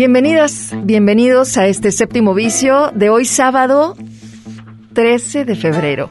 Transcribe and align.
Bienvenidas, 0.00 0.70
bienvenidos 0.82 1.58
a 1.58 1.66
este 1.66 1.92
séptimo 1.92 2.32
vicio 2.32 2.90
de 2.94 3.10
hoy 3.10 3.26
sábado 3.26 3.98
13 4.94 5.44
de 5.44 5.54
febrero. 5.54 6.08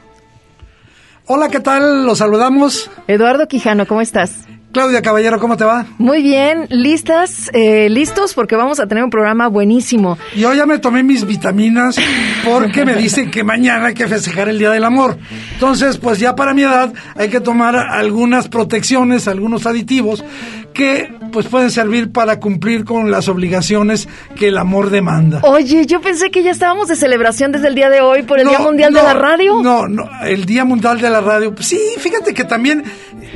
Hola, 1.25 1.49
¿qué 1.49 1.59
tal? 1.59 2.05
Los 2.05 2.19
saludamos. 2.19 2.91
Eduardo 3.07 3.47
Quijano, 3.47 3.87
¿cómo 3.87 4.01
estás? 4.01 4.45
Claudia 4.79 5.01
Caballero, 5.01 5.41
¿cómo 5.41 5.57
te 5.57 5.65
va? 5.65 5.87
Muy 5.97 6.21
bien, 6.21 6.65
listas, 6.69 7.51
eh, 7.51 7.89
listos 7.89 8.33
porque 8.33 8.55
vamos 8.55 8.79
a 8.79 8.87
tener 8.87 9.03
un 9.03 9.09
programa 9.09 9.49
buenísimo. 9.49 10.17
Yo 10.37 10.53
ya 10.53 10.65
me 10.65 10.79
tomé 10.79 11.03
mis 11.03 11.25
vitaminas 11.25 11.97
porque 12.45 12.85
me 12.85 12.95
dicen 12.95 13.29
que 13.29 13.43
mañana 13.43 13.87
hay 13.87 13.93
que 13.93 14.07
festejar 14.07 14.47
el 14.47 14.57
Día 14.57 14.69
del 14.69 14.85
Amor. 14.85 15.17
Entonces, 15.51 15.97
pues 15.97 16.19
ya 16.19 16.33
para 16.33 16.53
mi 16.53 16.61
edad 16.61 16.93
hay 17.17 17.27
que 17.27 17.41
tomar 17.41 17.75
algunas 17.75 18.47
protecciones, 18.47 19.27
algunos 19.27 19.65
aditivos 19.65 20.23
que 20.73 21.13
pues 21.33 21.47
pueden 21.47 21.71
servir 21.71 22.13
para 22.13 22.39
cumplir 22.39 22.85
con 22.85 23.11
las 23.11 23.27
obligaciones 23.27 24.07
que 24.37 24.47
el 24.47 24.57
amor 24.57 24.91
demanda. 24.91 25.41
Oye, 25.43 25.87
yo 25.87 25.99
pensé 25.99 26.31
que 26.31 26.41
ya 26.41 26.51
estábamos 26.51 26.87
de 26.87 26.95
celebración 26.95 27.51
desde 27.51 27.67
el 27.67 27.75
día 27.75 27.89
de 27.89 27.99
hoy 27.99 28.23
por 28.23 28.39
el 28.39 28.47
Día 28.47 28.59
Mundial 28.59 28.93
de 28.93 29.03
la 29.03 29.13
Radio. 29.13 29.61
No, 29.61 29.89
no, 29.89 30.09
el 30.23 30.45
Día 30.45 30.63
Mundial 30.63 31.01
de 31.01 31.09
la 31.09 31.19
Radio. 31.19 31.53
Pues 31.53 31.67
sí, 31.67 31.81
fíjate 31.97 32.33
que 32.33 32.45
también... 32.45 32.85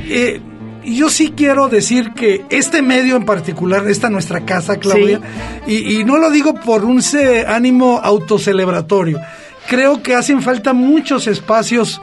Eh, 0.08 0.40
yo 0.84 1.08
sí 1.08 1.32
quiero 1.36 1.68
decir 1.68 2.12
que 2.12 2.44
este 2.50 2.82
medio 2.82 3.16
en 3.16 3.24
particular, 3.24 3.86
esta 3.88 4.10
nuestra 4.10 4.44
casa, 4.44 4.76
Claudia, 4.76 5.20
y, 5.66 6.04
no 6.04 6.18
lo 6.18 6.30
digo 6.30 6.54
por 6.54 6.84
un 6.84 7.00
ánimo 7.46 8.00
autocelebratorio, 8.02 9.20
creo 9.68 10.02
que 10.02 10.14
hacen 10.14 10.42
falta 10.42 10.72
muchos 10.72 11.26
espacios 11.26 12.00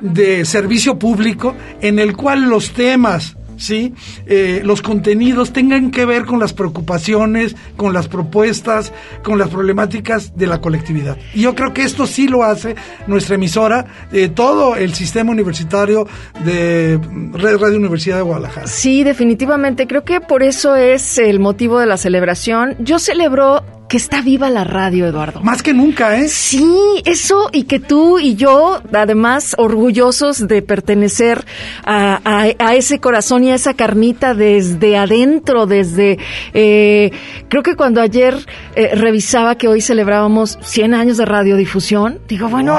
de 0.00 0.44
servicio 0.44 0.98
público 0.98 1.54
en 1.80 1.98
el 1.98 2.16
cual 2.16 2.42
los 2.42 2.72
temas 2.72 3.36
¿sí? 3.62 3.94
Eh, 4.26 4.60
los 4.64 4.82
contenidos 4.82 5.52
tengan 5.52 5.90
que 5.90 6.04
ver 6.04 6.24
con 6.24 6.40
las 6.40 6.52
preocupaciones, 6.52 7.54
con 7.76 7.92
las 7.92 8.08
propuestas, 8.08 8.92
con 9.22 9.38
las 9.38 9.48
problemáticas 9.48 10.36
de 10.36 10.46
la 10.46 10.60
colectividad. 10.60 11.16
Y 11.34 11.42
yo 11.42 11.54
creo 11.54 11.72
que 11.72 11.82
esto 11.82 12.06
sí 12.06 12.28
lo 12.28 12.42
hace 12.42 12.74
nuestra 13.06 13.36
emisora, 13.36 13.86
eh, 14.12 14.28
todo 14.28 14.76
el 14.76 14.94
sistema 14.94 15.30
universitario 15.30 16.06
de 16.44 16.98
Red 17.32 17.58
Radio 17.58 17.78
Universidad 17.78 18.16
de 18.16 18.22
Guadalajara. 18.22 18.66
Sí, 18.66 19.04
definitivamente. 19.04 19.86
Creo 19.86 20.04
que 20.04 20.20
por 20.20 20.42
eso 20.42 20.76
es 20.76 21.18
el 21.18 21.38
motivo 21.38 21.78
de 21.78 21.86
la 21.86 21.96
celebración. 21.96 22.76
Yo 22.80 22.98
celebro 22.98 23.64
que 23.88 23.96
está 23.96 24.22
viva 24.22 24.48
la 24.48 24.64
radio, 24.64 25.06
Eduardo. 25.06 25.40
Más 25.42 25.62
que 25.62 25.74
nunca, 25.74 26.16
¿eh? 26.16 26.28
Sí, 26.28 27.02
eso 27.04 27.50
y 27.52 27.64
que 27.64 27.78
tú 27.78 28.18
y 28.18 28.36
yo, 28.36 28.80
además, 28.92 29.54
orgullosos 29.58 30.46
de 30.48 30.62
pertenecer 30.62 31.44
a, 31.84 32.74
ese 32.74 33.00
corazón 33.00 33.44
y 33.44 33.50
a 33.50 33.54
esa 33.54 33.74
carnita 33.74 34.34
desde 34.34 34.96
adentro, 34.96 35.66
desde... 35.66 36.18
Eh, 36.54 37.10
creo 37.48 37.62
que 37.62 37.76
cuando 37.76 38.00
ayer 38.00 38.34
eh, 38.76 38.94
revisaba 38.94 39.56
que 39.56 39.68
hoy 39.68 39.80
celebrábamos 39.80 40.58
100 40.62 40.94
años 40.94 41.16
de 41.18 41.26
radiodifusión, 41.26 42.20
digo, 42.28 42.48
bueno, 42.48 42.78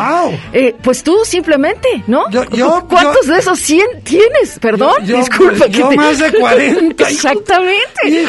eh, 0.51 0.75
pues 0.81 1.03
tú 1.03 1.19
simplemente, 1.25 2.03
¿no? 2.07 2.29
Yo, 2.29 2.87
¿Cuántos 2.89 3.27
de 3.27 3.37
esos 3.37 3.59
100 3.59 4.01
tienes? 4.03 4.57
Perdón, 4.59 4.95
disculpa. 5.05 5.67
Yo 5.67 5.91
más 5.91 6.19
de 6.19 6.31
40. 6.31 7.03
Exactamente. 7.09 8.25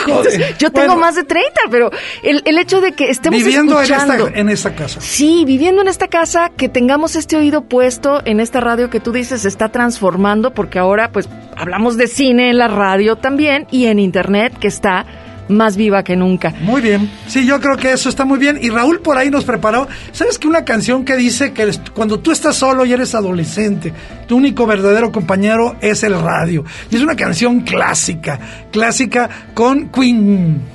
yo 0.58 0.70
tengo 0.70 0.96
más 0.96 1.14
de 1.14 1.24
30, 1.24 1.60
pero 1.70 1.90
el, 2.22 2.42
el 2.44 2.58
hecho 2.64 2.80
de 2.80 2.92
que 2.92 3.10
estemos 3.10 3.38
viviendo 3.38 3.80
escuchando. 3.80 4.28
En, 4.34 4.48
esta, 4.48 4.74
casa. 4.74 5.00
Sí, 5.00 5.44
viviendo 5.46 5.82
en 5.82 5.88
esta 5.88 6.08
casa, 6.08 6.50
que 6.56 6.68
tengamos 6.68 7.14
este 7.14 7.36
oído 7.36 7.64
puesto 7.64 8.22
en 8.24 8.40
esta 8.40 8.60
radio 8.60 8.90
que 8.90 9.00
tú 9.00 9.12
dices 9.12 9.42
se 9.42 9.48
está 9.48 9.68
transformando, 9.68 10.54
porque 10.54 10.78
ahora 10.78 11.12
pues 11.12 11.28
hablamos 11.56 11.96
de 11.96 12.08
cine 12.08 12.50
en 12.50 12.58
la 12.58 12.68
radio 12.68 13.16
también 13.16 13.66
y 13.70 13.86
en 13.86 13.98
internet 13.98 14.58
que 14.58 14.68
está 14.68 15.06
más 15.48 15.76
viva 15.76 16.02
que 16.02 16.16
nunca. 16.16 16.54
Muy 16.60 16.80
bien. 16.80 17.10
Sí, 17.26 17.46
yo 17.46 17.60
creo 17.60 17.76
que 17.76 17.92
eso 17.92 18.08
está 18.08 18.24
muy 18.24 18.38
bien. 18.38 18.58
Y 18.60 18.70
Raúl 18.70 19.00
por 19.00 19.18
ahí 19.18 19.30
nos 19.30 19.44
preparó. 19.44 19.86
¿Sabes 20.12 20.38
que 20.38 20.48
una 20.48 20.64
canción 20.64 21.04
que 21.04 21.16
dice 21.16 21.52
que 21.52 21.70
cuando 21.94 22.20
tú 22.20 22.32
estás 22.32 22.56
solo 22.56 22.84
y 22.84 22.92
eres 22.92 23.14
adolescente, 23.14 23.92
tu 24.26 24.36
único 24.36 24.66
verdadero 24.66 25.12
compañero 25.12 25.76
es 25.80 26.02
el 26.02 26.20
radio? 26.20 26.64
Y 26.90 26.96
es 26.96 27.02
una 27.02 27.16
canción 27.16 27.60
clásica, 27.60 28.40
clásica 28.70 29.28
con 29.52 29.90
Queen. 29.90 30.74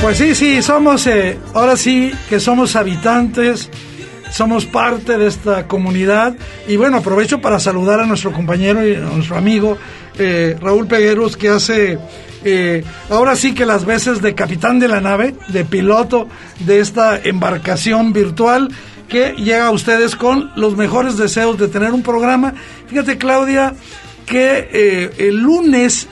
Pues 0.00 0.18
sí, 0.18 0.34
sí, 0.34 0.62
somos, 0.62 1.06
eh, 1.06 1.38
ahora 1.54 1.76
sí 1.76 2.12
que 2.28 2.40
somos 2.40 2.74
habitantes, 2.76 3.70
somos 4.32 4.66
parte 4.66 5.16
de 5.16 5.28
esta 5.28 5.68
comunidad. 5.68 6.34
Y 6.66 6.76
bueno, 6.76 6.98
aprovecho 6.98 7.40
para 7.40 7.60
saludar 7.60 8.00
a 8.00 8.06
nuestro 8.06 8.32
compañero 8.32 8.86
y 8.86 8.94
a 8.94 9.00
nuestro 9.00 9.36
amigo 9.36 9.78
eh, 10.18 10.56
Raúl 10.60 10.86
Pegueros, 10.86 11.36
que 11.36 11.50
hace 11.50 11.98
eh, 12.44 12.84
ahora 13.10 13.36
sí 13.36 13.54
que 13.54 13.64
las 13.64 13.84
veces 13.84 14.20
de 14.20 14.34
capitán 14.34 14.80
de 14.80 14.88
la 14.88 15.00
nave, 15.00 15.34
de 15.48 15.64
piloto 15.64 16.28
de 16.60 16.80
esta 16.80 17.20
embarcación 17.22 18.12
virtual 18.12 18.70
que 19.08 19.34
llega 19.34 19.66
a 19.66 19.70
ustedes 19.70 20.16
con 20.16 20.50
los 20.56 20.76
mejores 20.76 21.16
deseos 21.16 21.58
de 21.58 21.68
tener 21.68 21.92
un 21.92 22.02
programa. 22.02 22.54
Fíjate, 22.88 23.18
Claudia, 23.18 23.74
que 24.26 25.10
el 25.18 25.38
lunes 25.38 26.08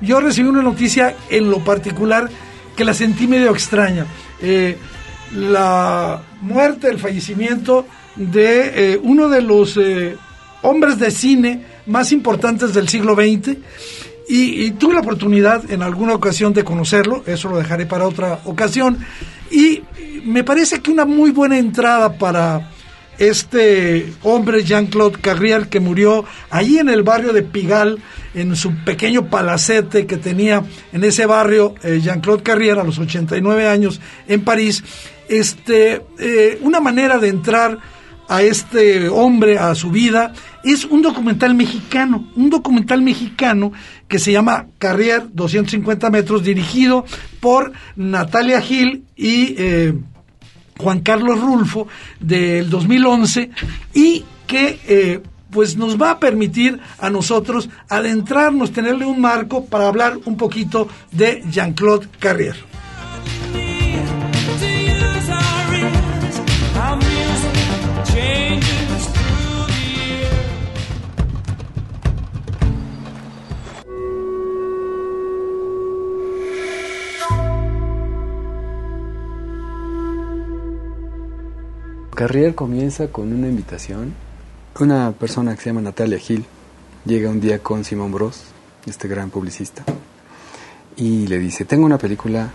yo 0.00 0.20
recibí 0.20 0.48
una 0.48 0.62
noticia 0.62 1.16
en 1.30 1.50
lo 1.50 1.64
particular 1.64 2.28
que 2.76 2.84
la 2.84 2.94
sentí 2.94 3.26
medio 3.26 3.50
extraña. 3.50 4.06
Eh, 4.40 4.76
la 5.34 6.22
muerte, 6.42 6.88
el 6.88 6.98
fallecimiento 6.98 7.86
de 8.14 8.92
eh, 8.92 9.00
uno 9.02 9.28
de 9.28 9.42
los 9.42 9.76
eh, 9.76 10.16
hombres 10.62 10.98
de 10.98 11.10
cine 11.10 11.64
más 11.86 12.12
importantes 12.12 12.74
del 12.74 12.88
siglo 12.88 13.14
XX 13.14 13.56
y, 14.28 14.72
tuve 14.72 14.94
la 14.94 15.00
oportunidad 15.00 15.70
en 15.70 15.82
alguna 15.82 16.14
ocasión 16.14 16.52
de 16.52 16.64
conocerlo, 16.64 17.22
eso 17.26 17.48
lo 17.48 17.58
dejaré 17.58 17.86
para 17.86 18.08
otra 18.08 18.40
ocasión, 18.44 18.98
y 19.52 19.82
me 20.24 20.42
parece 20.42 20.80
que 20.80 20.90
una 20.90 21.04
muy 21.04 21.30
buena 21.30 21.58
entrada 21.58 22.18
para 22.18 22.72
este 23.18 24.12
hombre 24.22 24.64
Jean-Claude 24.64 25.18
Carrier 25.20 25.68
que 25.68 25.80
murió 25.80 26.24
allí 26.50 26.78
en 26.78 26.88
el 26.88 27.02
barrio 27.02 27.32
de 27.32 27.42
Pigal, 27.42 27.98
en 28.34 28.54
su 28.56 28.74
pequeño 28.84 29.30
palacete 29.30 30.06
que 30.06 30.16
tenía 30.16 30.62
en 30.92 31.04
ese 31.04 31.26
barrio 31.26 31.74
eh, 31.82 32.00
Jean-Claude 32.02 32.42
Carrier 32.42 32.78
a 32.78 32.84
los 32.84 32.98
89 32.98 33.68
años 33.68 34.00
en 34.28 34.42
París, 34.42 34.84
este, 35.28 36.02
eh, 36.18 36.58
una 36.62 36.80
manera 36.80 37.18
de 37.18 37.28
entrar 37.28 37.78
a 38.28 38.42
este 38.42 39.08
hombre, 39.08 39.58
a 39.58 39.74
su 39.74 39.90
vida, 39.90 40.32
es 40.64 40.84
un 40.84 41.00
documental 41.00 41.54
mexicano, 41.54 42.28
un 42.34 42.50
documental 42.50 43.02
mexicano 43.02 43.72
que 44.08 44.18
se 44.18 44.32
llama 44.32 44.66
Carrier 44.78 45.28
250 45.32 46.10
metros, 46.10 46.42
dirigido 46.42 47.04
por 47.40 47.72
Natalia 47.94 48.60
Gil 48.60 49.04
y... 49.16 49.54
Eh, 49.58 49.94
Juan 50.78 51.00
Carlos 51.00 51.40
Rulfo 51.40 51.88
del 52.20 52.68
2011 52.70 53.50
y 53.94 54.24
que 54.46 54.78
eh, 54.86 55.20
pues 55.50 55.76
nos 55.76 56.00
va 56.00 56.12
a 56.12 56.18
permitir 56.18 56.80
a 56.98 57.10
nosotros 57.10 57.68
adentrarnos, 57.88 58.72
tenerle 58.72 59.06
un 59.06 59.20
marco 59.20 59.64
para 59.64 59.88
hablar 59.88 60.18
un 60.24 60.36
poquito 60.36 60.88
de 61.12 61.42
Jean-Claude 61.50 62.08
Carrier. 62.18 62.56
Carrier 82.16 82.54
comienza 82.54 83.08
con 83.08 83.30
una 83.30 83.46
invitación. 83.46 84.14
Una 84.80 85.12
persona 85.12 85.54
que 85.54 85.60
se 85.60 85.68
llama 85.68 85.82
Natalia 85.82 86.18
Gil 86.18 86.46
llega 87.04 87.28
un 87.28 87.42
día 87.42 87.58
con 87.58 87.84
Simón 87.84 88.10
Bros, 88.10 88.40
este 88.86 89.06
gran 89.06 89.28
publicista, 89.28 89.84
y 90.96 91.26
le 91.26 91.38
dice, 91.38 91.66
tengo 91.66 91.84
una 91.84 91.98
película, 91.98 92.48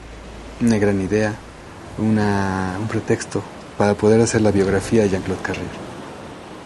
una 0.61 0.79
gran 0.79 0.99
idea, 0.99 1.35
una, 1.99 2.75
un 2.81 2.87
pretexto 2.87 3.43
para 3.77 3.93
poder 3.93 4.19
hacer 4.21 4.41
la 4.41 4.49
biografía 4.49 5.03
de 5.03 5.09
Jean-Claude 5.09 5.43
Carrier. 5.43 5.69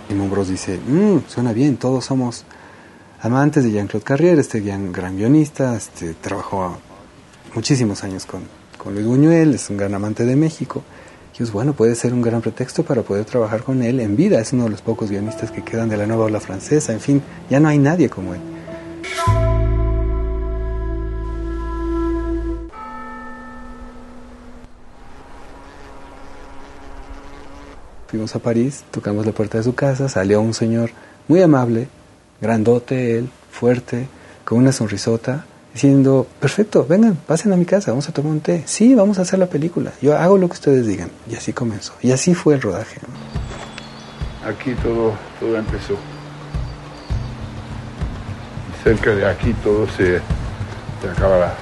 Simón 0.08 0.32
Bros 0.32 0.48
dice, 0.48 0.80
mmm, 0.88 1.18
suena 1.28 1.52
bien, 1.52 1.76
todos 1.76 2.06
somos 2.06 2.46
amantes 3.22 3.66
de 3.66 3.72
Jean-Claude 3.72 4.06
Carrier, 4.06 4.40
este 4.40 4.62
gran, 4.62 4.94
gran 4.94 5.18
guionista, 5.18 5.76
este, 5.76 6.14
trabajó 6.14 6.78
muchísimos 7.56 8.06
años 8.06 8.26
con, 8.26 8.44
con 8.78 8.94
Luis 8.94 9.06
Buñuel, 9.06 9.56
es 9.56 9.70
un 9.70 9.76
gran 9.76 9.94
amante 9.94 10.24
de 10.24 10.38
México 10.38 10.82
bueno, 11.52 11.74
puede 11.74 11.96
ser 11.96 12.14
un 12.14 12.22
gran 12.22 12.42
pretexto 12.42 12.84
para 12.84 13.02
poder 13.02 13.26
trabajar 13.26 13.62
con 13.62 13.84
él 13.84 14.00
en 14.00 14.16
vida. 14.16 14.40
Es 14.40 14.54
uno 14.54 14.64
de 14.64 14.70
los 14.70 14.82
pocos 14.82 15.12
guionistas 15.12 15.52
que 15.52 15.64
quedan 15.64 15.90
de 15.90 15.98
la 15.98 16.08
nueva 16.08 16.26
ola 16.26 16.40
francesa. 16.40 16.94
En 16.94 17.02
fin, 17.02 17.22
ya 17.50 17.60
no 17.60 17.68
hay 17.68 17.78
nadie 17.78 18.10
como 18.10 18.34
él. 18.34 18.42
Fuimos 28.08 28.34
a 28.34 28.40
París, 28.40 28.86
tocamos 28.92 29.26
la 29.26 29.34
puerta 29.34 29.58
de 29.58 29.66
su 29.66 29.76
casa, 29.76 30.08
salió 30.08 30.40
un 30.40 30.54
señor 30.54 30.92
muy 31.28 31.42
amable, 31.42 31.90
grandote 32.40 33.18
él, 33.18 33.30
fuerte, 33.52 34.08
con 34.46 34.60
una 34.60 34.72
sonrisota, 34.72 35.46
diciendo, 35.76 36.26
perfecto, 36.40 36.86
vengan, 36.88 37.16
pasen 37.16 37.52
a 37.52 37.58
mi 37.58 37.66
casa, 37.66 37.92
vamos 37.92 38.08
a 38.08 38.14
tomar 38.14 38.32
un 38.32 38.40
té. 38.40 38.64
Sí, 38.66 38.96
vamos 38.96 39.20
a 39.20 39.24
hacer 39.24 39.40
la 39.40 39.48
película. 39.48 39.92
Yo 40.02 40.18
hago 40.18 40.38
lo 40.38 40.48
que 40.48 40.54
ustedes 40.54 40.88
digan. 40.88 41.12
Y 41.30 41.36
así 41.36 41.52
comenzó. 41.52 41.94
Y 42.02 42.14
así 42.14 42.34
fue 42.34 42.54
el 42.54 42.62
rodaje. 42.62 43.02
Aquí 44.46 44.74
todo, 44.76 45.14
todo 45.38 45.58
empezó. 45.58 45.98
Cerca 48.86 49.14
de 49.14 49.28
aquí 49.28 49.54
todo 49.56 49.86
se, 49.90 50.22
se 51.02 51.10
acabará. 51.10 51.54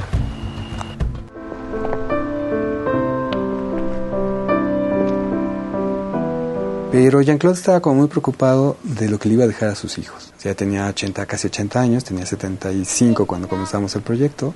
Pero 6.92 7.21
Jean-Claude 7.24 7.57
estaba 7.57 7.80
como 7.80 7.95
muy 7.95 8.07
preocupado 8.07 8.77
de 8.83 9.09
lo 9.09 9.18
que 9.18 9.27
le 9.27 9.33
iba 9.33 9.45
a 9.45 9.48
dejar 9.48 9.69
a 9.69 9.75
sus 9.75 9.98
hijos. 9.98 10.32
Ya 10.44 10.54
tenía 10.56 10.88
80, 10.88 11.25
casi 11.25 11.48
80 11.48 11.80
años, 11.80 12.04
tenía 12.04 12.25
75 12.25 13.25
cuando 13.25 13.48
comenzamos 13.48 13.95
el 13.95 14.01
proyecto. 14.01 14.54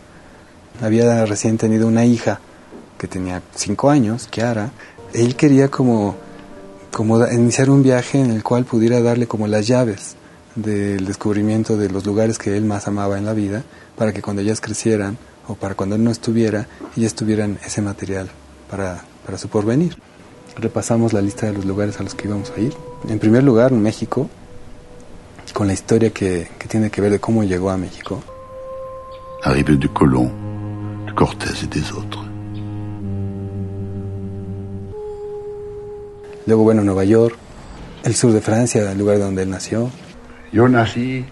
Había 0.81 1.25
recién 1.25 1.57
tenido 1.57 1.87
una 1.87 2.05
hija 2.05 2.39
que 2.97 3.07
tenía 3.07 3.41
5 3.55 3.89
años, 3.89 4.27
Kiara. 4.29 4.71
Él 5.13 5.35
quería 5.35 5.69
como, 5.69 6.15
como 6.91 7.25
iniciar 7.27 7.69
un 7.69 7.83
viaje 7.83 8.19
en 8.19 8.31
el 8.31 8.43
cual 8.43 8.65
pudiera 8.65 9.01
darle 9.01 9.27
como 9.27 9.47
las 9.47 9.65
llaves 9.65 10.15
del 10.55 11.05
descubrimiento 11.05 11.77
de 11.77 11.89
los 11.89 12.05
lugares 12.05 12.37
que 12.37 12.57
él 12.57 12.65
más 12.65 12.87
amaba 12.87 13.17
en 13.17 13.25
la 13.25 13.33
vida, 13.33 13.63
para 13.95 14.11
que 14.11 14.21
cuando 14.21 14.41
ellas 14.41 14.59
crecieran 14.59 15.17
o 15.47 15.55
para 15.55 15.75
cuando 15.75 15.95
él 15.95 16.03
no 16.03 16.11
estuviera, 16.11 16.67
ellas 16.97 17.13
tuvieran 17.13 17.59
ese 17.65 17.81
material 17.81 18.29
para, 18.69 19.05
para 19.25 19.37
su 19.37 19.47
porvenir 19.47 19.97
repasamos 20.59 21.13
la 21.13 21.21
lista 21.21 21.47
de 21.47 21.53
los 21.53 21.65
lugares 21.65 21.99
a 21.99 22.03
los 22.03 22.15
que 22.15 22.27
íbamos 22.27 22.51
a 22.55 22.59
ir. 22.59 22.73
En 23.07 23.19
primer 23.19 23.43
lugar, 23.43 23.71
México, 23.71 24.29
con 25.53 25.67
la 25.67 25.73
historia 25.73 26.11
que, 26.11 26.49
que 26.57 26.67
tiene 26.67 26.89
que 26.89 27.01
ver 27.01 27.11
de 27.11 27.19
cómo 27.19 27.43
llegó 27.43 27.69
a 27.69 27.77
México. 27.77 28.21
Arrivée 29.43 29.77
de 29.77 29.87
Colón, 29.89 31.05
de 31.05 31.13
Cortés 31.13 31.63
y 31.63 31.67
des 31.67 31.91
otros. 31.91 32.25
Luego, 36.45 36.63
bueno, 36.63 36.83
Nueva 36.83 37.03
York, 37.03 37.35
el 38.03 38.15
sur 38.15 38.31
de 38.31 38.41
Francia, 38.41 38.89
el 38.89 38.97
lugar 38.97 39.19
donde 39.19 39.43
él 39.43 39.49
nació. 39.49 39.91
Yo 40.51 40.67
nací 40.69 41.25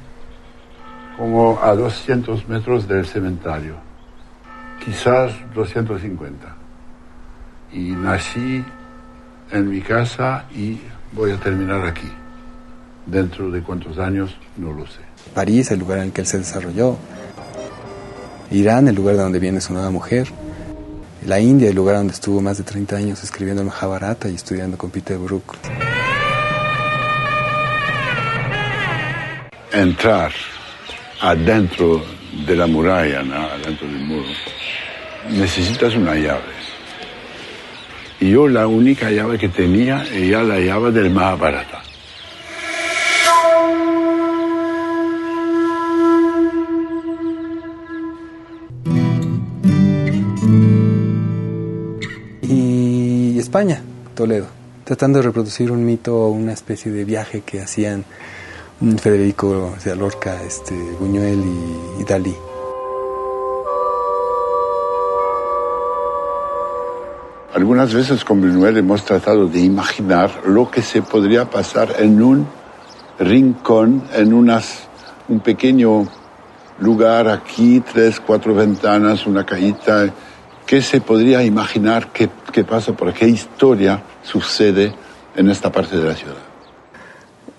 como 1.17 1.57
a 1.61 1.73
200 1.73 2.49
metros 2.49 2.87
del 2.87 3.05
cementerio, 3.05 3.75
quizás 4.83 5.31
250. 5.53 6.55
Y 7.71 7.91
nací 7.91 8.63
en 9.51 9.69
mi 9.69 9.81
casa 9.81 10.45
y 10.53 10.79
voy 11.13 11.31
a 11.31 11.37
terminar 11.37 11.85
aquí. 11.85 12.11
Dentro 13.05 13.51
de 13.51 13.61
cuántos 13.61 13.99
años, 13.99 14.35
no 14.57 14.73
lo 14.73 14.85
sé. 14.87 14.99
París, 15.33 15.69
el 15.71 15.79
lugar 15.79 15.99
en 15.99 16.05
el 16.05 16.11
que 16.11 16.21
él 16.21 16.27
se 16.27 16.39
desarrolló. 16.39 16.97
Irán, 18.51 18.87
el 18.87 18.95
lugar 18.95 19.15
de 19.15 19.21
donde 19.21 19.39
viene 19.39 19.61
su 19.61 19.73
nueva 19.73 19.91
mujer. 19.91 20.27
La 21.25 21.39
India, 21.39 21.69
el 21.69 21.75
lugar 21.75 21.97
donde 21.97 22.13
estuvo 22.13 22.41
más 22.41 22.57
de 22.57 22.63
30 22.63 22.95
años 22.95 23.23
escribiendo 23.23 23.61
el 23.61 23.67
Mahabharata 23.67 24.29
y 24.29 24.35
estudiando 24.35 24.77
con 24.77 24.91
Peter 24.91 25.17
Brook. 25.17 25.55
Entrar 29.71 30.31
adentro 31.21 32.03
de 32.45 32.55
la 32.55 32.67
muralla, 32.67 33.19
adentro 33.19 33.87
del 33.87 33.99
muro, 33.99 34.27
necesitas 35.31 35.95
una 35.95 36.15
llave. 36.15 36.53
Y 38.19 38.31
yo 38.31 38.47
la 38.47 38.67
única 38.67 39.09
llave 39.09 39.37
que 39.37 39.49
tenía 39.49 40.05
era 40.11 40.43
la 40.43 40.59
llave 40.59 40.91
del 40.91 41.09
Mahabharata. 41.09 41.84
Toledo, 54.15 54.47
tratando 54.83 55.19
de 55.19 55.23
reproducir 55.23 55.71
un 55.71 55.85
mito 55.85 56.27
una 56.27 56.51
especie 56.51 56.91
de 56.91 57.05
viaje 57.05 57.39
que 57.39 57.61
hacían 57.61 58.03
Federico 59.01 59.73
de 59.81 59.95
Lorca, 59.95 60.43
este, 60.43 60.75
Buñuel 60.99 61.41
y 61.97 62.03
Dalí. 62.03 62.35
Algunas 67.53 67.93
veces 67.93 68.25
con 68.25 68.41
Buñuel 68.41 68.75
hemos 68.75 69.05
tratado 69.05 69.47
de 69.47 69.61
imaginar 69.61 70.31
lo 70.45 70.69
que 70.69 70.81
se 70.81 71.01
podría 71.01 71.49
pasar 71.49 71.95
en 71.99 72.21
un 72.21 72.47
rincón, 73.19 74.03
en 74.13 74.33
unas, 74.33 74.89
un 75.29 75.39
pequeño 75.39 76.05
lugar 76.79 77.29
aquí, 77.29 77.79
tres, 77.79 78.19
cuatro 78.19 78.53
ventanas, 78.53 79.25
una 79.25 79.45
cajita. 79.45 80.09
¿Qué 80.65 80.81
se 80.81 81.01
podría 81.01 81.43
imaginar 81.43 82.11
qué, 82.11 82.29
qué 82.51 82.63
pasa 82.63 82.93
por 82.93 83.13
qué 83.13 83.27
historia 83.27 84.03
sucede 84.23 84.93
en 85.35 85.49
esta 85.49 85.71
parte 85.71 85.95
de 85.97 86.03
la 86.03 86.15
ciudad? 86.15 86.35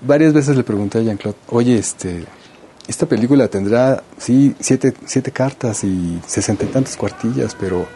Varias 0.00 0.32
veces 0.32 0.56
le 0.56 0.64
pregunté 0.64 0.98
a 0.98 1.02
Jean-Claude, 1.02 1.38
oye, 1.48 1.78
este, 1.78 2.24
esta 2.86 3.06
película 3.06 3.48
tendrá, 3.48 4.02
sí, 4.18 4.54
siete, 4.60 4.94
siete 5.04 5.30
cartas 5.30 5.84
y 5.84 6.20
sesenta 6.26 6.64
y 6.64 6.68
tantas 6.68 6.96
cuartillas, 6.96 7.56
pero 7.58 7.86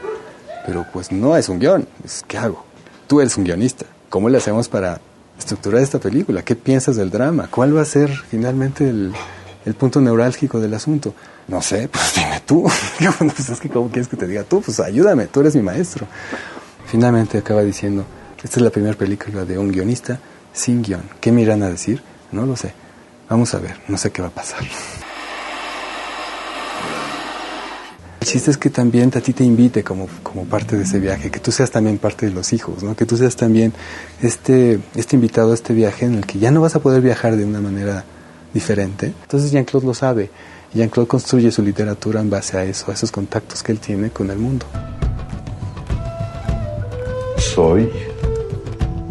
pero 0.64 0.86
pues 0.92 1.10
no 1.10 1.36
es 1.36 1.48
un 1.48 1.58
guion. 1.58 1.86
¿Qué 2.26 2.38
hago? 2.38 2.64
Tú 3.06 3.20
eres 3.20 3.36
un 3.36 3.44
guionista. 3.44 3.86
¿Cómo 4.08 4.28
le 4.28 4.38
hacemos 4.38 4.68
para 4.68 5.00
estructurar 5.38 5.82
esta 5.82 5.98
película? 5.98 6.42
¿Qué 6.42 6.54
piensas 6.54 6.96
del 6.96 7.10
drama? 7.10 7.48
¿Cuál 7.50 7.76
va 7.76 7.82
a 7.82 7.84
ser 7.84 8.10
finalmente 8.10 8.88
el, 8.88 9.12
punto 9.74 10.00
neurálgico 10.00 10.60
del 10.60 10.74
asunto? 10.74 11.14
No 11.48 11.60
sé, 11.62 11.88
pues 11.92 12.14
dime 12.14 12.40
tú. 12.46 12.64
pues 13.18 13.48
es 13.48 13.60
que 13.60 13.68
¿cómo 13.68 13.88
quieres 13.88 14.08
que 14.08 14.16
te 14.16 14.26
diga 14.26 14.44
tú? 14.44 14.60
Pues 14.62 14.80
ayúdame, 14.80 15.26
tú 15.26 15.40
eres 15.40 15.54
mi 15.54 15.62
maestro. 15.62 16.06
Finalmente 16.86 17.38
acaba 17.38 17.62
diciendo, 17.62 18.04
esta 18.42 18.58
es 18.58 18.62
la 18.62 18.70
primera 18.70 18.96
película 18.96 19.44
de 19.44 19.58
un 19.58 19.70
guionista 19.70 20.18
sin 20.52 20.82
guion. 20.82 21.02
¿Qué 21.20 21.30
me 21.30 21.42
irán 21.42 21.62
a 21.62 21.68
decir? 21.68 22.02
No 22.32 22.46
lo 22.46 22.56
sé. 22.56 22.72
Vamos 23.28 23.54
a 23.54 23.58
ver, 23.58 23.80
no 23.86 23.96
sé 23.96 24.10
qué 24.10 24.22
va 24.22 24.28
a 24.28 24.32
pasar. 24.32 24.60
El 28.20 28.26
chiste 28.26 28.50
es 28.50 28.58
que 28.58 28.70
también 28.70 29.10
a 29.14 29.20
ti 29.20 29.32
te 29.32 29.44
invite 29.44 29.82
como, 29.82 30.08
como 30.22 30.44
parte 30.44 30.76
de 30.76 30.82
ese 30.82 30.98
viaje, 30.98 31.30
que 31.30 31.40
tú 31.40 31.52
seas 31.52 31.70
también 31.70 31.98
parte 31.98 32.26
de 32.26 32.32
los 32.32 32.52
hijos, 32.52 32.82
¿no? 32.82 32.94
que 32.94 33.06
tú 33.06 33.16
seas 33.16 33.34
también 33.34 33.72
este, 34.20 34.80
este 34.94 35.16
invitado 35.16 35.52
a 35.52 35.54
este 35.54 35.72
viaje 35.72 36.04
en 36.04 36.16
el 36.16 36.26
que 36.26 36.38
ya 36.38 36.50
no 36.50 36.60
vas 36.60 36.76
a 36.76 36.80
poder 36.80 37.00
viajar 37.00 37.36
de 37.36 37.44
una 37.44 37.60
manera 37.60 38.04
diferente. 38.52 39.12
Entonces 39.22 39.50
Jean-Claude 39.50 39.86
lo 39.86 39.94
sabe. 39.94 40.30
Jean-Claude 40.74 41.08
construye 41.08 41.50
su 41.50 41.62
literatura 41.62 42.20
en 42.20 42.30
base 42.30 42.56
a 42.56 42.64
eso, 42.64 42.90
a 42.90 42.94
esos 42.94 43.10
contactos 43.10 43.62
que 43.62 43.72
él 43.72 43.80
tiene 43.80 44.10
con 44.10 44.30
el 44.30 44.38
mundo. 44.38 44.66
Soy 47.36 47.90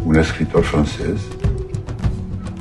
un 0.04 0.16
escritor 0.16 0.64
francés 0.64 1.20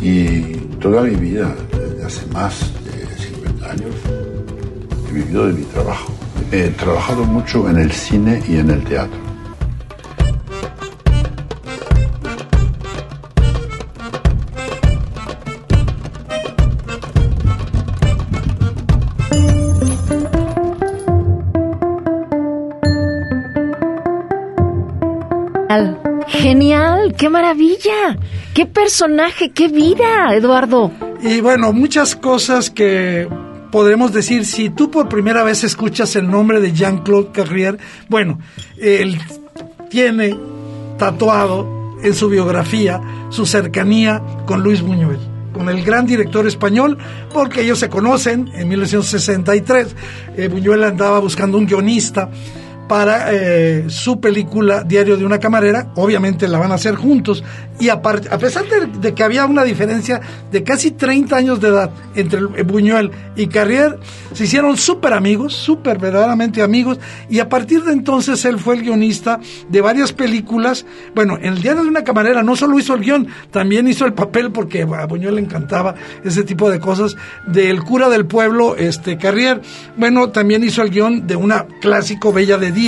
y 0.01 0.41
toda 0.81 1.01
mi 1.03 1.15
vida, 1.15 1.55
desde 1.71 2.05
hace 2.05 2.25
más 2.27 2.59
de 2.83 3.23
50 3.23 3.71
años, 3.71 3.95
he 5.09 5.13
vivido 5.13 5.47
de 5.47 5.53
mi 5.53 5.63
trabajo. 5.63 6.13
He 6.51 6.69
trabajado 6.69 7.23
mucho 7.25 7.69
en 7.69 7.77
el 7.77 7.91
cine 7.91 8.41
y 8.47 8.57
en 8.57 8.69
el 8.69 8.83
teatro. 8.83 9.28
Qué 27.19 27.29
maravilla, 27.29 28.17
qué 28.53 28.65
personaje, 28.65 29.51
qué 29.51 29.67
vida, 29.67 30.33
Eduardo. 30.33 30.91
Y 31.21 31.41
bueno, 31.41 31.73
muchas 31.73 32.15
cosas 32.15 32.69
que 32.69 33.27
podemos 33.71 34.13
decir, 34.13 34.45
si 34.45 34.69
tú 34.69 34.89
por 34.89 35.09
primera 35.09 35.43
vez 35.43 35.65
escuchas 35.65 36.15
el 36.15 36.31
nombre 36.31 36.61
de 36.61 36.71
Jean-Claude 36.71 37.31
Carrier, 37.33 37.77
bueno, 38.07 38.39
él 38.77 39.19
tiene 39.89 40.35
tatuado 40.97 41.97
en 42.01 42.15
su 42.15 42.29
biografía 42.29 43.01
su 43.29 43.45
cercanía 43.45 44.23
con 44.45 44.63
Luis 44.63 44.81
Buñuel 44.81 45.19
con 45.53 45.67
el 45.67 45.83
gran 45.83 46.05
director 46.05 46.47
español, 46.47 46.97
porque 47.33 47.61
ellos 47.61 47.79
se 47.79 47.89
conocen 47.89 48.49
en 48.53 48.69
1963. 48.69 49.95
Eh, 50.37 50.47
Buñuel 50.47 50.83
andaba 50.85 51.19
buscando 51.19 51.57
un 51.57 51.65
guionista 51.65 52.29
para 52.89 53.31
eh, 53.31 53.85
su 53.87 54.19
película 54.19 54.83
Diario 54.83 55.15
de 55.15 55.23
una 55.23 55.39
camarera, 55.39 55.91
obviamente 55.95 56.47
la 56.47 56.57
van 56.57 56.71
a 56.71 56.75
hacer 56.75 56.95
juntos, 56.95 57.43
y 57.79 57.89
a, 57.89 57.93
a 57.93 58.37
pesar 58.39 58.65
de, 58.99 59.13
que 59.13 59.23
había 59.23 59.45
una 59.45 59.63
diferencia 59.63 60.19
de 60.51 60.63
casi 60.63 60.91
30 60.91 61.35
años 61.35 61.61
de 61.61 61.67
edad 61.67 61.91
entre 62.15 62.41
Buñuel 62.63 63.11
y 63.35 63.45
Carrier, 63.45 63.99
se 64.33 64.45
hicieron 64.45 64.75
súper 64.75 65.13
amigos, 65.13 65.53
súper 65.53 65.99
verdaderamente 65.99 66.63
amigos, 66.63 66.99
y 67.29 67.39
a 67.39 67.47
partir 67.47 67.83
de 67.83 67.93
entonces 67.93 68.43
él 68.43 68.57
fue 68.57 68.75
el 68.75 68.81
guionista 68.81 69.39
de 69.69 69.81
varias 69.81 70.11
películas. 70.11 70.83
Bueno, 71.13 71.37
en 71.37 71.53
el 71.53 71.61
Diario 71.61 71.83
de 71.83 71.89
una 71.89 72.03
camarera 72.03 72.41
no 72.41 72.55
solo 72.55 72.79
hizo 72.79 72.95
el 72.95 73.01
guion, 73.01 73.27
también 73.51 73.87
hizo 73.87 74.07
el 74.07 74.13
papel, 74.13 74.51
porque 74.51 74.81
a 74.81 75.05
Buñuel 75.05 75.35
le 75.35 75.41
encantaba 75.41 75.93
ese 76.23 76.43
tipo 76.43 76.71
de 76.71 76.79
cosas, 76.79 77.15
del 77.45 77.83
cura 77.83 78.09
del 78.09 78.25
pueblo, 78.25 78.75
este 78.75 79.17
Carrier. 79.17 79.61
Bueno, 79.95 80.29
también 80.29 80.63
hizo 80.63 80.81
el 80.81 80.89
guion 80.89 81.27
de 81.27 81.35
una 81.35 81.67
clásico 81.79 82.33
Bella 82.33 82.57
de 82.57 82.78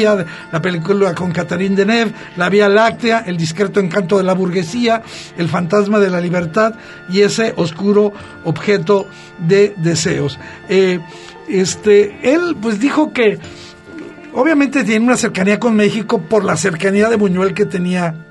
la 0.51 0.61
película 0.61 1.13
con 1.13 1.31
Catherine 1.31 1.75
Deneuve, 1.75 2.13
La 2.37 2.49
Vía 2.49 2.69
Láctea, 2.69 3.23
El 3.25 3.37
discreto 3.37 3.79
encanto 3.79 4.17
de 4.17 4.23
la 4.23 4.33
burguesía, 4.33 5.03
El 5.37 5.49
fantasma 5.49 5.99
de 5.99 6.09
la 6.09 6.21
libertad 6.21 6.75
y 7.09 7.21
ese 7.21 7.53
oscuro 7.57 8.13
objeto 8.45 9.07
de 9.39 9.73
deseos. 9.77 10.39
Eh, 10.69 10.99
este, 11.47 12.33
él 12.33 12.55
pues 12.61 12.79
dijo 12.79 13.11
que 13.11 13.37
obviamente 14.33 14.83
tiene 14.83 15.05
una 15.05 15.17
cercanía 15.17 15.59
con 15.59 15.75
México 15.75 16.21
por 16.21 16.45
la 16.45 16.55
cercanía 16.55 17.09
de 17.09 17.17
Buñuel 17.17 17.53
que 17.53 17.65
tenía 17.65 18.25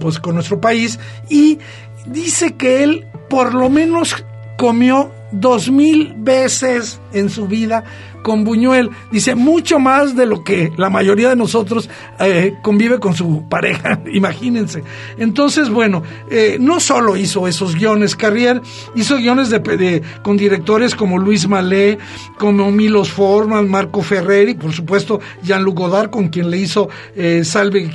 pues 0.00 0.18
con 0.18 0.34
nuestro 0.34 0.60
país 0.60 0.98
y 1.28 1.58
dice 2.06 2.54
que 2.54 2.82
él 2.84 3.06
por 3.28 3.54
lo 3.54 3.68
menos 3.68 4.24
comió 4.56 5.12
dos 5.30 5.70
mil 5.70 6.14
veces 6.16 7.00
en 7.12 7.28
su 7.28 7.46
vida 7.46 7.84
con 8.28 8.44
Buñuel. 8.44 8.90
Dice, 9.10 9.34
mucho 9.34 9.78
más 9.78 10.14
de 10.14 10.26
lo 10.26 10.44
que 10.44 10.70
la 10.76 10.90
mayoría 10.90 11.30
de 11.30 11.36
nosotros 11.36 11.88
eh, 12.20 12.56
convive 12.62 13.00
con 13.00 13.14
su 13.14 13.48
pareja, 13.48 14.02
imagínense. 14.12 14.84
Entonces, 15.16 15.70
bueno, 15.70 16.02
eh, 16.30 16.58
no 16.60 16.78
solo 16.78 17.16
hizo 17.16 17.48
esos 17.48 17.74
guiones, 17.74 18.14
Carrier 18.14 18.60
hizo 18.94 19.16
guiones 19.16 19.48
de, 19.48 20.02
con 20.22 20.36
directores 20.36 20.94
como 20.94 21.16
Luis 21.16 21.48
Malé, 21.48 21.96
como 22.38 22.70
Milos 22.70 23.10
Forman, 23.10 23.66
Marco 23.66 24.02
Ferreri, 24.02 24.52
por 24.52 24.74
supuesto 24.74 25.20
Jean-Luc 25.42 25.78
Godard, 25.78 26.10
con 26.10 26.28
quien 26.28 26.50
le 26.50 26.58
hizo 26.58 26.90
eh, 27.16 27.44
Salve 27.44 27.88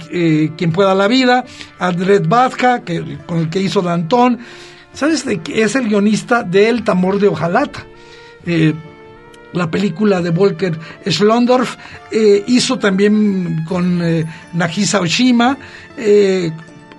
quien 0.57 0.71
pueda 0.71 0.95
la 0.95 1.07
vida, 1.07 1.45
Andrés 1.77 2.27
Vazca, 2.27 2.79
que, 2.79 3.19
con 3.27 3.37
el 3.37 3.49
que 3.51 3.61
hizo 3.61 3.83
Dantón. 3.83 4.39
¿Sabes? 4.93 5.25
Es 5.27 5.75
el 5.75 5.89
guionista 5.89 6.41
de 6.41 6.69
El 6.69 6.83
Tamor 6.83 7.19
de 7.19 7.27
Ojalata. 7.27 7.85
La 9.53 9.69
película 9.69 10.21
de 10.21 10.31
Volker 10.31 10.77
Schlondorf, 11.07 11.77
eh, 12.11 12.43
hizo 12.47 12.77
también 12.77 13.63
con 13.67 14.01
eh, 14.01 14.25
Nagisa 14.53 14.99
Oshima, 14.99 15.57
eh, 15.97 16.51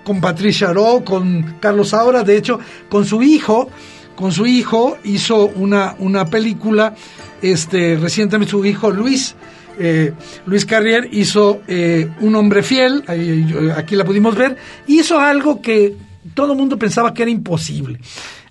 con 0.04 0.20
Patricia 0.20 0.73
Ro, 0.73 1.02
con 1.04 1.56
Carlos 1.61 1.90
Saura, 1.90 2.23
de 2.23 2.37
hecho, 2.37 2.58
con 2.88 3.04
su 3.04 3.23
hijo, 3.23 3.68
con 4.14 4.32
su 4.32 4.46
hijo 4.46 4.96
hizo 5.04 5.46
una, 5.46 5.96
una 5.99 6.26
película, 6.26 6.94
este, 7.42 7.96
recientemente 7.96 8.50
su 8.50 8.64
hijo 8.64 8.90
Luis, 8.90 9.34
Luis 10.46 10.64
Carrier 10.66 11.08
hizo 11.11 11.62
Un 12.20 12.34
hombre 12.37 12.62
fiel, 12.62 13.02
aquí 13.76 13.96
la 13.96 14.04
pudimos 14.04 14.37
ver, 14.37 14.56
hizo 14.87 15.18
algo 15.18 15.61
que 15.61 15.96
todo 16.32 16.52
el 16.52 16.58
mundo 16.58 16.78
pensaba 16.78 17.12
que 17.12 17.23
era 17.23 17.30
imposible 17.32 17.99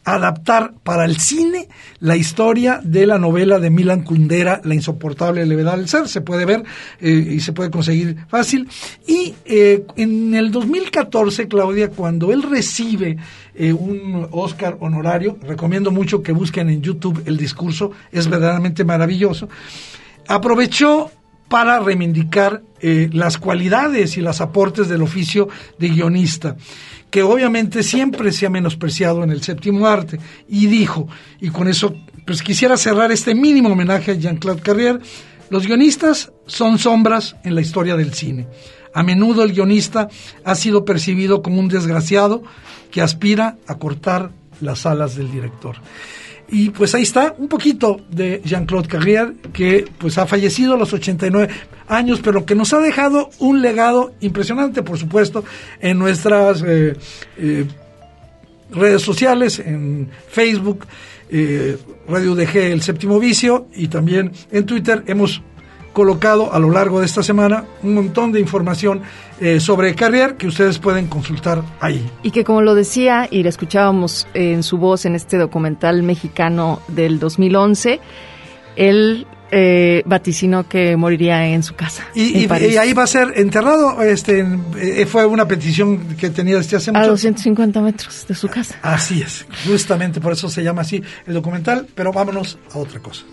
adaptar 0.04 0.74
para 0.84 1.06
el 1.06 1.18
cine 1.18 1.70
la 2.00 2.16
historia 2.16 2.82
de 2.84 3.08
la 3.08 3.18
novela 3.18 3.60
de 3.60 3.70
Milan 3.70 4.04
Kundera, 4.04 4.62
La 4.64 4.74
insoportable 4.74 5.46
levedad 5.46 5.78
del 5.78 5.88
ser. 5.88 6.08
Se 6.08 6.22
puede 6.22 6.46
ver 6.46 6.64
eh, 7.00 7.10
y 7.10 7.40
se 7.40 7.54
puede 7.54 7.72
conseguir 7.72 8.18
fácil. 8.28 8.68
Y 9.08 9.34
eh, 9.46 9.86
en 9.96 10.36
el 10.36 10.52
2014, 10.52 11.48
Claudia, 11.48 11.90
cuando 11.90 12.32
él 12.32 12.44
recibe 12.44 13.18
eh, 13.56 13.72
un 13.72 14.28
Oscar 14.32 14.78
honorario, 14.82 15.38
recomiendo 15.42 15.92
mucho 15.92 16.22
que 16.22 16.32
busquen 16.32 16.70
en 16.70 16.82
YouTube 16.82 17.24
el 17.26 17.38
discurso, 17.38 17.92
es 18.12 18.28
verdaderamente 18.28 18.84
maravilloso, 18.84 19.48
aprovechó 20.28 21.12
para 21.48 21.80
reivindicar 21.80 22.64
las 22.82 23.38
cualidades 23.38 24.18
y 24.18 24.22
los 24.22 24.42
aportes 24.42 24.90
del 24.90 25.04
oficio 25.04 25.48
de 25.78 25.90
guionista 25.90 26.58
que 27.14 27.22
obviamente 27.22 27.84
siempre 27.84 28.32
se 28.32 28.48
ha 28.48 28.50
menospreciado 28.50 29.24
en 29.24 29.30
el 29.30 29.44
séptimo 29.44 29.86
arte, 29.86 30.20
y 30.50 30.66
dijo, 30.66 31.08
y 31.40 31.52
con 31.52 31.68
eso 31.68 31.94
pues 32.26 32.42
quisiera 32.42 32.76
cerrar 32.76 33.12
este 33.12 33.36
mínimo 33.36 33.70
homenaje 33.70 34.10
a 34.10 34.16
Jean-Claude 34.16 34.64
Carrier, 34.64 35.00
los 35.52 35.68
guionistas 35.68 36.32
son 36.48 36.80
sombras 36.80 37.36
en 37.44 37.54
la 37.54 37.62
historia 37.62 37.96
del 37.96 38.16
cine. 38.16 38.48
A 38.96 39.04
menudo 39.04 39.44
el 39.44 39.54
guionista 39.54 40.08
ha 40.44 40.56
sido 40.56 40.86
percibido 40.86 41.44
como 41.44 41.60
un 41.60 41.68
desgraciado 41.68 42.42
que 42.90 43.04
aspira 43.04 43.58
a 43.68 43.78
cortar 43.78 44.32
las 44.60 44.88
alas 44.88 45.16
del 45.16 45.32
director. 45.32 45.76
Y 46.50 46.70
pues 46.70 46.94
ahí 46.94 47.04
está 47.04 47.34
un 47.38 47.48
poquito 47.48 48.02
de 48.10 48.42
Jean-Claude 48.44 48.88
Carrier, 48.88 49.34
que 49.54 49.86
pues 49.98 50.18
ha 50.18 50.28
fallecido 50.28 50.76
a 50.76 50.78
los 50.78 50.94
89 50.94 51.50
años, 51.88 52.22
pero 52.24 52.46
que 52.46 52.56
nos 52.56 52.74
ha 52.74 52.80
dejado 52.80 53.30
un 53.40 53.62
legado 53.62 54.14
impresionante, 54.20 54.84
por 54.84 54.98
supuesto, 54.98 55.44
en 55.80 55.98
nuestras 55.98 56.64
eh, 56.66 56.96
eh, 57.38 57.66
redes 58.72 59.02
sociales, 59.02 59.60
en 59.60 60.10
Facebook, 60.30 60.86
eh, 61.30 61.78
Radio 62.08 62.36
DG 62.36 62.58
El 62.58 62.82
Séptimo 62.82 63.20
Vicio, 63.20 63.68
y 63.76 63.88
también 63.88 64.32
en 64.52 64.66
Twitter. 64.66 65.04
Hemos 65.08 65.42
colocado 65.94 66.54
a 66.54 66.60
lo 66.60 66.72
largo 66.72 67.00
de 67.00 67.06
esta 67.06 67.24
semana 67.24 67.66
un 67.84 67.94
montón 67.94 68.32
de 68.32 68.40
información 68.40 69.02
eh, 69.40 69.60
sobre 69.60 69.96
Carrier 69.96 70.36
que 70.36 70.48
ustedes 70.48 70.80
pueden 70.80 71.08
consultar 71.08 71.64
ahí. 71.80 72.10
Y 72.24 72.32
que 72.32 72.44
como 72.44 72.62
lo 72.62 72.76
decía 72.76 73.28
y 73.30 73.44
le 73.44 73.50
escuchábamos 73.50 74.28
en 74.34 74.64
su 74.64 74.78
voz 74.78 75.06
en 75.06 75.16
este 75.16 75.38
documental 75.38 76.04
mexicano 76.04 76.82
del 76.88 77.20
2011, 77.20 78.00
él 78.76 79.28
eh, 79.56 80.02
vaticinó 80.08 80.68
que 80.68 80.98
moriría 80.98 81.46
en 81.48 81.62
su 81.62 81.76
casa. 81.76 82.08
Y, 82.16 82.48
ahí 82.52 82.94
va 82.94 83.04
a 83.04 83.08
ser 83.08 83.34
enterrado. 83.36 84.02
Este, 84.02 84.44
eh, 84.78 85.06
fue 85.06 85.28
una 85.28 85.48
petición 85.48 86.16
que 86.16 86.32
tenía 86.32 86.58
desde 86.58 86.78
hace 86.78 86.92
mucho 86.92 87.04
A 87.04 87.08
250 87.08 87.80
metros 87.82 88.26
de 88.28 88.34
su 88.34 88.48
casa. 88.48 88.80
Así 88.82 89.22
es, 89.22 89.46
justamente 89.68 90.20
por 90.20 90.34
eso 90.34 90.50
se 90.50 90.64
llama 90.64 90.82
así 90.82 91.04
el 91.28 91.36
documental. 91.36 91.86
Pero 91.94 92.12
vámonos 92.12 92.58
a 92.74 92.80
otra 92.80 93.00
cosa. 93.00 93.26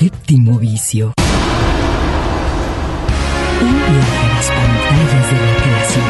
Séptimo 0.00 0.58
vicio. 0.58 1.12
Un 3.60 3.68
viaje 3.68 4.16
a 4.16 4.28
las 4.34 4.48
pantallas 4.48 5.30
de 5.30 5.36
la 5.36 5.56
creación. 5.62 6.06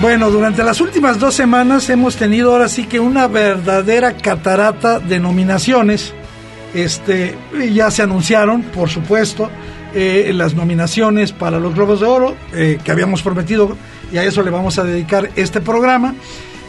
Bueno, 0.00 0.30
durante 0.30 0.62
las 0.64 0.80
últimas 0.80 1.18
dos 1.18 1.34
semanas 1.34 1.90
hemos 1.90 2.16
tenido 2.16 2.52
ahora 2.52 2.70
sí 2.70 2.86
que 2.86 2.98
una 2.98 3.26
verdadera 3.26 4.16
catarata 4.16 5.00
de 5.00 5.20
nominaciones. 5.20 6.14
Este, 6.72 7.36
ya 7.74 7.90
se 7.90 8.00
anunciaron, 8.00 8.62
por 8.62 8.88
supuesto, 8.88 9.50
eh, 9.92 10.30
las 10.34 10.54
nominaciones 10.54 11.32
para 11.32 11.58
los 11.58 11.74
Globos 11.74 12.00
de 12.00 12.06
Oro 12.06 12.36
eh, 12.54 12.78
que 12.82 12.90
habíamos 12.90 13.22
prometido 13.22 13.76
y 14.12 14.18
a 14.18 14.24
eso 14.24 14.42
le 14.42 14.50
vamos 14.50 14.78
a 14.78 14.84
dedicar 14.84 15.30
este 15.36 15.60
programa. 15.60 16.14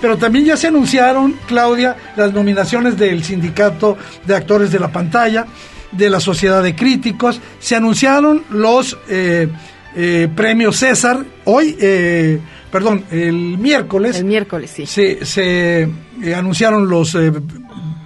pero 0.02 0.18
también 0.18 0.46
ya 0.46 0.58
se 0.58 0.68
anunciaron, 0.68 1.36
Claudia, 1.48 1.96
las 2.16 2.34
nominaciones 2.34 2.98
del 2.98 3.24
Sindicato 3.24 3.98
de 4.26 4.36
Actores 4.36 4.72
de 4.72 4.80
la 4.80 4.92
Pantalla, 4.92 5.46
de 5.92 6.10
la 6.10 6.20
Sociedad 6.20 6.64
de 6.64 6.76
Críticos, 6.76 7.40
se 7.60 7.76
anunciaron 7.76 8.44
los 8.50 8.98
eh, 9.10 9.48
eh, 9.96 10.28
premios 10.36 10.78
César, 10.78 11.24
hoy, 11.44 11.78
eh, 11.80 12.40
perdón, 12.72 13.04
el 13.12 13.58
miércoles. 13.60 14.18
El 14.18 14.26
miércoles, 14.26 14.72
sí. 14.74 14.88
Se, 14.88 15.24
se 15.24 15.88
anunciaron 16.36 16.90
los 16.90 17.16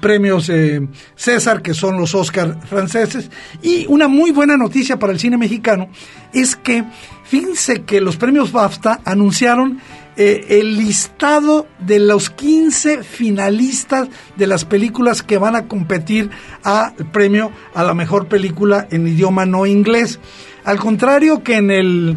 premios 0.05 0.51
César, 1.15 1.63
que 1.63 1.73
son 1.73 1.97
los 1.97 2.13
Oscar 2.13 2.59
franceses, 2.67 3.31
y 3.63 3.87
una 3.87 4.07
muy 4.07 4.29
buena 4.29 4.55
noticia 4.55 4.99
para 4.99 5.11
el 5.11 5.19
cine 5.19 5.35
mexicano 5.35 5.89
es 6.31 6.55
que, 6.55 6.83
fíjense 7.23 7.81
que 7.85 8.01
los 8.01 8.15
premios 8.15 8.51
BAFTA 8.51 9.01
anunciaron 9.03 9.79
eh, 10.15 10.45
el 10.59 10.77
listado 10.77 11.65
de 11.79 11.97
los 11.97 12.29
15 12.29 13.01
finalistas 13.01 14.07
de 14.35 14.45
las 14.45 14.63
películas 14.63 15.23
que 15.23 15.39
van 15.39 15.55
a 15.55 15.67
competir 15.67 16.29
al 16.61 16.93
premio 17.11 17.51
a 17.73 17.83
la 17.83 17.95
mejor 17.95 18.27
película 18.27 18.87
en 18.91 19.07
idioma 19.07 19.47
no 19.47 19.65
inglés. 19.65 20.19
Al 20.65 20.77
contrario 20.77 21.41
que 21.41 21.55
en 21.55 21.71
el, 21.71 22.15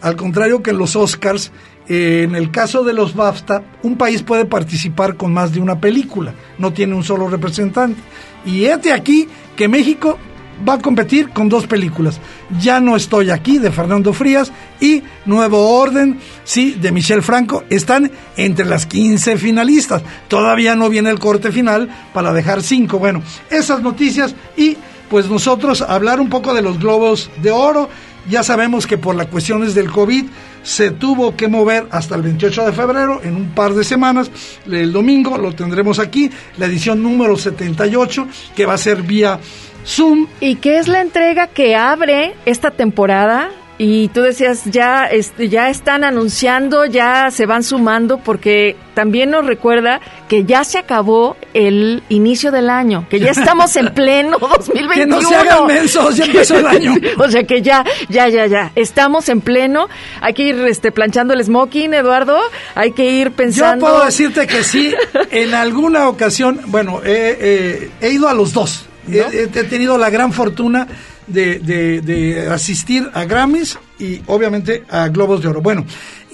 al 0.00 0.16
contrario 0.16 0.60
que 0.60 0.70
en 0.70 0.78
los 0.78 0.96
Oscars, 0.96 1.52
en 1.88 2.34
el 2.34 2.50
caso 2.50 2.84
de 2.84 2.92
los 2.92 3.14
BAFTA, 3.14 3.62
un 3.82 3.96
país 3.96 4.22
puede 4.22 4.44
participar 4.44 5.16
con 5.16 5.32
más 5.32 5.52
de 5.52 5.60
una 5.60 5.80
película, 5.80 6.34
no 6.58 6.72
tiene 6.72 6.94
un 6.94 7.04
solo 7.04 7.28
representante. 7.28 8.00
Y 8.44 8.64
este 8.64 8.92
aquí 8.92 9.26
que 9.56 9.68
México 9.68 10.18
va 10.66 10.74
a 10.74 10.78
competir 10.78 11.30
con 11.30 11.48
dos 11.48 11.66
películas. 11.66 12.20
Ya 12.60 12.80
no 12.80 12.96
estoy 12.96 13.30
aquí 13.30 13.58
de 13.58 13.70
Fernando 13.70 14.12
Frías 14.12 14.52
y 14.80 15.02
Nuevo 15.26 15.78
Orden, 15.78 16.18
sí, 16.44 16.72
de 16.72 16.92
Michel 16.92 17.22
Franco, 17.22 17.64
están 17.70 18.10
entre 18.36 18.66
las 18.66 18.86
15 18.86 19.36
finalistas. 19.36 20.02
Todavía 20.28 20.74
no 20.74 20.88
viene 20.88 21.10
el 21.10 21.18
corte 21.18 21.52
final 21.52 21.88
para 22.12 22.32
dejar 22.32 22.62
cinco. 22.62 22.98
Bueno, 22.98 23.22
esas 23.50 23.82
noticias 23.82 24.34
y 24.56 24.76
pues 25.08 25.28
nosotros 25.28 25.80
hablar 25.82 26.20
un 26.20 26.28
poco 26.28 26.52
de 26.54 26.62
los 26.62 26.78
globos 26.78 27.30
de 27.42 27.50
oro. 27.50 27.88
Ya 28.28 28.42
sabemos 28.42 28.86
que 28.86 28.98
por 28.98 29.14
las 29.16 29.26
cuestiones 29.26 29.74
del 29.74 29.90
COVID 29.90 30.26
se 30.62 30.90
tuvo 30.90 31.34
que 31.34 31.48
mover 31.48 31.86
hasta 31.90 32.14
el 32.14 32.22
28 32.22 32.66
de 32.66 32.72
febrero, 32.72 33.20
en 33.22 33.36
un 33.36 33.50
par 33.54 33.72
de 33.72 33.84
semanas. 33.84 34.30
El 34.70 34.92
domingo 34.92 35.38
lo 35.38 35.54
tendremos 35.54 35.98
aquí, 35.98 36.30
la 36.58 36.66
edición 36.66 37.02
número 37.02 37.36
78, 37.36 38.28
que 38.54 38.66
va 38.66 38.74
a 38.74 38.78
ser 38.78 39.02
vía 39.02 39.40
Zoom. 39.86 40.26
¿Y 40.40 40.56
qué 40.56 40.78
es 40.78 40.88
la 40.88 41.00
entrega 41.00 41.46
que 41.46 41.74
abre 41.74 42.34
esta 42.44 42.70
temporada? 42.70 43.50
Y 43.80 44.08
tú 44.08 44.22
decías, 44.22 44.64
ya, 44.64 45.04
este, 45.04 45.48
ya 45.48 45.70
están 45.70 46.02
anunciando, 46.02 46.84
ya 46.84 47.30
se 47.30 47.46
van 47.46 47.62
sumando, 47.62 48.18
porque 48.18 48.74
también 48.94 49.30
nos 49.30 49.46
recuerda 49.46 50.00
que 50.28 50.44
ya 50.44 50.64
se 50.64 50.78
acabó 50.78 51.36
el 51.54 52.02
inicio 52.08 52.50
del 52.50 52.70
año, 52.70 53.06
que 53.08 53.20
ya 53.20 53.30
estamos 53.30 53.76
en 53.76 53.94
pleno 53.94 54.38
2021. 54.38 54.88
Que 54.98 55.06
no 55.06 55.20
se 55.20 55.36
hagan 55.36 55.66
mensos, 55.66 56.16
ya 56.16 56.24
empezó 56.24 56.58
el 56.58 56.66
año. 56.66 56.94
o 57.18 57.30
sea 57.30 57.44
que 57.44 57.62
ya, 57.62 57.84
ya, 58.08 58.28
ya, 58.28 58.46
ya, 58.46 58.72
estamos 58.74 59.28
en 59.28 59.40
pleno. 59.40 59.88
Hay 60.20 60.34
que 60.34 60.42
ir 60.42 60.56
este, 60.66 60.90
planchando 60.90 61.32
el 61.32 61.44
smoking, 61.44 61.94
Eduardo. 61.94 62.40
Hay 62.74 62.90
que 62.90 63.04
ir 63.04 63.30
pensando. 63.30 63.86
Yo 63.86 63.92
puedo 63.92 64.04
decirte 64.04 64.48
que 64.48 64.64
sí, 64.64 64.92
en 65.30 65.54
alguna 65.54 66.08
ocasión, 66.08 66.60
bueno, 66.66 67.00
he 67.04 67.90
ido 68.02 68.28
a 68.28 68.34
los 68.34 68.52
dos. 68.52 68.88
He, 69.10 69.46
tenido 69.64 69.98
la 69.98 70.10
gran 70.10 70.32
fortuna 70.32 70.86
de, 71.28 72.48
asistir 72.50 73.08
a 73.14 73.24
Grammys 73.24 73.78
y 73.98 74.20
obviamente 74.26 74.84
a 74.88 75.08
Globos 75.08 75.42
de 75.42 75.48
Oro. 75.48 75.60
Bueno, 75.60 75.84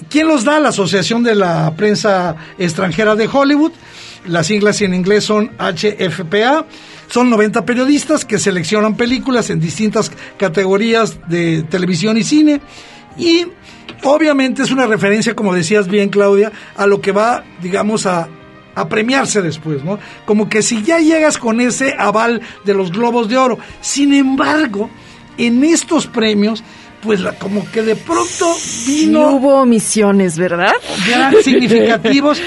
¿quién 0.09 0.27
los 0.27 0.43
da? 0.43 0.59
La 0.59 0.69
Asociación 0.69 1.23
de 1.23 1.35
la 1.35 1.73
Prensa 1.75 2.35
Extranjera 2.57 3.15
de 3.15 3.27
Hollywood. 3.31 3.71
Las 4.27 4.47
siglas 4.47 4.81
en 4.81 4.93
inglés 4.93 5.23
son 5.23 5.51
HFPA. 5.57 6.65
Son 7.07 7.29
90 7.29 7.65
periodistas 7.65 8.25
que 8.25 8.39
seleccionan 8.39 8.97
películas 8.97 9.49
en 9.49 9.59
distintas 9.59 10.11
categorías 10.37 11.19
de 11.29 11.63
televisión 11.63 12.17
y 12.17 12.23
cine. 12.23 12.61
Y 13.17 13.45
obviamente 14.03 14.63
es 14.63 14.71
una 14.71 14.87
referencia, 14.87 15.35
como 15.35 15.53
decías 15.53 15.87
bien, 15.87 16.09
Claudia, 16.09 16.51
a 16.75 16.87
lo 16.87 17.01
que 17.01 17.11
va, 17.11 17.43
digamos, 17.61 18.07
a 18.07 18.27
a 18.75 18.87
premiarse 18.87 19.41
después, 19.41 19.83
¿no? 19.83 19.97
Como 20.25 20.49
que 20.49 20.61
si 20.61 20.83
ya 20.83 20.99
llegas 20.99 21.37
con 21.37 21.61
ese 21.61 21.95
aval 21.97 22.41
de 22.65 22.73
los 22.73 22.91
globos 22.91 23.29
de 23.29 23.37
oro. 23.37 23.57
Sin 23.81 24.13
embargo, 24.13 24.89
en 25.37 25.63
estos 25.63 26.07
premios, 26.07 26.63
pues 27.01 27.21
como 27.39 27.69
que 27.71 27.81
de 27.81 27.95
pronto 27.95 28.53
vino... 28.85 29.31
hubo 29.31 29.61
omisiones, 29.61 30.37
¿verdad? 30.37 30.73
Gran 31.07 31.35
significativos, 31.43 32.41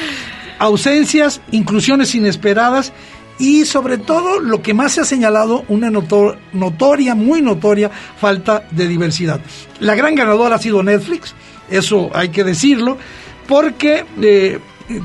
ausencias, 0.59 1.41
inclusiones 1.51 2.14
inesperadas 2.14 2.93
y 3.38 3.64
sobre 3.64 3.99
todo 3.99 4.41
lo 4.41 4.62
que 4.62 4.75
más 4.75 4.93
se 4.93 5.01
ha 5.01 5.05
señalado, 5.05 5.64
una 5.69 5.91
notoria, 5.91 7.14
muy 7.14 7.41
notoria 7.41 7.91
falta 7.91 8.64
de 8.73 8.88
diversidad. 8.88 9.41
La 9.81 9.95
gran 9.95 10.14
ganadora 10.14 10.57
ha 10.57 10.59
sido 10.59 10.83
Netflix, 10.83 11.35
eso 11.71 12.11
hay 12.12 12.29
que 12.29 12.45
decirlo, 12.45 12.99
porque... 13.47 14.05
Eh, 14.21 14.59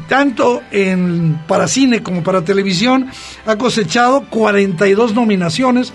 tanto 0.08 0.62
en, 0.72 1.40
para 1.48 1.68
cine 1.68 2.02
como 2.02 2.24
para 2.24 2.44
televisión, 2.44 3.08
ha 3.46 3.58
cosechado 3.58 4.26
42 4.30 5.14
nominaciones, 5.14 5.94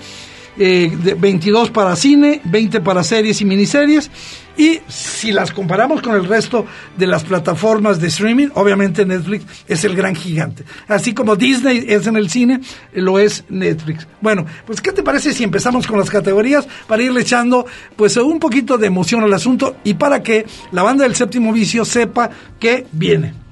eh, 0.59 0.91
22 1.19 1.71
para 1.71 1.95
cine, 1.97 2.41
20 2.45 2.81
para 2.81 3.03
series 3.05 3.41
y 3.41 3.45
miniseries. 3.45 4.11
Y 4.57 4.81
si 4.89 5.31
las 5.31 5.53
comparamos 5.53 6.03
con 6.03 6.17
el 6.17 6.25
resto 6.25 6.67
de 6.97 7.07
las 7.07 7.23
plataformas 7.23 8.01
de 8.01 8.09
streaming, 8.09 8.49
obviamente 8.55 9.07
Netflix 9.07 9.45
es 9.69 9.85
el 9.85 9.95
gran 9.95 10.17
gigante. 10.17 10.65
Así 10.89 11.15
como 11.15 11.37
Disney 11.37 11.85
es 11.87 12.09
en 12.09 12.17
el 12.17 12.29
cine, 12.29 12.61
lo 12.93 13.21
es 13.21 13.45
Netflix. 13.49 14.09
Bueno, 14.21 14.47
pues 14.67 14.81
¿qué 14.81 14.91
te 14.91 15.05
parece 15.05 15.33
si 15.33 15.45
empezamos 15.45 15.87
con 15.87 15.97
las 15.97 16.11
categorías 16.11 16.67
para 16.89 17.05
irle 17.05 17.21
echando 17.21 17.67
pues 17.95 18.17
un 18.17 18.41
poquito 18.41 18.77
de 18.77 18.89
emoción 18.89 19.23
al 19.23 19.33
asunto 19.33 19.77
y 19.85 19.95
para 19.95 20.25
que 20.25 20.45
la 20.73 20.83
banda 20.83 21.05
del 21.05 21.15
séptimo 21.15 21.53
vicio 21.53 21.85
sepa 21.85 22.29
que 22.59 22.85
viene? 22.91 23.48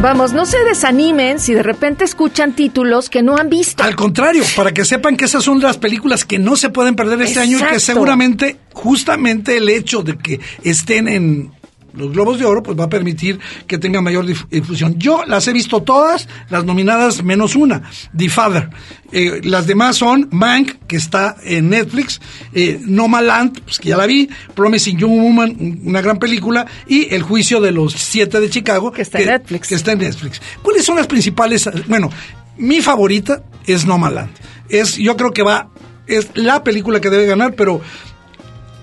Vamos, 0.00 0.32
no 0.32 0.46
se 0.46 0.62
desanimen 0.62 1.40
si 1.40 1.54
de 1.54 1.62
repente 1.64 2.04
escuchan 2.04 2.52
títulos 2.52 3.10
que 3.10 3.20
no 3.20 3.36
han 3.36 3.50
visto. 3.50 3.82
Al 3.82 3.96
contrario, 3.96 4.44
para 4.54 4.72
que 4.72 4.84
sepan 4.84 5.16
que 5.16 5.24
esas 5.24 5.42
son 5.42 5.60
las 5.60 5.76
películas 5.76 6.24
que 6.24 6.38
no 6.38 6.54
se 6.54 6.70
pueden 6.70 6.94
perder 6.94 7.20
este 7.22 7.40
año 7.40 7.58
y 7.58 7.62
que 7.62 7.80
seguramente, 7.80 8.58
justamente 8.72 9.56
el 9.56 9.68
hecho 9.68 10.04
de 10.04 10.16
que 10.16 10.38
estén 10.62 11.08
en 11.08 11.50
los 11.98 12.12
Globos 12.12 12.38
de 12.38 12.44
Oro, 12.44 12.62
pues 12.62 12.78
va 12.78 12.84
a 12.84 12.88
permitir 12.88 13.38
que 13.66 13.78
tenga 13.78 14.00
mayor 14.00 14.26
difusión. 14.26 14.98
Yo 14.98 15.24
las 15.26 15.46
he 15.48 15.52
visto 15.52 15.82
todas, 15.82 16.28
las 16.48 16.64
nominadas 16.64 17.22
menos 17.22 17.56
una, 17.56 17.82
The 18.16 18.28
Father. 18.28 18.70
Eh, 19.10 19.40
las 19.44 19.66
demás 19.66 19.96
son 19.96 20.28
Mank, 20.30 20.86
que 20.86 20.96
está 20.96 21.36
en 21.42 21.70
Netflix, 21.70 22.20
eh, 22.52 22.80
Nomaland, 22.82 23.62
pues 23.62 23.78
que 23.78 23.88
ya 23.88 23.96
la 23.96 24.06
vi, 24.06 24.28
Promising 24.54 24.98
Young 24.98 25.20
Woman, 25.22 25.80
una 25.84 26.00
gran 26.00 26.18
película, 26.18 26.66
y 26.86 27.12
El 27.14 27.22
Juicio 27.22 27.60
de 27.60 27.72
los 27.72 27.94
Siete 27.94 28.40
de 28.40 28.50
Chicago, 28.50 28.92
que 28.92 29.02
está 29.02 29.18
en 29.20 29.26
Netflix. 29.26 29.68
Que 29.68 29.74
está 29.74 29.92
en 29.92 29.98
Netflix. 29.98 30.40
¿Cuáles 30.62 30.84
son 30.84 30.96
las 30.96 31.06
principales? 31.06 31.68
Bueno, 31.86 32.10
mi 32.58 32.80
favorita 32.80 33.42
es 33.66 33.86
Nomaland. 33.86 34.30
Es, 34.68 34.96
yo 34.96 35.16
creo 35.16 35.32
que 35.32 35.42
va, 35.42 35.70
es 36.06 36.28
la 36.34 36.62
película 36.62 37.00
que 37.00 37.10
debe 37.10 37.26
ganar, 37.26 37.54
pero 37.54 37.80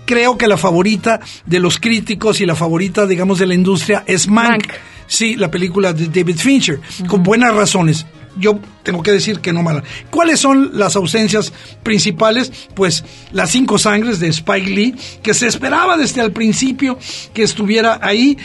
creo 0.06 0.38
que 0.38 0.48
la 0.48 0.58
favorita 0.58 1.20
de 1.46 1.60
los 1.60 1.80
críticos 1.80 2.41
y 2.41 2.46
la 2.46 2.56
favorita, 2.56 3.06
digamos, 3.06 3.39
de 3.39 3.48
la 3.48 3.54
industria 3.54 4.04
es 4.08 4.28
Mank. 4.28 4.72
Sí, 5.08 5.36
la 5.36 5.52
película 5.52 5.94
de 5.94 6.08
David 6.08 6.38
Fincher, 6.38 6.80
con 7.08 7.22
buenas 7.22 7.54
razones. 7.54 8.06
Yo 8.38 8.60
tengo 8.84 9.02
que 9.02 9.12
decir 9.12 9.39
que 9.39 9.54
no 9.54 9.63
mala. 9.63 9.84
¿Cuáles 10.10 10.39
son 10.39 10.72
las 10.78 10.96
ausencias 10.96 11.54
principales? 11.84 12.52
Pues 12.74 13.04
las 13.32 13.52
cinco 13.52 13.78
sangres 13.78 14.20
de 14.20 14.28
Spike 14.28 14.70
Lee, 14.70 14.96
que 15.24 15.34
se 15.34 15.48
esperaba 15.48 15.96
desde 15.96 16.22
el 16.22 16.32
principio 16.32 16.98
que 17.34 17.44
estuviera 17.44 18.00
ahí, 18.02 18.38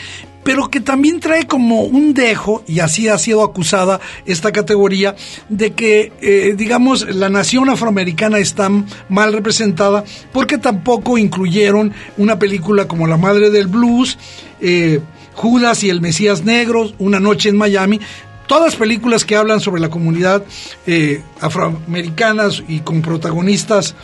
pero 0.43 0.69
que 0.69 0.79
también 0.79 1.19
trae 1.19 1.47
como 1.47 1.81
un 1.83 2.13
dejo, 2.13 2.63
y 2.67 2.79
así 2.79 3.07
ha 3.07 3.17
sido 3.17 3.43
acusada 3.43 3.99
esta 4.25 4.51
categoría, 4.51 5.15
de 5.49 5.71
que, 5.71 6.11
eh, 6.21 6.53
digamos, 6.57 7.07
la 7.13 7.29
nación 7.29 7.69
afroamericana 7.69 8.39
está 8.39 8.69
mal 9.09 9.33
representada 9.33 10.03
porque 10.31 10.57
tampoco 10.57 11.17
incluyeron 11.17 11.93
una 12.17 12.39
película 12.39 12.87
como 12.87 13.07
La 13.07 13.17
Madre 13.17 13.49
del 13.49 13.67
Blues, 13.67 14.17
eh, 14.61 14.99
Judas 15.33 15.83
y 15.83 15.89
el 15.89 16.01
Mesías 16.01 16.43
Negro, 16.43 16.91
Una 16.99 17.19
Noche 17.19 17.49
en 17.49 17.57
Miami, 17.57 17.99
todas 18.47 18.75
películas 18.75 19.23
que 19.23 19.37
hablan 19.37 19.61
sobre 19.61 19.79
la 19.81 19.89
comunidad 19.89 20.43
eh, 20.85 21.23
afroamericanas 21.39 22.63
y 22.67 22.81
con 22.81 23.01
protagonistas 23.01 23.95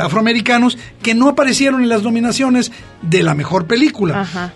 afroamericanos 0.00 0.78
que 1.02 1.14
no 1.14 1.28
aparecieron 1.28 1.82
en 1.82 1.88
las 1.88 2.02
nominaciones 2.02 2.70
de 3.02 3.22
la 3.24 3.34
mejor 3.34 3.66
película. 3.66 4.52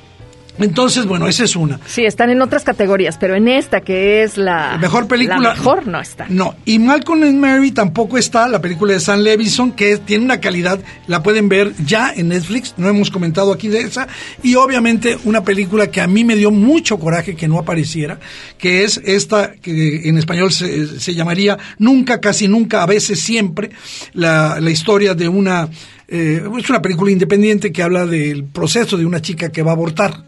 Entonces, 0.59 1.07
bueno, 1.07 1.27
esa 1.27 1.45
es 1.45 1.57
una. 1.57 1.81
Sí, 1.87 2.05
están 2.05 2.31
en 2.31 2.41
otras 2.41 2.63
categorías, 2.63 3.19
pero 3.19 3.35
en 3.35 3.49
esta 3.49 3.81
que 3.81 4.23
es 4.23 4.37
la 4.37 4.79
mejor 4.79 5.09
película. 5.09 5.39
La 5.39 5.55
mejor 5.55 5.87
no 5.87 6.01
está. 6.01 6.27
No, 6.29 6.55
y 6.65 6.79
Malcolm 6.79 7.23
and 7.25 7.39
Mary 7.39 7.73
tampoco 7.73 8.19
está, 8.19 8.49
la 8.49 8.61
película 8.61 8.93
de 8.93 9.01
Sam 9.01 9.21
Levinson, 9.21 9.73
que 9.73 9.97
tiene 9.99 10.25
una 10.25 10.41
calidad, 10.41 10.79
la 11.07 11.23
pueden 11.23 11.49
ver 11.49 11.75
ya 11.85 12.13
en 12.15 12.29
Netflix, 12.29 12.75
no 12.77 12.89
hemos 12.89 13.11
comentado 13.11 13.53
aquí 13.53 13.69
de 13.69 13.81
esa, 13.81 14.07
y 14.43 14.55
obviamente 14.55 15.19
una 15.25 15.43
película 15.43 15.89
que 15.89 16.01
a 16.01 16.07
mí 16.07 16.25
me 16.25 16.37
dio 16.37 16.51
mucho 16.51 16.99
coraje 16.99 17.35
que 17.35 17.49
no 17.49 17.59
apareciera, 17.59 18.21
que 18.59 18.85
es 18.85 19.01
esta, 19.05 19.53
que 19.53 20.09
en 20.09 20.19
español 20.19 20.53
se, 20.53 21.01
se 21.01 21.15
llamaría 21.15 21.59
Nunca, 21.79 22.21
casi 22.21 22.49
nunca, 22.49 22.83
a 22.83 22.87
veces 22.87 23.21
siempre, 23.21 23.71
la, 24.13 24.61
la 24.61 24.71
historia 24.71 25.15
de 25.15 25.29
una 25.29 25.69
eh, 26.09 26.43
es 26.59 26.71
una 26.71 26.83
película 26.83 27.11
independiente 27.11 27.73
que 27.73 27.83
habla 27.83 28.07
del 28.07 28.45
proceso 28.45 28.97
de 28.97 29.07
una 29.07 29.21
chica 29.21 29.51
que 29.51 29.63
va 29.63 29.73
a 29.73 29.75
abortar. 29.75 30.25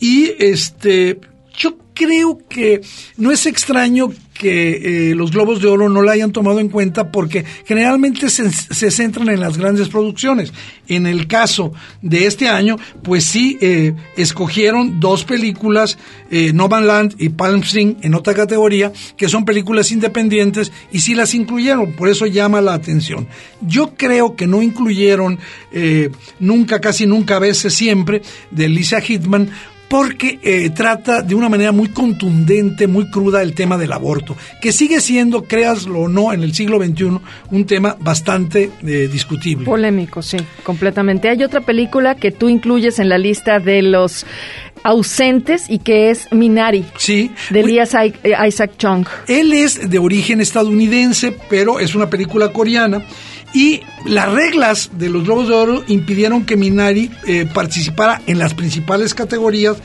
Y 0.00 0.32
este, 0.38 1.20
yo 1.56 1.78
creo 1.94 2.38
que 2.48 2.80
no 3.16 3.32
es 3.32 3.46
extraño 3.46 4.10
que 4.34 5.10
eh, 5.10 5.14
los 5.14 5.30
Globos 5.30 5.62
de 5.62 5.68
Oro 5.68 5.88
no 5.88 6.02
la 6.02 6.12
hayan 6.12 6.32
tomado 6.32 6.58
en 6.58 6.68
cuenta 6.68 7.12
porque 7.12 7.44
generalmente 7.64 8.28
se, 8.28 8.90
centran 8.90 9.28
en 9.28 9.40
las 9.40 9.56
grandes 9.56 9.88
producciones. 9.88 10.52
En 10.88 11.06
el 11.06 11.28
caso 11.28 11.72
de 12.02 12.26
este 12.26 12.48
año, 12.48 12.76
pues 13.02 13.24
sí, 13.24 13.56
eh, 13.60 13.94
escogieron 14.16 14.98
dos 15.00 15.24
películas, 15.24 15.96
eh, 16.30 16.52
Land 16.52 17.14
y 17.18 17.30
Palm 17.30 17.62
Spring, 17.62 17.96
en 18.02 18.14
otra 18.14 18.34
categoría, 18.34 18.92
que 19.16 19.28
son 19.28 19.44
películas 19.44 19.92
independientes 19.92 20.72
y 20.90 20.98
sí 20.98 21.14
las 21.14 21.34
incluyeron, 21.34 21.92
por 21.92 22.08
eso 22.08 22.26
llama 22.26 22.60
la 22.60 22.74
atención. 22.74 23.28
Yo 23.60 23.94
creo 23.96 24.34
que 24.34 24.46
no 24.46 24.62
incluyeron 24.62 25.38
eh, 25.72 26.10
nunca, 26.40 26.80
casi 26.80 27.06
nunca, 27.06 27.36
a 27.36 27.40
veces 27.40 27.72
siempre, 27.72 28.22
de 28.50 28.68
Lisa 28.68 29.00
Hitman, 29.00 29.48
porque 29.88 30.38
eh, 30.42 30.70
trata 30.70 31.22
de 31.22 31.34
una 31.34 31.48
manera 31.48 31.72
muy 31.72 31.88
contundente, 31.88 32.86
muy 32.86 33.10
cruda 33.10 33.42
el 33.42 33.54
tema 33.54 33.76
del 33.78 33.92
aborto, 33.92 34.36
que 34.60 34.72
sigue 34.72 35.00
siendo, 35.00 35.44
créaslo 35.44 36.00
o 36.00 36.08
no, 36.08 36.32
en 36.32 36.42
el 36.42 36.54
siglo 36.54 36.82
XXI 36.82 37.18
un 37.50 37.66
tema 37.66 37.96
bastante 38.00 38.70
eh, 38.82 39.08
discutible. 39.10 39.64
Polémico, 39.64 40.22
sí, 40.22 40.38
completamente. 40.62 41.28
Hay 41.28 41.42
otra 41.42 41.60
película 41.60 42.14
que 42.14 42.30
tú 42.30 42.48
incluyes 42.48 42.98
en 42.98 43.08
la 43.08 43.18
lista 43.18 43.58
de 43.58 43.82
los 43.82 44.26
ausentes 44.82 45.68
y 45.68 45.78
que 45.78 46.10
es 46.10 46.30
Minari. 46.30 46.84
Sí. 46.98 47.30
De 47.50 47.60
Elias 47.60 47.94
Isaac 48.46 48.72
Chung. 48.76 49.06
Él 49.26 49.52
es 49.52 49.88
de 49.88 49.98
origen 49.98 50.40
estadounidense, 50.40 51.36
pero 51.48 51.80
es 51.80 51.94
una 51.94 52.10
película 52.10 52.52
coreana 52.52 53.02
y 53.54 53.82
las 54.04 54.30
reglas 54.30 54.90
de 54.98 55.08
los 55.08 55.24
Globos 55.24 55.48
de 55.48 55.54
Oro 55.54 55.84
impidieron 55.86 56.44
que 56.44 56.56
Minari 56.56 57.10
eh, 57.26 57.46
participara 57.46 58.20
en 58.26 58.38
las 58.38 58.52
principales 58.52 59.14
categorías 59.14 59.76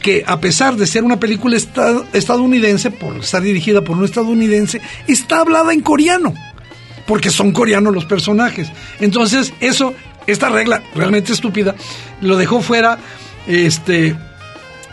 que 0.00 0.22
a 0.24 0.38
pesar 0.38 0.76
de 0.76 0.86
ser 0.86 1.02
una 1.02 1.18
película 1.18 1.56
estadounidense, 1.56 2.90
por 2.92 3.16
estar 3.16 3.42
dirigida 3.42 3.82
por 3.82 3.96
un 3.96 4.04
estadounidense, 4.04 4.80
está 5.08 5.40
hablada 5.40 5.72
en 5.72 5.80
coreano, 5.80 6.34
porque 7.06 7.30
son 7.30 7.50
coreanos 7.50 7.92
los 7.92 8.04
personajes. 8.04 8.68
Entonces, 9.00 9.52
eso, 9.60 9.94
esta 10.26 10.50
regla 10.50 10.82
realmente 10.94 11.32
estúpida, 11.32 11.74
lo 12.20 12.36
dejó 12.36 12.60
fuera 12.60 12.98
este 13.48 14.14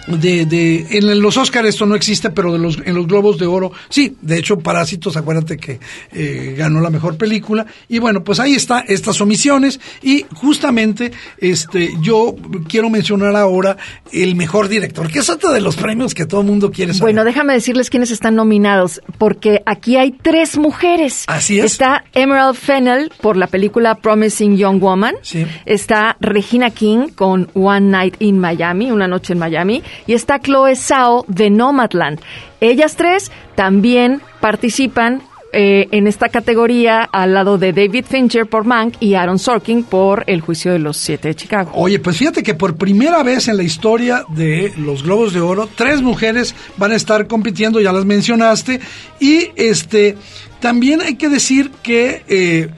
de, 0.07 0.45
de, 0.45 0.85
en 0.91 1.21
los 1.21 1.37
Oscars 1.37 1.69
esto 1.69 1.85
no 1.85 1.95
existe, 1.95 2.29
pero 2.29 2.51
de 2.51 2.59
los, 2.59 2.77
en 2.83 2.93
los 2.93 3.07
Globos 3.07 3.37
de 3.37 3.45
Oro, 3.45 3.71
sí, 3.89 4.15
de 4.21 4.37
hecho 4.37 4.59
Parásitos, 4.59 5.17
acuérdate 5.17 5.57
que 5.57 5.79
eh, 6.11 6.55
ganó 6.57 6.81
la 6.81 6.89
mejor 6.89 7.17
película, 7.17 7.65
y 7.87 7.99
bueno, 7.99 8.23
pues 8.23 8.39
ahí 8.39 8.53
está 8.53 8.81
estas 8.81 9.21
omisiones, 9.21 9.79
y 10.01 10.25
justamente 10.33 11.11
este 11.37 11.91
yo 12.01 12.35
quiero 12.67 12.89
mencionar 12.89 13.35
ahora 13.35 13.77
el 14.11 14.35
mejor 14.35 14.67
director, 14.67 15.11
que 15.11 15.19
es 15.19 15.29
otro 15.29 15.51
de 15.51 15.61
los 15.61 15.75
premios 15.75 16.13
que 16.13 16.25
todo 16.25 16.41
el 16.41 16.47
mundo 16.47 16.71
quiere 16.71 16.93
saber. 16.93 17.13
Bueno, 17.13 17.23
déjame 17.23 17.53
decirles 17.53 17.89
quiénes 17.89 18.11
están 18.11 18.35
nominados, 18.35 19.01
porque 19.17 19.61
aquí 19.65 19.97
hay 19.97 20.11
tres 20.11 20.57
mujeres. 20.57 21.23
Así 21.27 21.59
es. 21.59 21.65
Está 21.65 22.03
Emerald 22.13 22.55
Fennell 22.55 23.11
por 23.21 23.37
la 23.37 23.47
película 23.47 23.95
Promising 23.95 24.57
Young 24.57 24.79
Woman, 24.79 25.15
sí. 25.21 25.45
está 25.65 26.17
Regina 26.19 26.69
King 26.69 27.09
con 27.15 27.49
One 27.53 27.89
Night 27.89 28.15
in 28.19 28.39
Miami, 28.39 28.91
Una 28.91 29.07
Noche 29.07 29.33
en 29.33 29.39
Miami, 29.39 29.83
y 30.07 30.13
está 30.13 30.39
Chloe 30.39 30.75
Zhao 30.75 31.25
de 31.27 31.49
Nomadland. 31.49 32.19
Ellas 32.61 32.95
tres 32.95 33.31
también 33.55 34.21
participan 34.39 35.21
eh, 35.55 35.87
en 35.91 36.07
esta 36.07 36.29
categoría 36.29 37.03
al 37.03 37.35
lado 37.35 37.59
de 37.59 37.73
David 37.73 38.05
Fincher 38.09 38.47
por 38.47 38.65
Mank 38.65 38.95
y 38.99 39.13
Aaron 39.13 39.37
Sorkin 39.37 39.83
por 39.83 40.23
El 40.25 40.41
Juicio 40.41 40.71
de 40.71 40.79
los 40.79 40.97
Siete 40.97 41.27
de 41.27 41.35
Chicago. 41.35 41.69
Oye, 41.75 41.99
pues 41.99 42.17
fíjate 42.17 42.41
que 42.41 42.55
por 42.55 42.75
primera 42.75 43.21
vez 43.21 43.47
en 43.47 43.57
la 43.57 43.63
historia 43.63 44.25
de 44.29 44.73
los 44.77 45.03
Globos 45.03 45.31
de 45.31 45.41
Oro, 45.41 45.69
tres 45.75 46.01
mujeres 46.01 46.55
van 46.77 46.91
a 46.91 46.95
estar 46.95 47.27
compitiendo, 47.27 47.79
ya 47.79 47.91
las 47.91 48.03
mencionaste, 48.03 48.79
y 49.19 49.51
este 49.55 50.17
también 50.59 51.01
hay 51.01 51.17
que 51.17 51.29
decir 51.29 51.69
que 51.83 52.23
eh, 52.27 52.69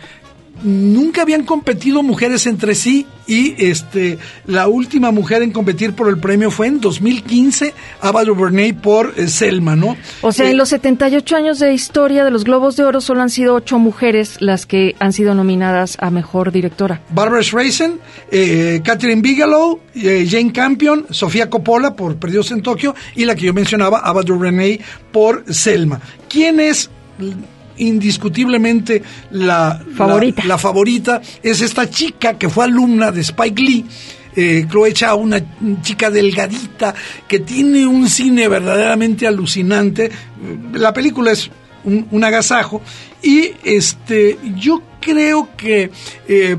nunca 0.63 1.21
habían 1.21 1.43
competido 1.43 2.03
mujeres 2.03 2.45
entre 2.47 2.75
sí 2.75 3.05
y 3.27 3.55
este 3.65 4.17
la 4.45 4.67
última 4.67 5.11
mujer 5.11 5.41
en 5.41 5.51
competir 5.51 5.93
por 5.93 6.09
el 6.09 6.17
premio 6.17 6.51
fue 6.51 6.67
en 6.67 6.79
2015 6.79 7.73
Ava 8.01 8.23
DuVernay 8.23 8.73
por 8.73 9.13
eh, 9.17 9.27
Selma, 9.27 9.75
¿no? 9.75 9.97
O 10.21 10.31
sea, 10.31 10.47
Eh, 10.47 10.51
en 10.51 10.57
los 10.57 10.69
78 10.69 11.35
años 11.35 11.59
de 11.59 11.73
historia 11.73 12.23
de 12.23 12.31
los 12.31 12.43
Globos 12.43 12.75
de 12.75 12.83
Oro 12.83 13.01
solo 13.01 13.21
han 13.21 13.29
sido 13.29 13.55
ocho 13.55 13.79
mujeres 13.79 14.37
las 14.39 14.65
que 14.65 14.95
han 14.99 15.13
sido 15.13 15.33
nominadas 15.33 15.97
a 15.99 16.09
Mejor 16.11 16.51
Directora. 16.51 17.01
Barbara 17.09 17.43
Streisand, 17.43 17.99
eh, 18.31 18.81
Catherine 18.83 19.21
Bigelow, 19.21 19.79
eh, 19.95 20.27
Jane 20.29 20.51
Campion, 20.51 21.05
Sofía 21.09 21.49
Coppola 21.49 21.95
por 21.95 22.15
Perdidos 22.17 22.51
en 22.51 22.61
Tokio 22.61 22.95
y 23.15 23.25
la 23.25 23.35
que 23.35 23.45
yo 23.45 23.53
mencionaba, 23.53 23.99
Ava 23.99 24.21
DuVernay 24.21 24.79
por 25.11 25.45
Selma. 25.53 25.99
¿Quién 26.29 26.59
es 26.59 26.89
indiscutiblemente 27.77 29.01
la 29.31 29.81
Favorita. 29.95 30.41
La, 30.43 30.47
la 30.47 30.57
favorita 30.57 31.21
es 31.41 31.61
esta 31.61 31.89
chica 31.89 32.37
que 32.37 32.49
fue 32.49 32.65
alumna 32.65 33.11
de 33.11 33.21
Spike 33.21 33.61
Lee. 33.61 33.85
Eh, 34.37 34.65
Chloe 34.69 34.91
Chao, 34.91 35.15
una 35.17 35.41
chica 35.81 36.09
delgadita 36.09 36.93
que 37.25 37.39
tiene 37.39 37.87
un 37.87 38.09
cine 38.09 38.49
verdaderamente 38.49 39.25
alucinante. 39.25 40.11
La 40.73 40.91
película 40.91 41.31
es 41.31 41.49
un, 41.85 42.07
un 42.11 42.23
agasajo 42.23 42.81
y 43.21 43.51
este 43.63 44.37
yo 44.57 44.81
creo 44.99 45.49
que 45.55 45.89
eh, 46.27 46.57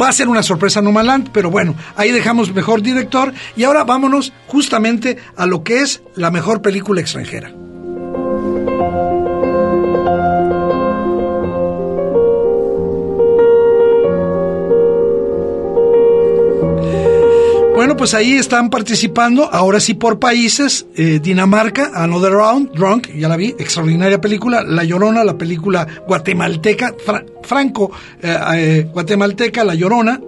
va 0.00 0.08
a 0.08 0.12
ser 0.12 0.28
una 0.28 0.42
sorpresa 0.42 0.82
No 0.82 0.90
Man 0.90 1.06
Land, 1.06 1.30
pero 1.32 1.50
bueno, 1.50 1.76
ahí 1.94 2.10
dejamos 2.10 2.52
mejor 2.52 2.82
director 2.82 3.32
y 3.56 3.64
ahora 3.64 3.84
vámonos 3.84 4.32
justamente 4.48 5.18
a 5.36 5.46
lo 5.46 5.62
que 5.62 5.82
es 5.82 6.02
la 6.16 6.30
mejor 6.30 6.60
película 6.60 7.00
extranjera. 7.00 7.52
Pues 18.06 18.14
ahí 18.14 18.34
están 18.34 18.70
participando, 18.70 19.52
ahora 19.52 19.80
sí 19.80 19.94
por 19.94 20.20
países, 20.20 20.86
eh, 20.94 21.18
Dinamarca, 21.20 21.90
Another 21.92 22.30
Round, 22.34 22.70
Drunk, 22.70 23.08
ya 23.16 23.26
la 23.28 23.36
vi, 23.36 23.46
extraordinaria 23.58 24.20
película, 24.20 24.62
La 24.62 24.84
Llorona, 24.84 25.24
la 25.24 25.36
película 25.36 25.84
guatemalteca, 26.06 26.94
fra- 27.04 27.24
franco 27.42 27.90
eh, 28.22 28.38
eh, 28.54 28.88
guatemalteca, 28.92 29.64
La 29.64 29.74
Llorona, 29.74 30.20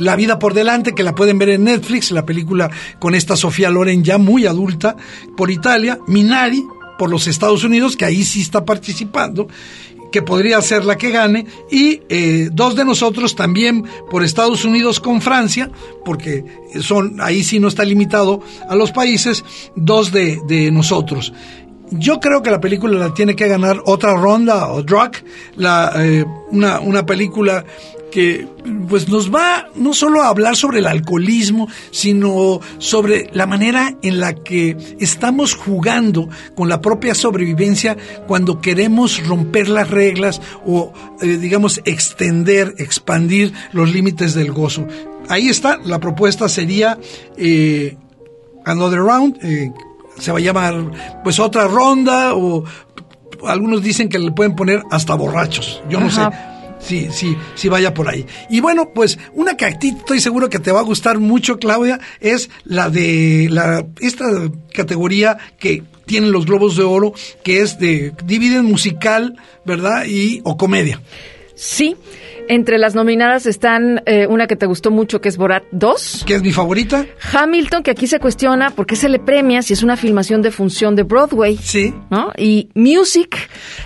La 0.00 0.16
vida 0.16 0.36
por 0.40 0.52
delante, 0.52 0.96
que 0.96 1.04
la 1.04 1.14
pueden 1.14 1.38
ver 1.38 1.50
en 1.50 1.62
Netflix, 1.62 2.10
la 2.10 2.26
película 2.26 2.68
con 2.98 3.14
esta 3.14 3.36
Sofía 3.36 3.70
Loren 3.70 4.02
ya 4.02 4.18
muy 4.18 4.46
adulta, 4.46 4.96
por 5.36 5.48
Italia, 5.52 6.00
Minari, 6.08 6.64
por 6.98 7.08
los 7.08 7.28
Estados 7.28 7.62
Unidos, 7.62 7.96
que 7.96 8.04
ahí 8.04 8.24
sí 8.24 8.40
está 8.40 8.64
participando, 8.64 9.46
que 10.10 10.22
podría 10.22 10.60
ser 10.60 10.84
la 10.84 10.96
que 10.96 11.10
gane, 11.10 11.46
y 11.70 12.02
eh, 12.08 12.48
dos 12.52 12.76
de 12.76 12.84
nosotros 12.84 13.34
también 13.36 13.84
por 14.10 14.24
Estados 14.24 14.64
Unidos 14.64 15.00
con 15.00 15.20
Francia, 15.20 15.70
porque 16.04 16.44
son 16.80 17.20
ahí 17.20 17.42
sí 17.42 17.58
no 17.58 17.68
está 17.68 17.84
limitado 17.84 18.40
a 18.68 18.74
los 18.74 18.92
países, 18.92 19.44
dos 19.76 20.12
de, 20.12 20.70
nosotros. 20.72 21.32
Yo 21.90 22.20
creo 22.20 22.42
que 22.42 22.50
la 22.50 22.60
película 22.60 22.98
la 22.98 23.14
tiene 23.14 23.34
que 23.34 23.48
ganar 23.48 23.82
otra 23.84 24.14
ronda 24.14 24.68
o 24.72 24.82
drug, 24.82 25.10
la, 25.56 25.92
eh, 25.96 26.24
una, 26.50 26.78
una 26.80 27.04
película 27.04 27.64
que 28.10 28.46
pues 28.88 29.08
nos 29.08 29.32
va 29.32 29.68
no 29.74 29.94
solo 29.94 30.22
a 30.22 30.28
hablar 30.28 30.56
sobre 30.56 30.80
el 30.80 30.86
alcoholismo, 30.86 31.68
sino 31.90 32.60
sobre 32.78 33.30
la 33.32 33.46
manera 33.46 33.94
en 34.02 34.20
la 34.20 34.34
que 34.34 34.76
estamos 34.98 35.54
jugando 35.54 36.28
con 36.54 36.68
la 36.68 36.80
propia 36.80 37.14
sobrevivencia 37.14 37.96
cuando 38.26 38.60
queremos 38.60 39.26
romper 39.26 39.68
las 39.68 39.88
reglas 39.88 40.40
o 40.66 40.92
eh, 41.22 41.38
digamos 41.38 41.80
extender, 41.84 42.74
expandir 42.78 43.52
los 43.72 43.92
límites 43.92 44.34
del 44.34 44.52
gozo. 44.52 44.86
Ahí 45.28 45.48
está, 45.48 45.78
la 45.84 46.00
propuesta 46.00 46.48
sería 46.48 46.98
eh, 47.36 47.96
Another 48.64 49.00
Round, 49.00 49.38
eh, 49.42 49.72
se 50.18 50.32
va 50.32 50.38
a 50.38 50.42
llamar 50.42 51.20
pues 51.22 51.38
otra 51.38 51.66
ronda 51.68 52.34
o 52.34 52.64
algunos 53.46 53.82
dicen 53.82 54.08
que 54.08 54.18
le 54.18 54.32
pueden 54.32 54.54
poner 54.54 54.82
hasta 54.90 55.14
borrachos, 55.14 55.82
yo 55.88 56.00
no 56.00 56.06
Ajá. 56.06 56.30
sé. 56.30 56.59
Sí, 56.80 57.08
sí, 57.12 57.36
sí 57.54 57.68
vaya 57.68 57.94
por 57.94 58.08
ahí. 58.08 58.26
Y 58.48 58.60
bueno, 58.60 58.90
pues 58.94 59.18
una 59.32 59.56
que 59.56 59.66
a 59.66 59.78
ti 59.78 59.94
estoy 59.96 60.20
seguro 60.20 60.48
que 60.48 60.58
te 60.58 60.72
va 60.72 60.80
a 60.80 60.84
gustar 60.84 61.18
mucho, 61.18 61.58
Claudia, 61.58 62.00
es 62.20 62.50
la 62.64 62.90
de 62.90 63.48
la 63.50 63.86
esta 64.00 64.26
categoría 64.72 65.38
que 65.58 65.82
tienen 66.06 66.32
los 66.32 66.46
Globos 66.46 66.76
de 66.76 66.82
Oro, 66.82 67.12
que 67.44 67.60
es 67.60 67.78
de 67.78 68.12
dividen 68.24 68.64
musical, 68.64 69.36
¿verdad? 69.64 70.06
Y 70.06 70.40
o 70.44 70.56
comedia. 70.56 71.00
Sí, 71.54 71.96
entre 72.50 72.78
las 72.78 72.96
nominadas 72.96 73.46
están 73.46 74.02
eh, 74.06 74.26
una 74.26 74.48
que 74.48 74.56
te 74.56 74.66
gustó 74.66 74.90
mucho, 74.90 75.20
que 75.20 75.28
es 75.28 75.36
Borat 75.36 75.62
2. 75.70 76.24
Que 76.26 76.34
es 76.34 76.42
mi 76.42 76.50
favorita. 76.50 77.06
Hamilton, 77.32 77.84
que 77.84 77.92
aquí 77.92 78.08
se 78.08 78.18
cuestiona 78.18 78.70
por 78.70 78.86
qué 78.86 78.96
se 78.96 79.08
le 79.08 79.20
premia 79.20 79.62
si 79.62 79.72
es 79.72 79.84
una 79.84 79.96
filmación 79.96 80.42
de 80.42 80.50
función 80.50 80.96
de 80.96 81.04
Broadway. 81.04 81.56
Sí. 81.62 81.94
¿No? 82.10 82.32
Y 82.36 82.68
Music. 82.74 83.36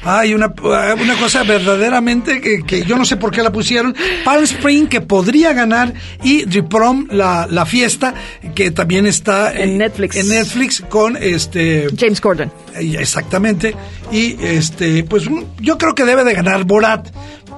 Hay 0.02 0.32
una, 0.32 0.54
una 0.56 1.16
cosa 1.20 1.42
verdaderamente 1.42 2.40
que, 2.40 2.62
que, 2.62 2.84
yo 2.84 2.96
no 2.96 3.04
sé 3.04 3.18
por 3.18 3.32
qué 3.32 3.42
la 3.42 3.52
pusieron. 3.52 3.94
Palm 4.24 4.44
Spring, 4.44 4.88
que 4.88 5.02
podría 5.02 5.52
ganar. 5.52 5.92
Y 6.22 6.46
The 6.46 6.62
Prom, 6.62 7.08
la, 7.10 7.46
la 7.50 7.66
fiesta, 7.66 8.14
que 8.54 8.70
también 8.70 9.04
está 9.04 9.52
en 9.52 9.76
Netflix. 9.76 10.16
En 10.16 10.28
Netflix 10.30 10.82
con 10.88 11.18
este. 11.18 11.88
James 11.98 12.18
Corden. 12.18 12.50
Exactamente. 12.74 13.74
Y 14.10 14.42
este, 14.42 15.04
pues 15.04 15.24
yo 15.60 15.76
creo 15.76 15.94
que 15.94 16.04
debe 16.04 16.24
de 16.24 16.32
ganar 16.32 16.64
Borat 16.64 17.10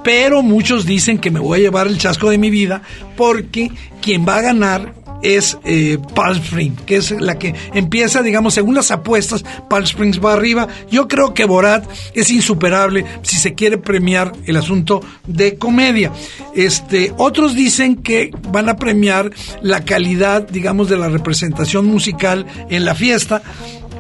pero 0.07 0.41
muchos 0.41 0.87
dicen 0.87 1.19
que 1.19 1.33
me 1.33 1.41
voy 1.41 1.59
a 1.59 1.63
llevar 1.63 1.89
el 1.89 1.99
chasco 1.99 2.31
de 2.31 2.39
mi 2.39 2.49
vida 2.49 2.81
porque 3.17 3.73
quien 4.01 4.25
va 4.25 4.37
a 4.37 4.41
ganar 4.41 4.95
es 5.21 5.59
eh, 5.65 5.99
Palm 6.15 6.37
Springs, 6.37 6.81
que 6.83 6.95
es 6.95 7.11
la 7.11 7.41
que 7.41 7.57
empieza, 7.75 8.23
digamos, 8.23 8.55
según 8.55 8.77
las 8.77 8.93
apuestas, 8.93 9.45
Palm 9.69 9.83
Springs 9.83 10.25
va 10.25 10.35
arriba. 10.35 10.69
Yo 10.93 11.09
creo 11.09 11.35
que 11.35 11.45
Borat 11.45 11.91
es 12.15 12.31
insuperable 12.31 13.05
si 13.23 13.35
se 13.35 13.55
quiere 13.55 13.79
premiar 13.79 14.31
el 14.45 14.57
asunto 14.57 15.01
de 15.27 15.57
comedia. 15.59 16.13
Este, 16.55 17.13
otros 17.17 17.57
dicen 17.57 17.97
que 17.97 18.31
van 18.53 18.69
a 18.69 18.77
premiar 18.77 19.33
la 19.61 19.85
calidad, 19.85 20.47
digamos, 20.49 20.89
de 20.89 20.99
la 20.99 21.09
representación 21.09 21.87
musical 21.87 22.47
en 22.71 22.85
la 22.85 22.95
fiesta. 22.95 23.43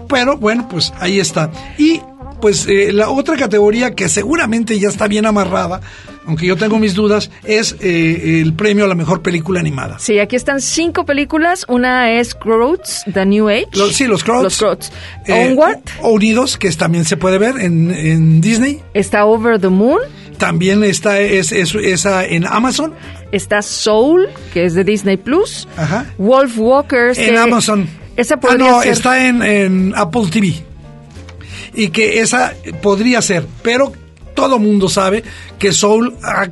Pero 0.08 0.36
bueno, 0.36 0.68
pues 0.68 0.92
ahí 1.00 1.18
está. 1.18 1.50
Y 1.78 2.00
pues 2.40 2.66
eh, 2.66 2.92
la 2.92 3.10
otra 3.10 3.36
categoría 3.36 3.94
que 3.94 4.08
seguramente 4.08 4.78
ya 4.78 4.88
está 4.88 5.08
bien 5.08 5.26
amarrada, 5.26 5.80
aunque 6.26 6.46
yo 6.46 6.56
tengo 6.56 6.78
mis 6.78 6.94
dudas, 6.94 7.30
es 7.44 7.76
eh, 7.80 8.40
el 8.42 8.54
premio 8.54 8.84
a 8.84 8.88
la 8.88 8.94
mejor 8.94 9.22
película 9.22 9.60
animada. 9.60 9.98
Sí, 9.98 10.18
aquí 10.18 10.36
están 10.36 10.60
cinco 10.60 11.04
películas. 11.04 11.64
Una 11.68 12.12
es 12.12 12.34
Crowds, 12.34 13.04
The 13.12 13.24
New 13.26 13.48
Age. 13.48 13.68
sí, 13.92 14.06
los 14.06 14.24
Crowds. 14.24 14.42
Los 14.42 14.58
Crowds. 14.58 14.92
Eh, 15.26 15.48
Onward. 15.50 15.80
Unidos, 16.02 16.56
que 16.58 16.70
también 16.72 17.04
se 17.04 17.16
puede 17.16 17.38
ver 17.38 17.58
en, 17.58 17.90
en 17.90 18.40
Disney. 18.40 18.82
Está 18.94 19.24
Over 19.24 19.60
the 19.60 19.68
Moon. 19.68 20.00
También 20.38 20.84
está 20.84 21.20
es, 21.20 21.52
esa 21.52 22.24
en 22.26 22.46
Amazon. 22.46 22.92
Está 23.32 23.62
Soul, 23.62 24.28
que 24.52 24.64
es 24.64 24.74
de 24.74 24.84
Disney 24.84 25.16
Plus. 25.16 25.66
Ajá. 25.76 26.06
Wolf 26.18 26.58
Walkers. 26.58 27.18
En 27.18 27.38
Amazon. 27.38 27.88
Esa 28.16 28.38
ah, 28.42 28.56
no, 28.56 28.82
está 28.82 29.26
en, 29.26 29.42
en 29.42 29.92
Apple 29.94 30.24
TV 30.30 30.64
y 31.76 31.88
que 31.88 32.20
esa 32.20 32.54
podría 32.82 33.22
ser, 33.22 33.46
pero 33.62 33.92
todo 34.34 34.58
mundo 34.58 34.88
sabe 34.88 35.22
que 35.58 35.72
Soul 35.72 36.14
ha 36.22 36.48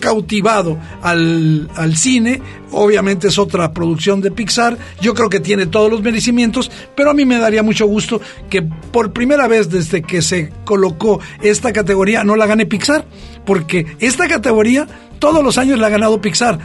cautivado 0.00 0.78
al, 1.02 1.68
al, 1.74 1.96
cine, 1.96 2.40
obviamente 2.72 3.28
es 3.28 3.38
otra 3.38 3.72
producción 3.72 4.20
de 4.20 4.30
Pixar, 4.30 4.78
yo 5.00 5.14
creo 5.14 5.28
que 5.28 5.40
tiene 5.40 5.66
todos 5.66 5.90
los 5.90 6.02
merecimientos, 6.02 6.70
pero 6.94 7.10
a 7.10 7.14
mí 7.14 7.24
me 7.24 7.38
daría 7.38 7.62
mucho 7.62 7.86
gusto 7.86 8.20
que 8.48 8.62
por 8.62 9.12
primera 9.12 9.48
vez 9.48 9.70
desde 9.70 10.02
que 10.02 10.22
se 10.22 10.52
colocó 10.64 11.20
esta 11.42 11.72
categoría 11.72 12.24
no 12.24 12.36
la 12.36 12.46
gane 12.46 12.66
Pixar, 12.66 13.04
porque 13.44 13.86
esta 13.98 14.28
categoría 14.28 14.86
todos 15.18 15.42
los 15.42 15.58
años 15.58 15.78
la 15.78 15.88
ha 15.88 15.90
ganado 15.90 16.20
Pixar. 16.20 16.58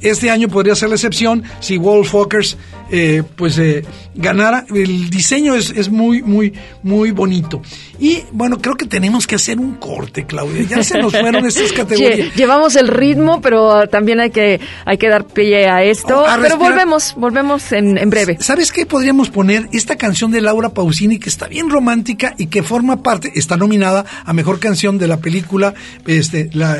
Este 0.00 0.30
año 0.30 0.48
podría 0.48 0.74
ser 0.74 0.88
la 0.88 0.94
excepción 0.94 1.44
si 1.60 1.76
Wolfwalkers 1.76 2.56
eh, 2.90 3.22
pues 3.36 3.58
eh, 3.58 3.84
ganara. 4.14 4.64
El 4.74 5.10
diseño 5.10 5.54
es, 5.54 5.70
es, 5.70 5.90
muy, 5.90 6.22
muy, 6.22 6.54
muy 6.82 7.10
bonito. 7.10 7.60
Y 7.98 8.22
bueno, 8.32 8.58
creo 8.58 8.76
que 8.76 8.86
tenemos 8.86 9.26
que 9.26 9.34
hacer 9.34 9.58
un 9.58 9.74
corte, 9.74 10.24
Claudia. 10.24 10.62
Ya 10.62 10.82
se 10.82 10.98
nos 10.98 11.12
fueron 11.12 11.44
estas 11.44 11.72
categorías. 11.76 12.34
Llevamos 12.34 12.76
el 12.76 12.88
ritmo, 12.88 13.42
pero 13.42 13.88
también 13.88 14.20
hay 14.20 14.30
que, 14.30 14.58
hay 14.86 14.96
que 14.96 15.08
dar 15.08 15.26
pie 15.26 15.49
a 15.54 15.82
esto. 15.82 16.24
pero 16.40 16.56
volvemos, 16.56 17.14
volvemos 17.16 17.72
en, 17.72 17.98
en, 17.98 18.10
breve. 18.10 18.38
¿Sabes 18.40 18.72
qué 18.72 18.86
podríamos 18.86 19.30
poner? 19.30 19.68
Esta 19.72 19.96
canción 19.96 20.30
de 20.30 20.40
Laura 20.40 20.70
Pausini 20.70 21.18
que 21.18 21.28
está 21.28 21.48
bien 21.48 21.70
romántica 21.70 22.34
y 22.38 22.46
que 22.46 22.62
forma 22.62 23.02
parte, 23.02 23.32
está 23.34 23.56
nominada 23.56 24.04
a 24.24 24.32
mejor 24.32 24.58
canción 24.58 24.98
de 24.98 25.06
la 25.06 25.18
película, 25.18 25.74
este, 26.06 26.50
la, 26.52 26.78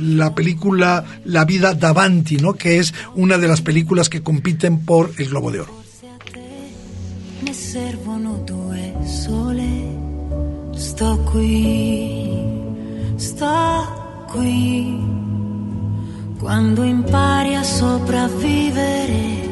la 0.00 0.34
película 0.34 1.04
La 1.24 1.44
vida 1.44 1.74
davanti, 1.74 2.36
¿no? 2.36 2.54
Que 2.54 2.78
es 2.78 2.94
una 3.14 3.38
de 3.38 3.48
las 3.48 3.62
películas 3.62 4.08
que 4.08 4.22
compiten 4.22 4.84
por 4.84 5.12
el 5.18 5.28
Globo 5.28 5.50
de 5.50 5.60
Oro. 5.60 5.84
Ne 7.42 7.52
servono 7.52 8.38
due 8.46 8.94
sole, 9.04 9.68
sto 10.72 11.22
qui, 11.30 12.40
sto 13.18 14.26
qui. 14.32 15.33
Quando 16.38 16.84
impari 16.84 17.54
a 17.54 17.62
sopravvivere 17.62 19.42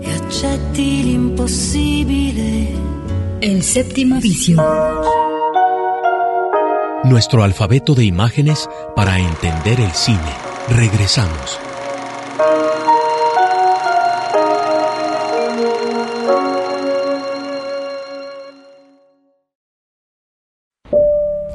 e 0.00 0.14
accetti 0.14 1.02
l'impossibile. 1.02 2.84
El 3.40 3.62
séptimo 3.62 4.18
vicio 4.18 4.56
nuestro 7.06 7.42
alfabeto 7.42 7.94
de 7.94 8.04
imágenes 8.04 8.68
para 8.94 9.18
entender 9.18 9.80
el 9.80 9.92
cine. 9.92 10.18
Regresamos. 10.68 11.58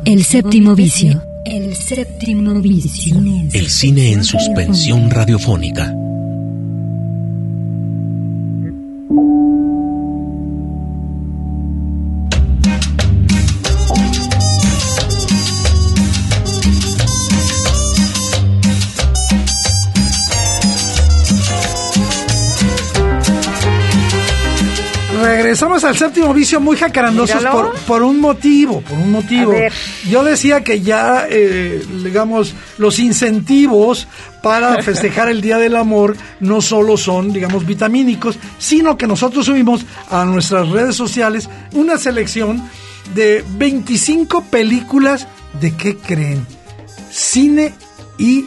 El 0.05 0.23
séptimo 0.23 0.75
vicio. 0.75 1.30
El 1.51 1.75
séptimo 1.75 2.61
vicio. 2.61 3.17
El 3.51 3.67
cine 3.67 4.13
en 4.13 4.23
suspensión 4.23 5.11
radiofónica. 5.11 5.93
Al 25.83 25.97
séptimo 25.97 26.33
vicio 26.33 26.59
muy 26.59 26.77
jacarandosos 26.77 27.43
por, 27.45 27.73
por, 27.81 28.03
un 28.03 28.19
motivo, 28.19 28.81
por 28.81 28.97
un 28.97 29.11
motivo. 29.11 29.53
Yo 30.09 30.23
decía 30.23 30.63
que 30.63 30.81
ya, 30.81 31.25
eh, 31.29 31.83
digamos, 32.03 32.53
los 32.77 32.99
incentivos 32.99 34.07
para 34.43 34.81
festejar 34.83 35.29
el 35.29 35.41
Día 35.41 35.57
del 35.57 35.75
Amor 35.75 36.15
no 36.39 36.61
solo 36.61 36.97
son, 36.97 37.33
digamos, 37.33 37.65
vitamínicos, 37.65 38.37
sino 38.59 38.97
que 38.97 39.07
nosotros 39.07 39.45
subimos 39.45 39.85
a 40.09 40.23
nuestras 40.25 40.69
redes 40.69 40.95
sociales 40.95 41.49
una 41.73 41.97
selección 41.97 42.61
de 43.15 43.43
25 43.57 44.43
películas 44.45 45.27
de 45.59 45.75
qué 45.75 45.97
creen, 45.97 46.45
cine 47.09 47.73
y 48.17 48.45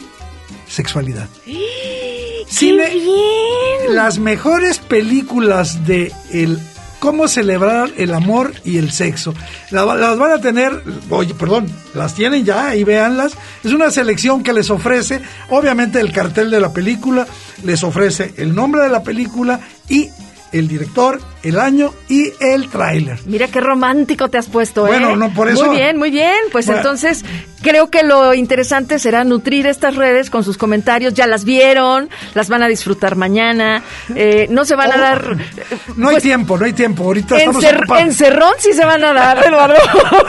sexualidad. 0.67 1.27
Cine, 2.47 2.89
bien! 2.89 3.95
Las 3.95 4.19
mejores 4.19 4.77
películas 4.77 5.85
de 5.87 6.13
el 6.31 6.59
cómo 7.05 7.27
celebrar 7.27 7.91
el 7.97 8.15
amor 8.15 8.51
y 8.63 8.79
el 8.79 8.91
sexo. 8.91 9.35
Las, 9.69 9.85
van 10.17 10.31
a 10.31 10.41
tener, 10.41 10.81
oye, 11.11 11.35
perdón, 11.35 11.67
las 11.93 12.15
tienen 12.15 12.43
ya 12.43 12.75
y 12.75 12.83
véanlas. 12.83 13.33
Es 13.63 13.73
una 13.73 13.91
selección 13.91 14.41
que 14.41 14.51
les 14.51 14.71
ofrece, 14.71 15.21
obviamente, 15.49 15.99
el 15.99 16.11
cartel 16.11 16.49
de 16.49 16.59
la 16.59 16.73
película, 16.73 17.27
les 17.63 17.83
ofrece 17.83 18.33
el 18.37 18.55
nombre 18.55 18.81
de 18.81 18.89
la 18.89 19.03
película 19.03 19.59
y 19.87 20.09
el 20.55 20.69
director, 20.69 21.19
el 21.43 21.59
año 21.59 21.93
y 22.07 22.31
el 22.39 22.69
tráiler. 22.69 23.19
Mira 23.25 23.47
qué 23.49 23.59
romántico 23.59 24.29
te 24.29 24.37
has 24.37 24.47
puesto, 24.47 24.87
¿eh? 24.87 24.91
Bueno, 24.91 25.15
no 25.17 25.33
por 25.33 25.49
eso. 25.49 25.65
Muy 25.65 25.75
bien, 25.75 25.97
muy 25.97 26.09
bien. 26.09 26.33
Pues 26.49 26.69
entonces 26.69 27.25
creo 27.61 27.89
que 27.89 28.03
lo 28.03 28.33
interesante 28.33 28.97
será 28.97 29.25
nutrir 29.25 29.67
estas 29.67 29.95
redes 29.95 30.29
con 30.29 30.45
sus 30.45 30.57
comentarios. 30.57 31.13
Ya 31.13 31.27
las 31.27 31.43
vieron, 31.43 32.09
las 32.35 32.47
van 32.47 32.63
a 32.63 32.67
disfrutar 32.69 33.17
mañana. 33.17 33.83
Eh, 34.15 34.47
no 34.49 34.63
se 34.63 34.75
van 34.75 34.93
a 34.93 34.95
oh, 34.95 34.99
dar. 34.99 35.37
No 35.97 36.07
hay 36.07 36.15
pues, 36.15 36.23
tiempo, 36.23 36.57
no 36.57 36.65
hay 36.65 36.73
tiempo. 36.73 37.03
Ahorita 37.03 37.37
estamos 37.37 37.63
Encerrón 37.99 38.53
sí 38.59 38.71
se 38.73 38.85
van 38.85 39.03
a 39.03 39.13
dar, 39.13 39.45
Eduardo. 39.45 39.75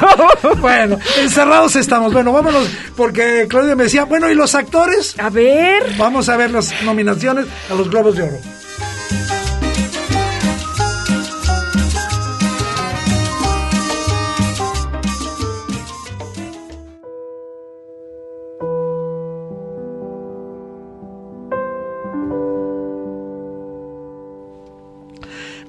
bueno, 0.60 0.98
encerrados 1.20 1.76
estamos. 1.76 2.12
Bueno, 2.12 2.32
vámonos, 2.32 2.68
porque 2.96 3.46
Claudia 3.48 3.76
me 3.76 3.84
decía, 3.84 4.04
bueno, 4.04 4.28
¿y 4.30 4.34
los 4.34 4.54
actores? 4.54 5.18
A 5.18 5.30
ver. 5.30 5.84
Vamos 5.98 6.28
a 6.28 6.36
ver 6.36 6.50
las 6.50 6.72
nominaciones 6.82 7.46
a 7.70 7.74
los 7.74 7.88
Globos 7.90 8.16
de 8.16 8.22
Oro. 8.24 8.55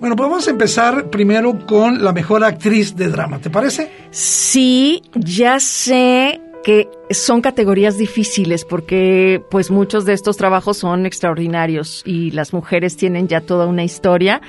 Bueno, 0.08 0.16
pues 0.16 0.30
vamos 0.30 0.48
a 0.48 0.52
empezar 0.52 1.10
primero 1.10 1.66
con 1.66 2.02
la 2.02 2.14
mejor 2.14 2.42
actriz 2.46 2.96
de 2.96 3.10
drama, 3.10 3.40
¿te 3.40 3.50
parece? 3.50 3.92
Sí, 4.10 5.02
ya 5.14 5.60
sé 5.60 6.40
que 6.68 6.90
son 7.12 7.40
categorías 7.40 7.98
difíciles 7.98 8.66
porque 8.66 9.42
pues 9.50 9.72
muchos 9.72 10.04
de 10.04 10.12
estos 10.12 10.36
trabajos 10.36 10.76
son 10.76 11.06
extraordinarios 11.06 12.04
y 12.06 12.32
las 12.32 12.52
mujeres 12.52 12.98
tienen 12.98 13.30
ya 13.30 13.40
toda 13.40 13.68
una 13.68 13.86
historia 13.86 14.42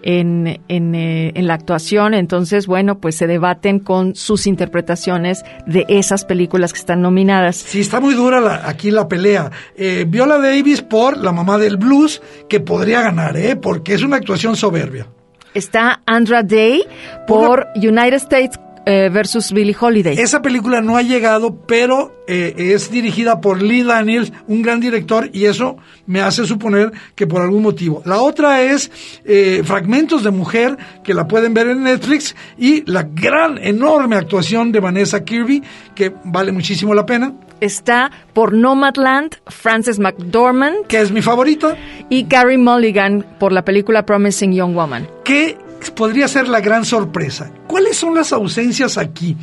en, 0.00 0.58
en, 0.68 0.94
eh, 0.94 1.32
en, 1.34 1.46
la 1.46 1.52
actuación, 1.52 2.14
entonces 2.14 2.66
bueno, 2.66 2.98
pues 2.98 3.16
se 3.16 3.26
debaten 3.26 3.78
con 3.78 4.14
sus 4.14 4.46
interpretaciones 4.46 5.44
de 5.66 5.84
esas 5.90 6.24
películas 6.24 6.72
que 6.72 6.78
están 6.78 7.02
nominadas. 7.02 7.56
Sí, 7.56 7.80
está 7.80 8.00
muy 8.00 8.14
dura 8.14 8.40
la, 8.40 8.66
aquí 8.66 8.90
la 8.90 9.06
pelea. 9.06 9.50
Eh, 9.76 10.06
Viola 10.08 10.38
Davis 10.38 10.80
por 10.80 11.18
La 11.18 11.32
mamá 11.32 11.58
del 11.58 11.76
blues, 11.76 12.22
que 12.48 12.58
podría 12.58 13.02
ganar, 13.02 13.36
¿eh? 13.36 13.54
porque 13.54 13.92
es 13.92 14.02
una 14.02 14.16
actuación 14.16 14.56
soberbia. 14.56 15.08
Está 15.52 16.00
Andra 16.06 16.42
Day 16.42 16.84
por 17.26 17.66
United 17.76 18.14
States 18.14 18.58
eh, 18.86 19.10
versus 19.12 19.52
Billie 19.52 19.76
Holiday. 19.78 20.16
Esa 20.16 20.40
película 20.40 20.80
no 20.80 20.96
ha 20.96 21.02
llegado, 21.02 21.56
pero 21.66 22.22
eh, 22.28 22.54
es 22.56 22.88
dirigida 22.90 23.40
por 23.40 23.60
Lee 23.60 23.82
Daniels, 23.82 24.32
un 24.46 24.62
gran 24.62 24.78
director, 24.78 25.28
y 25.32 25.46
eso 25.46 25.76
me 26.06 26.20
hace 26.20 26.46
suponer 26.46 26.92
que 27.16 27.26
por 27.26 27.42
algún 27.42 27.62
motivo. 27.62 28.00
La 28.04 28.20
otra 28.20 28.62
es 28.62 28.90
eh, 29.24 29.62
Fragmentos 29.64 30.22
de 30.22 30.30
Mujer, 30.30 30.78
que 31.02 31.14
la 31.14 31.26
pueden 31.26 31.52
ver 31.52 31.66
en 31.66 31.82
Netflix, 31.82 32.36
y 32.56 32.88
la 32.88 33.02
gran, 33.02 33.58
enorme 33.58 34.14
actuación 34.14 34.70
de 34.70 34.78
Vanessa 34.78 35.24
Kirby, 35.24 35.64
que 35.94 36.12
vale 36.22 36.52
muchísimo 36.52 36.94
la 36.94 37.04
pena. 37.04 37.34
Está 37.60 38.12
por 38.34 38.52
Nomadland, 38.52 39.36
Frances 39.46 39.98
McDormand. 39.98 40.86
Que 40.86 41.00
es 41.00 41.10
mi 41.10 41.22
favorita. 41.22 41.76
Y 42.08 42.24
Carrie 42.24 42.58
Mulligan 42.58 43.24
por 43.40 43.50
la 43.50 43.64
película 43.64 44.04
Promising 44.04 44.52
Young 44.52 44.74
Woman. 44.74 45.08
Que 45.24 45.56
podría 45.90 46.28
ser 46.28 46.48
la 46.48 46.60
gran 46.60 46.84
sorpresa. 46.84 47.50
¿Cuáles 47.66 47.96
son 47.96 48.14
las 48.14 48.32
ausencias 48.32 48.98
aquí? 48.98 49.36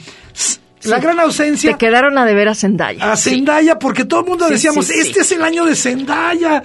La 0.84 1.00
gran 1.00 1.20
ausencia. 1.20 1.72
Te 1.72 1.78
quedaron 1.78 2.18
a 2.18 2.26
deber 2.26 2.50
a 2.50 2.56
Zendaya. 2.56 3.12
A 3.12 3.16
Zendaya, 3.16 3.80
porque 3.80 4.06
todo 4.06 4.22
el 4.22 4.26
mundo 4.28 4.48
decíamos, 4.48 4.90
este 4.90 5.22
es 5.22 5.32
el 5.32 5.44
año 5.44 5.66
de 5.66 5.76
Zendaya. 5.76 6.64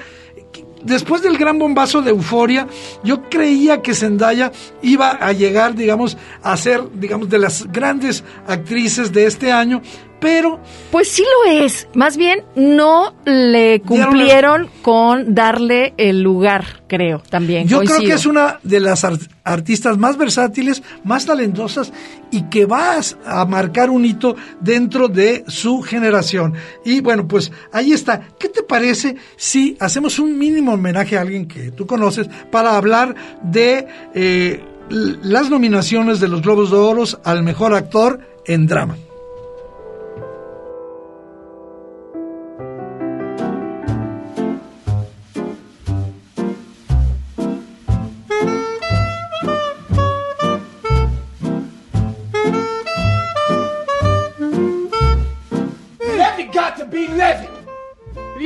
Después 0.82 1.22
del 1.22 1.36
gran 1.36 1.58
bombazo 1.58 2.02
de 2.02 2.10
Euforia, 2.10 2.66
yo 3.02 3.28
creía 3.28 3.82
que 3.82 3.94
Zendaya 3.94 4.52
iba 4.82 5.10
a 5.10 5.32
llegar, 5.32 5.74
digamos, 5.74 6.16
a 6.42 6.56
ser, 6.56 6.82
digamos, 6.94 7.28
de 7.28 7.38
las 7.38 7.70
grandes 7.70 8.22
actrices 8.46 9.12
de 9.12 9.26
este 9.26 9.50
año, 9.50 9.82
pero... 10.20 10.61
Pues 10.90 11.09
sí 11.09 11.22
lo 11.22 11.52
es. 11.52 11.88
Más 11.94 12.16
bien 12.16 12.44
no 12.57 13.14
le 13.24 13.81
cumplieron 13.81 14.68
con 14.83 15.35
darle 15.35 15.94
el 15.96 16.22
lugar, 16.22 16.83
creo, 16.87 17.22
también. 17.28 17.68
Yo 17.68 17.81
creo 17.81 18.00
que 18.00 18.12
es 18.12 18.26
una 18.26 18.59
de 18.62 18.81
las 18.81 19.07
artistas 19.44 19.98
más 19.98 20.16
versátiles, 20.16 20.83
más 21.04 21.26
talentosas 21.26 21.92
y 22.31 22.42
que 22.44 22.66
va 22.66 22.98
a 23.26 23.44
marcar 23.44 23.90
un 23.90 24.04
hito 24.04 24.37
dentro 24.61 25.09
de 25.09 25.44
su 25.46 25.83
generación. 25.83 26.54
Y 26.85 27.00
bueno, 27.00 27.28
pues 27.28 27.52
ahí 27.72 27.92
está. 27.92 28.20
¿Qué 28.38 28.48
te 28.48 28.62
parece 28.62 29.16
si 29.37 29.76
hacemos 29.81 30.18
un 30.18 30.38
mínimo 30.38 30.72
homenaje 30.72 31.16
a 31.16 31.22
alguien 31.22 31.46
que 31.46 31.70
tú 31.70 31.87
conoces 31.87 32.28
para 32.50 32.76
hablar 32.76 33.14
de... 33.42 33.87
Eh, 34.14 34.64
las 34.90 35.50
nominaciones 35.50 36.18
de 36.18 36.28
los 36.28 36.40
Globos 36.40 36.70
de 36.70 36.76
Oro 36.78 37.04
al 37.22 37.42
mejor 37.42 37.74
actor 37.74 38.20
en 38.46 38.66
drama. 38.66 38.96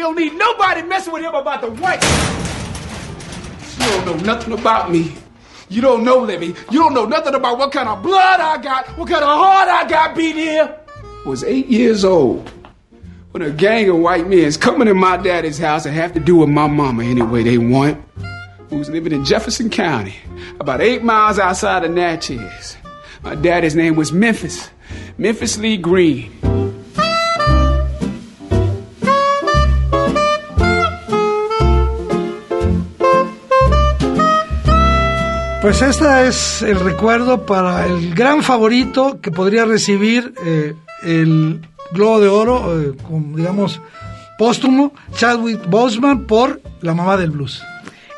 Don't 0.02 0.16
need 0.16 0.34
nobody 0.34 0.82
messing 0.82 1.12
with 1.12 1.22
him 1.22 1.34
about 1.34 1.60
the 1.60 1.70
white. 1.70 2.02
You 3.78 3.86
don't 3.86 4.06
know 4.06 4.16
nothing 4.24 4.52
about 4.52 4.90
me. 4.90 5.14
You 5.68 5.80
don't 5.80 6.04
know 6.04 6.18
Levy. 6.18 6.48
You 6.70 6.80
don't 6.80 6.92
know 6.92 7.06
nothing 7.06 7.34
about 7.34 7.58
what 7.58 7.72
kind 7.72 7.88
of 7.88 8.02
blood 8.02 8.40
I 8.40 8.60
got, 8.60 8.88
what 8.98 9.08
kind 9.08 9.22
of 9.22 9.28
heart 9.28 9.68
I 9.68 9.88
got 9.88 10.16
beat 10.16 10.34
here. 10.34 10.76
I 11.24 11.28
was 11.28 11.44
eight 11.44 11.68
years 11.68 12.04
old 12.04 12.50
when 13.30 13.42
a 13.42 13.50
gang 13.50 13.88
of 13.88 13.98
white 13.98 14.28
men 14.28 14.40
is 14.40 14.56
coming 14.56 14.88
in 14.88 14.96
my 14.96 15.16
daddy's 15.16 15.58
house 15.58 15.86
and 15.86 15.94
have 15.94 16.12
to 16.14 16.20
do 16.20 16.36
with 16.36 16.48
my 16.48 16.66
mama 16.66 17.04
any 17.04 17.22
way 17.22 17.44
they 17.44 17.58
want. 17.58 18.02
Who 18.70 18.78
was 18.78 18.90
living 18.90 19.12
in 19.12 19.24
Jefferson 19.24 19.70
County, 19.70 20.16
about 20.58 20.80
eight 20.80 21.04
miles 21.04 21.38
outside 21.38 21.84
of 21.84 21.92
Natchez. 21.92 22.76
My 23.22 23.36
daddy's 23.36 23.76
name 23.76 23.94
was 23.94 24.12
Memphis, 24.12 24.68
Memphis 25.16 25.58
Lee 25.58 25.76
Green. 25.76 26.41
Pues 35.62 35.80
este 35.80 36.26
es 36.26 36.62
el 36.62 36.80
recuerdo 36.80 37.46
para 37.46 37.86
el 37.86 38.16
gran 38.16 38.42
favorito 38.42 39.20
que 39.20 39.30
podría 39.30 39.64
recibir 39.64 40.34
eh, 40.44 40.74
el 41.04 41.60
Globo 41.92 42.20
de 42.20 42.28
Oro, 42.28 42.82
eh, 42.82 42.92
digamos, 43.36 43.80
póstumo, 44.38 44.92
Chadwick 45.14 45.64
Boseman 45.70 46.24
por 46.24 46.60
La 46.80 46.94
Mamá 46.94 47.16
del 47.16 47.30
Blues. 47.30 47.62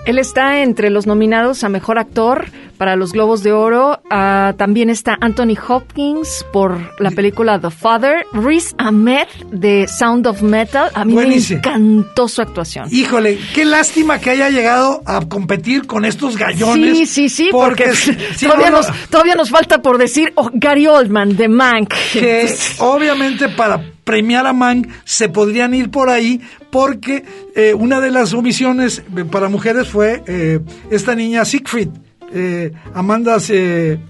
Él 0.04 0.18
está 0.18 0.60
entre 0.62 0.90
los 0.90 1.06
nominados 1.06 1.64
a 1.64 1.70
Mejor 1.70 1.98
Actor 1.98 2.46
para 2.76 2.96
los 2.96 3.12
Globos 3.12 3.42
de 3.42 3.52
Oro. 3.52 4.02
Ah, 4.10 4.52
también 4.58 4.90
está 4.90 5.16
Anthony 5.18 5.56
Hopkins 5.66 6.44
por 6.52 6.78
la 7.00 7.10
película 7.10 7.58
The 7.58 7.70
Father. 7.70 8.26
Riz 8.32 8.74
Ahmed 8.76 9.26
de 9.50 9.88
Sound 9.88 10.26
of 10.26 10.42
Metal. 10.42 10.90
A 10.92 11.06
mí 11.06 11.14
me 11.14 11.34
encantó 11.34 12.28
su 12.28 12.42
actuación. 12.42 12.88
Híjole, 12.90 13.38
qué 13.54 13.64
lástima 13.64 14.18
que 14.18 14.30
haya 14.30 14.50
llegado 14.50 15.02
a 15.06 15.26
competir 15.26 15.86
con 15.86 16.04
estos 16.04 16.36
gallones. 16.36 16.98
Sí, 16.98 17.06
sí, 17.06 17.28
sí, 17.28 17.48
porque, 17.50 17.90
todavía, 18.40 18.70
nos, 18.70 18.88
todavía 19.08 19.34
nos 19.36 19.48
falta 19.48 19.80
por 19.80 19.96
decir 19.96 20.32
oh, 20.34 20.50
Gary 20.52 20.86
Oldman 20.86 21.36
de 21.36 21.48
Mank. 21.48 21.94
Que 22.12 22.54
obviamente 22.78 23.48
para 23.48 23.80
premiar 24.04 24.46
a 24.46 24.52
Mank 24.52 24.88
se 25.04 25.28
podrían 25.30 25.74
ir 25.74 25.90
por 25.90 26.10
ahí 26.10 26.40
porque 26.74 27.24
eh, 27.54 27.72
una 27.72 28.00
de 28.00 28.10
las 28.10 28.34
omisiones 28.34 29.00
para 29.30 29.48
mujeres 29.48 29.86
fue 29.86 30.24
eh, 30.26 30.58
esta 30.90 31.14
niña 31.14 31.44
Siegfried 31.44 31.88
eh, 32.32 32.72
Amanda 32.92 33.38
se... 33.38 34.00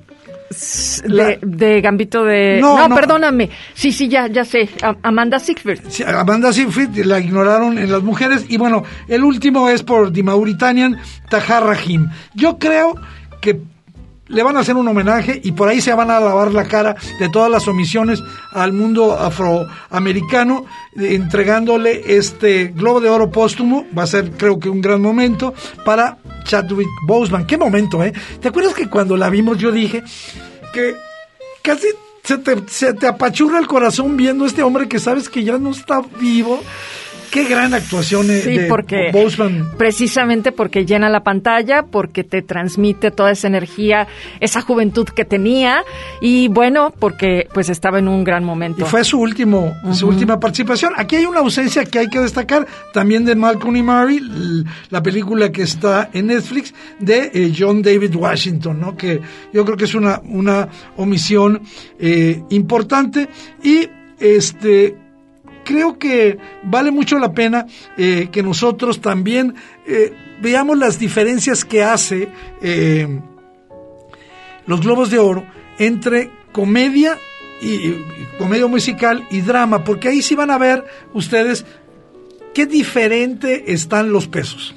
De, 1.04 1.80
Gambito 1.82 2.24
de... 2.24 2.60
No, 2.62 2.88
perdóname. 2.94 3.50
Sí, 3.74 3.92
sí, 3.92 4.08
ya, 4.08 4.28
ya 4.28 4.46
sé. 4.46 4.70
Amanda 5.02 5.38
Siegfried. 5.40 5.80
Amanda 6.06 6.54
Siegfried 6.54 7.04
la 7.04 7.18
ignoraron 7.20 7.76
en 7.76 7.92
las 7.92 8.02
mujeres. 8.02 8.46
Y 8.48 8.56
bueno, 8.56 8.84
el 9.08 9.24
último 9.24 9.68
es 9.68 9.82
por 9.82 10.10
The 10.10 10.22
Mauritanian 10.22 10.96
Tahar 11.28 11.66
Rahim. 11.66 12.08
Yo 12.34 12.58
creo 12.58 12.94
que 13.42 13.60
le 14.26 14.42
van 14.42 14.56
a 14.56 14.60
hacer 14.60 14.76
un 14.76 14.88
homenaje 14.88 15.40
y 15.42 15.52
por 15.52 15.68
ahí 15.68 15.80
se 15.80 15.92
van 15.94 16.10
a 16.10 16.20
lavar 16.20 16.52
la 16.52 16.64
cara 16.64 16.96
de 17.18 17.28
todas 17.28 17.50
las 17.50 17.68
omisiones 17.68 18.22
al 18.52 18.72
mundo 18.72 19.12
afroamericano, 19.18 20.64
entregándole 20.96 22.16
este 22.16 22.68
Globo 22.68 23.00
de 23.00 23.10
Oro 23.10 23.30
póstumo. 23.30 23.86
Va 23.96 24.04
a 24.04 24.06
ser, 24.06 24.32
creo 24.32 24.58
que, 24.58 24.68
un 24.68 24.80
gran 24.80 25.02
momento 25.02 25.54
para 25.84 26.18
Chadwick 26.44 26.88
Boseman. 27.06 27.46
Qué 27.46 27.58
momento, 27.58 28.02
¿eh? 28.02 28.12
¿Te 28.40 28.48
acuerdas 28.48 28.74
que 28.74 28.88
cuando 28.88 29.16
la 29.16 29.30
vimos 29.30 29.58
yo 29.58 29.70
dije 29.70 30.02
que 30.72 30.94
casi 31.62 31.88
se 32.22 32.38
te, 32.38 32.56
se 32.68 32.94
te 32.94 33.06
apachurra 33.06 33.58
el 33.58 33.66
corazón 33.66 34.16
viendo 34.16 34.44
a 34.44 34.46
este 34.46 34.62
hombre 34.62 34.88
que 34.88 34.98
sabes 34.98 35.28
que 35.28 35.44
ya 35.44 35.58
no 35.58 35.70
está 35.70 36.00
vivo? 36.18 36.62
Qué 37.34 37.42
gran 37.46 37.74
actuación 37.74 38.26
sí, 38.26 38.58
de 38.58 38.66
porque, 38.68 39.10
Precisamente 39.76 40.52
porque 40.52 40.86
llena 40.86 41.08
la 41.08 41.24
pantalla, 41.24 41.82
porque 41.82 42.22
te 42.22 42.42
transmite 42.42 43.10
toda 43.10 43.32
esa 43.32 43.48
energía, 43.48 44.06
esa 44.38 44.60
juventud 44.60 45.08
que 45.08 45.24
tenía 45.24 45.82
y 46.20 46.46
bueno, 46.46 46.94
porque 46.96 47.48
pues 47.52 47.70
estaba 47.70 47.98
en 47.98 48.06
un 48.06 48.22
gran 48.22 48.44
momento. 48.44 48.84
Y 48.84 48.88
fue 48.88 49.02
su 49.02 49.18
último, 49.18 49.74
su 49.94 50.06
última 50.06 50.38
participación. 50.38 50.92
Aquí 50.96 51.16
hay 51.16 51.26
una 51.26 51.40
ausencia 51.40 51.84
que 51.84 51.98
hay 51.98 52.06
que 52.06 52.20
destacar 52.20 52.68
también 52.92 53.24
de 53.24 53.34
Malcolm 53.34 53.74
y 53.74 53.82
Mary, 53.82 54.20
la 54.90 55.02
película 55.02 55.50
que 55.50 55.62
está 55.62 56.10
en 56.12 56.28
Netflix 56.28 56.72
de 57.00 57.32
eh, 57.34 57.52
John 57.58 57.82
David 57.82 58.14
Washington, 58.14 58.78
¿no? 58.78 58.96
Que 58.96 59.20
yo 59.52 59.64
creo 59.64 59.76
que 59.76 59.86
es 59.86 59.94
una, 59.96 60.20
una 60.28 60.68
omisión 60.96 61.62
eh, 61.98 62.40
importante 62.50 63.28
y 63.60 63.88
este 64.20 65.03
creo 65.64 65.98
que 65.98 66.38
vale 66.62 66.90
mucho 66.90 67.18
la 67.18 67.32
pena 67.32 67.66
eh, 67.96 68.28
que 68.30 68.42
nosotros 68.42 69.00
también 69.00 69.54
eh, 69.86 70.12
veamos 70.40 70.78
las 70.78 70.98
diferencias 70.98 71.64
que 71.64 71.82
hace 71.82 72.28
eh, 72.62 73.20
los 74.66 74.80
Globos 74.80 75.10
de 75.10 75.18
Oro 75.18 75.44
entre 75.78 76.30
comedia 76.52 77.18
y, 77.60 77.94
comedia 78.38 78.66
musical 78.66 79.26
y 79.30 79.40
drama, 79.40 79.84
porque 79.84 80.08
ahí 80.08 80.22
sí 80.22 80.34
van 80.34 80.50
a 80.50 80.58
ver 80.58 80.84
ustedes 81.12 81.64
qué 82.52 82.66
diferente 82.66 83.72
están 83.72 84.12
los 84.12 84.28
pesos. 84.28 84.74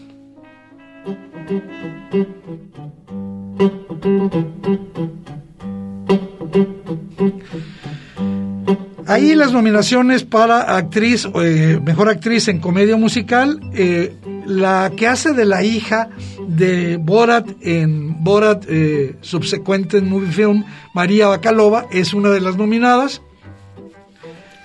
Ahí 9.08 9.36
las 9.36 9.54
nominaciones 9.54 10.26
para 10.26 10.76
actriz, 10.76 11.30
eh, 11.42 11.80
mejor 11.82 12.10
actriz 12.10 12.50
en 12.50 12.60
comedia 12.60 12.98
musical, 12.98 13.58
eh, 13.74 14.14
la 14.46 14.92
que 14.98 15.08
hace 15.08 15.32
de 15.32 15.46
la 15.46 15.64
hija 15.64 16.10
de 16.46 16.98
Borat 16.98 17.48
en 17.62 18.22
Borat 18.22 18.66
eh, 18.68 19.16
subsecuente 19.22 20.02
movie 20.02 20.34
film, 20.34 20.66
María 20.94 21.30
Bacalova, 21.30 21.86
es 21.90 22.14
una 22.14 22.32
de 22.32 22.42
las 22.42 22.58
nominadas. 22.58 23.22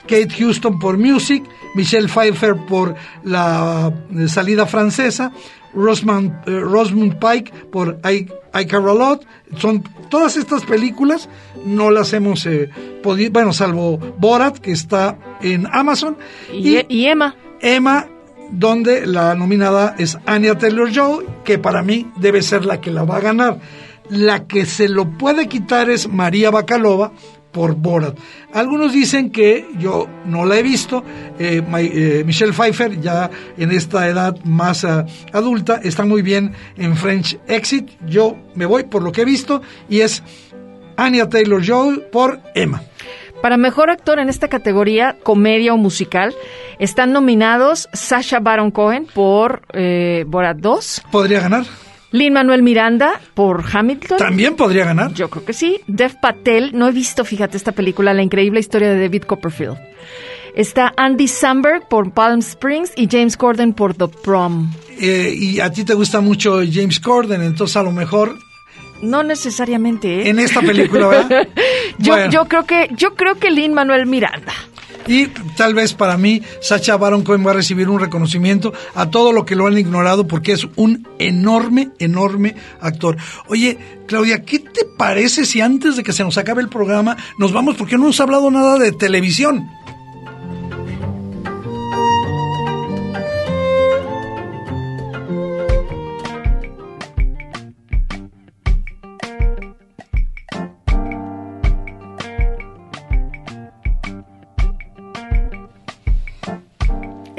Kate 0.09 0.35
Houston 0.37 0.81
por 0.81 0.99
Music, 0.99 1.45
Michelle 1.77 2.09
Pfeiffer 2.09 2.57
por 2.67 2.97
la 3.23 3.93
salida 4.27 4.67
francesa, 4.67 5.31
Rosamund, 5.73 6.45
Rosamund 6.47 7.17
Pike 7.21 7.53
por 7.71 8.01
I, 8.05 8.29
I. 8.53 8.67
Son 9.57 9.85
todas 10.11 10.37
estas 10.37 10.65
películas, 10.65 11.29
no 11.65 11.91
las 11.91 12.13
hemos 12.13 12.45
eh, 12.47 12.69
podido, 13.03 13.33
bueno, 13.33 13.53
salvo 13.53 13.99
Borat, 14.19 14.59
que 14.59 14.73
está 14.73 15.19
en 15.43 15.67
Amazon. 15.71 16.17
Y, 16.53 16.85
y 16.89 17.07
Emma. 17.07 17.37
Emma, 17.61 18.07
donde 18.51 19.07
la 19.07 19.35
nominada 19.35 19.95
es 19.99 20.19
Anya 20.27 20.59
Taylor-Joy, 20.59 21.25
que 21.45 21.59
para 21.59 21.83
mí 21.83 22.11
debe 22.17 22.43
ser 22.43 22.65
la 22.65 22.81
que 22.81 22.91
la 22.91 23.05
va 23.05 23.17
a 23.17 23.21
ganar. 23.21 23.59
La 24.09 24.47
que 24.47 24.67
se 24.67 24.89
lo 24.89 25.09
puede 25.17 25.49
quitar 25.49 25.89
es 25.89 26.09
María 26.09 26.51
Bacalova 26.51 27.13
por 27.53 27.77
Borat. 27.77 28.19
Algunos 28.53 28.93
dicen 28.93 29.31
que 29.31 29.67
yo 29.79 30.09
no 30.25 30.45
la 30.47 30.59
he 30.59 30.63
visto. 30.63 31.05
eh, 31.39 31.63
my- 31.67 31.91
eh, 31.93 32.23
Michelle 32.27 32.53
Pfeiffer, 32.53 33.01
ya 33.01 33.31
en 33.59 33.71
esta 33.73 34.09
edad 34.09 34.37
más 34.45 34.85
ah, 34.85 35.05
adulta, 35.33 35.81
está 35.83 36.05
muy 36.05 36.23
bien 36.23 36.53
en 36.77 36.97
French 36.97 37.39
Exit. 37.47 37.91
Yo 38.07 38.37
me 38.55 38.65
voy 38.67 38.85
por 38.85 39.03
lo 39.03 39.13
que 39.13 39.23
he 39.23 39.25
visto 39.27 39.61
y 39.89 40.01
es 40.01 40.23
Anya 40.97 41.29
Taylor-Joy 41.29 42.05
por 42.11 42.41
Emma. 42.55 42.83
Para 43.43 43.57
mejor 43.57 43.91
actor 43.91 44.21
en 44.21 44.29
esta 44.29 44.49
categoría, 44.49 45.17
comedia 45.23 45.75
o 45.75 45.77
musical, 45.77 46.33
están 46.79 47.13
nominados 47.13 47.89
Sasha 47.93 48.39
Baron 48.39 48.71
Cohen 48.71 49.07
por 49.13 49.63
eh, 49.73 50.25
Borat 50.29 50.59
2, 50.59 51.03
¿Podría 51.11 51.41
ganar? 51.41 51.65
Lin 52.13 52.35
Manuel 52.35 52.63
Miranda 52.63 53.21
por 53.35 53.65
Hamilton. 53.73 54.19
También 54.19 54.55
podría 54.55 54.85
ganar. 54.85 55.13
Yo 55.15 55.29
creo 55.31 55.45
que 55.45 55.55
sí. 55.55 55.81
Dev 55.87 56.21
Patel, 56.21 56.73
no 56.75 56.87
he 56.87 56.93
visto, 56.93 57.25
fíjate, 57.25 57.57
esta 57.57 57.73
película, 57.73 58.13
La 58.13 58.23
increíble 58.23 58.61
historia 58.61 58.91
de 58.93 59.01
David 59.01 59.23
Copperfield. 59.23 59.79
Está 60.55 60.93
Andy 60.99 61.27
Samberg 61.27 61.89
por 61.89 62.13
Palm 62.13 62.41
Springs 62.41 62.93
y 62.95 63.09
James 63.11 63.39
Corden 63.39 63.73
por 63.73 63.95
The 63.95 64.09
Prom. 64.09 64.71
Eh, 65.01 65.33
y 65.35 65.61
a 65.61 65.73
ti 65.73 65.85
te 65.85 65.95
gusta 65.95 66.21
mucho 66.21 66.61
James 66.71 67.01
Corden, 67.01 67.43
entonces 67.43 67.77
a 67.79 67.83
lo 67.83 67.91
mejor 67.91 68.37
No 69.03 69.23
necesariamente, 69.23 70.23
¿eh? 70.23 70.31
en 70.31 70.39
esta 70.39 70.61
película, 70.61 71.09
¿verdad? 71.09 71.49
yo, 71.99 72.15
Bueno. 72.15 72.31
yo 72.31 72.45
creo 72.47 72.65
que, 72.65 72.89
yo 72.97 73.15
creo 73.15 73.35
que 73.35 73.51
Lin 73.51 73.75
Manuel 73.75 74.07
Miranda. 74.07 74.53
Y 75.07 75.27
tal 75.57 75.75
vez 75.75 75.95
para 75.95 76.17
mí, 76.17 76.43
Sacha 76.61 76.97
Baron 76.97 77.25
Cohen 77.25 77.45
va 77.45 77.51
a 77.51 77.55
recibir 77.55 77.89
un 77.89 77.99
reconocimiento 77.99 78.73
a 78.95 79.11
todo 79.11 79.33
lo 79.33 79.45
que 79.45 79.57
lo 79.57 79.67
han 79.67 79.77
ignorado 79.77 80.29
porque 80.29 80.53
es 80.53 80.67
un 80.77 81.09
enorme, 81.19 81.91
enorme 81.99 82.55
actor. 82.81 83.17
Oye, 83.49 83.79
Claudia, 84.07 84.45
¿qué 84.45 84.61
te 84.61 84.85
parece 84.97 85.45
si 85.45 85.61
antes 85.61 85.97
de 85.97 86.05
que 86.05 86.13
se 86.13 86.23
nos 86.23 86.39
acabe 86.39 86.63
el 86.63 86.69
programa 86.69 87.17
nos 87.37 87.53
vamos 87.53 87.75
porque 87.77 87.97
no 87.97 88.05
hemos 88.05 88.21
hablado 88.21 88.51
nada 88.51 88.79
de 88.79 88.93
televisión? 88.93 89.69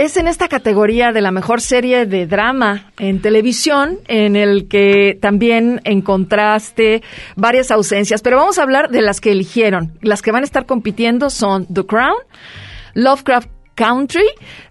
Es 0.04 0.18
en 0.18 0.28
esta 0.28 0.50
categoría 0.50 1.14
de 1.14 1.22
la 1.22 1.32
mejor 1.32 1.62
serie 1.62 2.06
de 2.06 2.28
drama 2.28 2.92
en 3.00 3.22
televisión, 3.22 4.00
en 4.10 4.36
el 4.36 4.68
que 4.68 5.18
también 5.22 5.80
encontraste 5.86 7.02
varias 7.38 7.72
ausencias, 7.72 8.22
pero 8.22 8.36
vamos 8.36 8.58
a 8.58 8.64
hablar 8.64 8.90
de 8.90 9.02
las 9.02 9.22
que 9.22 9.32
eligieron. 9.32 9.98
Las 10.02 10.22
que 10.22 10.34
van 10.34 10.44
a 10.44 10.46
estar 10.46 10.66
compitiendo 10.66 11.30
son 11.30 11.68
The 11.68 11.86
Crown, 11.86 12.18
Lovecraft 12.96 13.48
Country, 13.76 14.26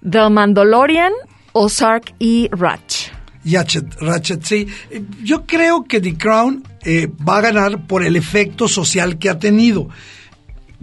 The 0.07 0.28
Mandalorian, 0.28 1.14
Ozark 1.53 2.14
y 2.18 2.51
Ratch. 2.53 3.07
Ratchet, 3.43 3.87
Ratchet, 4.03 4.43
sí. 4.45 4.66
Yo 5.22 5.47
creo 5.47 5.85
que 5.85 6.03
The 6.03 6.14
Crown 6.18 6.62
eh, 6.85 7.09
va 7.26 7.39
a 7.39 7.41
ganar 7.41 7.87
por 7.87 8.05
el 8.05 8.16
efecto 8.16 8.68
social 8.68 9.18
que 9.18 9.30
ha 9.30 9.39
tenido. 9.39 9.89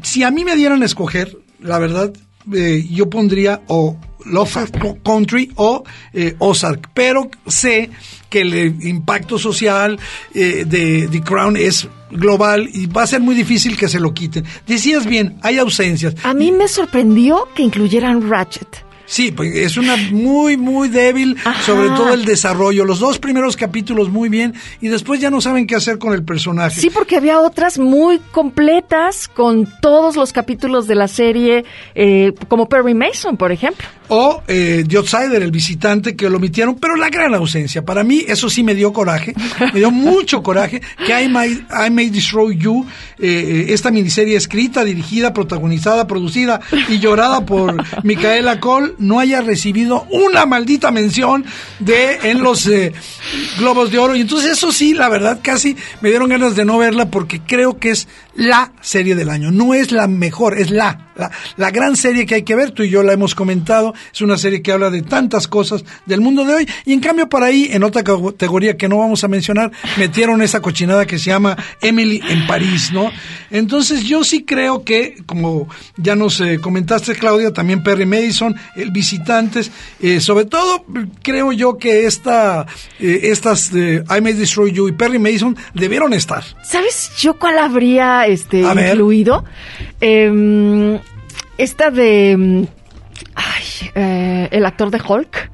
Si 0.01 0.23
a 0.23 0.31
mí 0.31 0.43
me 0.43 0.55
dieran 0.55 0.81
a 0.81 0.85
escoger, 0.85 1.37
la 1.59 1.77
verdad, 1.77 2.11
eh, 2.51 2.83
yo 2.89 3.11
pondría 3.11 3.61
o 3.67 3.95
Lovecraft 4.25 4.75
Country 5.03 5.51
o 5.55 5.83
eh, 6.13 6.35
Ozark, 6.39 6.89
pero 6.93 7.29
sé 7.47 7.89
que 8.29 8.41
el 8.41 8.53
eh, 8.53 8.73
impacto 8.81 9.37
social 9.37 9.99
eh, 10.33 10.65
de 10.65 11.07
The 11.11 11.21
Crown 11.21 11.57
es 11.57 11.87
global 12.11 12.69
y 12.71 12.87
va 12.87 13.03
a 13.03 13.07
ser 13.07 13.21
muy 13.21 13.35
difícil 13.35 13.77
que 13.77 13.87
se 13.87 13.99
lo 13.99 14.13
quiten. 14.13 14.45
Decías 14.67 15.05
bien, 15.05 15.37
hay 15.41 15.57
ausencias. 15.57 16.15
A 16.23 16.33
mí 16.33 16.51
me 16.51 16.67
sorprendió 16.67 17.47
que 17.55 17.63
incluyeran 17.63 18.29
Ratchet. 18.29 18.89
Sí, 19.09 19.31
pues 19.31 19.55
es 19.55 19.75
una 19.75 19.97
muy, 20.11 20.55
muy 20.55 20.87
débil, 20.87 21.35
Ajá. 21.43 21.63
sobre 21.63 21.87
todo 21.87 22.13
el 22.13 22.25
desarrollo. 22.25 22.85
Los 22.85 22.99
dos 22.99 23.17
primeros 23.17 23.57
capítulos 23.57 24.07
muy 24.07 24.29
bien 24.29 24.53
y 24.81 24.87
después 24.87 25.19
ya 25.19 25.31
no 25.31 25.41
saben 25.41 25.65
qué 25.65 25.75
hacer 25.75 25.97
con 25.97 26.13
el 26.13 26.23
personaje. 26.23 26.79
Sí, 26.79 26.91
porque 26.91 27.17
había 27.17 27.39
otras 27.39 27.79
muy 27.79 28.19
completas 28.31 29.27
con 29.27 29.67
todos 29.81 30.15
los 30.15 30.31
capítulos 30.31 30.85
de 30.85 30.93
la 30.93 31.07
serie, 31.07 31.65
eh, 31.95 32.33
como 32.49 32.69
Perry 32.69 32.93
Mason, 32.93 33.35
por 33.35 33.51
ejemplo. 33.51 33.87
O 34.09 34.43
eh, 34.47 34.83
The 34.87 34.97
Outsider, 34.97 35.41
el 35.41 35.51
visitante, 35.51 36.15
que 36.15 36.29
lo 36.29 36.37
omitieron, 36.37 36.75
pero 36.75 36.95
la 36.95 37.09
gran 37.09 37.33
ausencia. 37.35 37.83
Para 37.85 38.03
mí, 38.03 38.23
eso 38.27 38.49
sí 38.49 38.63
me 38.63 38.75
dio 38.75 38.91
coraje, 38.91 39.33
me 39.73 39.79
dio 39.79 39.91
mucho 39.91 40.43
coraje 40.43 40.81
que 41.05 41.23
I 41.23 41.29
May, 41.29 42.09
Destroy 42.09 42.57
You, 42.57 42.85
eh, 43.19 43.67
esta 43.69 43.91
miniserie 43.91 44.35
escrita, 44.35 44.83
dirigida, 44.83 45.33
protagonizada, 45.33 46.07
producida 46.07 46.59
y 46.87 46.99
llorada 46.99 47.45
por 47.45 47.75
Micaela 48.03 48.59
Cole, 48.59 48.93
no 48.97 49.19
haya 49.19 49.41
recibido 49.41 50.07
una 50.09 50.45
maldita 50.45 50.91
mención 50.91 51.45
de 51.79 52.19
en 52.23 52.41
los 52.41 52.67
eh, 52.67 52.93
Globos 53.57 53.91
de 53.91 53.99
Oro. 53.99 54.15
Y 54.15 54.21
entonces, 54.21 54.51
eso 54.51 54.71
sí, 54.71 54.93
la 54.93 55.09
verdad, 55.09 55.39
casi 55.41 55.75
me 56.01 56.09
dieron 56.09 56.29
ganas 56.29 56.55
de 56.55 56.65
no 56.65 56.77
verla 56.77 57.09
porque 57.09 57.41
creo 57.41 57.77
que 57.77 57.91
es 57.91 58.07
la 58.35 58.71
serie 58.81 59.15
del 59.15 59.29
año. 59.29 59.51
No 59.51 59.73
es 59.73 59.91
la 59.91 60.07
mejor, 60.07 60.57
es 60.57 60.71
la, 60.71 61.08
la, 61.19 61.31
la 61.57 61.71
gran 61.71 61.95
serie 61.95 62.25
que 62.25 62.35
hay 62.35 62.43
que 62.43 62.55
ver. 62.55 62.71
Tú 62.71 62.83
y 62.83 62.89
yo 62.89 63.03
la 63.03 63.13
hemos 63.13 63.35
comentado. 63.35 63.93
Es 64.13 64.21
una 64.21 64.37
serie 64.37 64.61
que 64.61 64.71
habla 64.71 64.89
de 64.89 65.01
tantas 65.01 65.47
cosas 65.47 65.83
del 66.05 66.21
mundo 66.21 66.45
de 66.45 66.53
hoy. 66.53 66.67
Y 66.85 66.93
en 66.93 66.99
cambio, 66.99 67.29
para 67.29 67.47
ahí, 67.47 67.69
en 67.71 67.83
otra 67.83 68.03
categoría 68.03 68.77
que 68.77 68.87
no 68.87 68.97
vamos 68.97 69.23
a 69.23 69.27
mencionar, 69.27 69.71
metieron 69.97 70.41
esa 70.41 70.61
cochinada 70.61 71.05
que 71.05 71.19
se 71.19 71.25
llama 71.25 71.57
Emily 71.81 72.21
en 72.29 72.47
París, 72.47 72.91
¿no? 72.91 73.11
Entonces, 73.51 74.03
yo 74.03 74.23
sí 74.23 74.43
creo 74.43 74.83
que, 74.83 75.17
como 75.25 75.67
ya 75.97 76.15
nos 76.15 76.39
eh, 76.41 76.59
comentaste, 76.59 77.15
Claudia, 77.15 77.51
también 77.51 77.83
Perry 77.83 78.05
Mason, 78.05 78.55
el 78.75 78.91
Visitantes, 78.91 79.71
eh, 80.01 80.19
sobre 80.19 80.45
todo, 80.45 80.85
creo 81.21 81.51
yo 81.51 81.77
que 81.77 82.05
esta, 82.05 82.65
eh, 82.99 83.19
estas 83.23 83.73
eh, 83.75 84.03
I 84.09 84.21
May 84.21 84.33
Destroy 84.33 84.71
You 84.71 84.87
y 84.87 84.91
Perry 84.93 85.19
Mason 85.19 85.55
debieron 85.73 86.13
estar. 86.13 86.43
¿Sabes 86.63 87.11
yo 87.19 87.37
cuál 87.37 87.57
habría 87.57 88.25
este 88.27 88.61
incluido? 88.61 89.43
Em, 90.01 90.99
esta 91.59 91.91
de 91.91 92.35
mm, 92.37 92.63
ay, 93.35 93.63
eh, 93.95 94.47
el 94.51 94.65
actor 94.65 94.89
de 94.89 95.01
Hulk. 95.05 95.51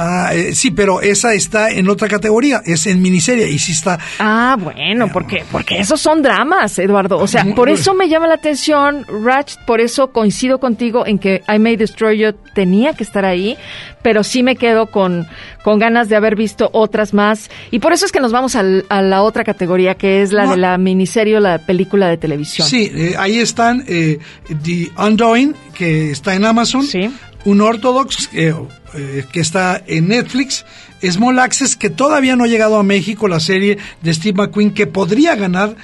Ah, 0.00 0.30
eh, 0.32 0.54
sí, 0.54 0.70
pero 0.70 1.00
esa 1.00 1.34
está 1.34 1.70
en 1.70 1.88
otra 1.88 2.06
categoría, 2.06 2.62
es 2.64 2.86
en 2.86 3.02
miniserie 3.02 3.50
y 3.50 3.58
sí 3.58 3.72
está. 3.72 3.98
Ah, 4.20 4.56
bueno, 4.56 5.08
porque 5.12 5.42
porque 5.50 5.78
esos 5.78 6.00
son 6.00 6.22
dramas, 6.22 6.78
Eduardo. 6.78 7.18
O 7.18 7.26
sea, 7.26 7.44
por 7.56 7.68
eso 7.68 7.94
me 7.94 8.08
llama 8.08 8.28
la 8.28 8.34
atención 8.34 9.04
Ratchet, 9.24 9.58
por 9.66 9.80
eso 9.80 10.12
coincido 10.12 10.60
contigo 10.60 11.04
en 11.04 11.18
que 11.18 11.42
I 11.52 11.58
May 11.58 11.74
Destroy 11.76 12.16
You 12.18 12.32
tenía 12.54 12.92
que 12.92 13.02
estar 13.02 13.24
ahí, 13.24 13.56
pero 14.00 14.22
sí 14.22 14.44
me 14.44 14.54
quedo 14.54 14.86
con, 14.86 15.26
con 15.64 15.80
ganas 15.80 16.08
de 16.08 16.14
haber 16.14 16.36
visto 16.36 16.70
otras 16.72 17.12
más. 17.12 17.50
Y 17.72 17.80
por 17.80 17.92
eso 17.92 18.06
es 18.06 18.12
que 18.12 18.20
nos 18.20 18.30
vamos 18.30 18.54
al- 18.54 18.84
a 18.88 19.02
la 19.02 19.22
otra 19.22 19.42
categoría, 19.42 19.96
que 19.96 20.22
es 20.22 20.32
la 20.32 20.44
No. 20.44 20.52
de 20.52 20.56
la 20.58 20.78
miniserie 20.78 21.36
o 21.38 21.40
la 21.40 21.58
película 21.58 22.06
de 22.08 22.18
televisión. 22.18 22.68
Sí, 22.68 22.88
eh, 22.94 23.14
ahí 23.18 23.38
están 23.40 23.82
eh, 23.88 24.20
The 24.62 24.90
Undoing, 24.96 25.54
que 25.74 26.12
está 26.12 26.34
en 26.36 26.44
Amazon. 26.44 26.84
Sí. 26.84 27.10
Un 27.44 27.60
Orthodox, 27.60 28.28
eh, 28.34 28.52
eh, 28.94 29.24
que 29.30 29.40
está 29.40 29.82
en 29.86 30.08
Netflix. 30.08 30.64
Small 31.02 31.38
Access, 31.38 31.76
que 31.76 31.90
todavía 31.90 32.36
no 32.36 32.44
ha 32.44 32.48
llegado 32.48 32.78
a 32.78 32.82
México, 32.82 33.28
la 33.28 33.40
serie 33.40 33.78
de 34.02 34.14
Steve 34.14 34.36
McQueen, 34.36 34.72
que 34.72 34.86
podría 34.86 35.36
ganar. 35.36 35.76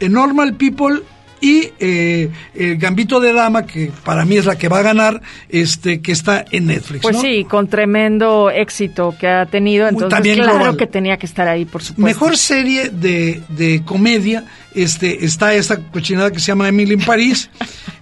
eh, 0.00 0.08
Normal 0.08 0.54
People 0.54 1.02
y 1.40 1.70
eh, 1.78 2.30
el 2.54 2.78
Gambito 2.78 3.20
de 3.20 3.32
Dama, 3.32 3.66
que 3.66 3.92
para 4.04 4.24
mí 4.24 4.36
es 4.36 4.46
la 4.46 4.56
que 4.56 4.68
va 4.68 4.80
a 4.80 4.82
ganar, 4.82 5.22
este 5.48 6.00
que 6.00 6.12
está 6.12 6.44
en 6.50 6.66
Netflix. 6.66 7.02
Pues 7.02 7.16
¿no? 7.16 7.22
sí, 7.22 7.44
con 7.44 7.68
tremendo 7.68 8.50
éxito 8.50 9.14
que 9.18 9.28
ha 9.28 9.46
tenido, 9.46 9.86
entonces 9.86 10.10
también 10.10 10.36
claro 10.38 10.54
global. 10.54 10.76
que 10.76 10.86
tenía 10.86 11.16
que 11.16 11.26
estar 11.26 11.46
ahí, 11.46 11.64
por 11.64 11.82
supuesto. 11.82 12.02
Mejor 12.02 12.36
serie 12.36 12.90
de, 12.90 13.40
de 13.48 13.82
comedia 13.84 14.44
este 14.74 15.24
está 15.24 15.54
esta 15.54 15.78
cochinada 15.78 16.30
que 16.30 16.40
se 16.40 16.46
llama 16.46 16.68
Emily 16.68 16.94
en 16.94 17.04
París. 17.04 17.50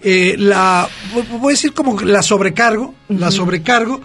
Eh, 0.08 0.36
la 0.38 0.88
voy 1.40 1.50
a 1.50 1.54
decir 1.54 1.72
como 1.72 2.00
la 2.00 2.22
sobrecargo, 2.22 2.94
la 3.08 3.32
sobrecargo. 3.32 4.02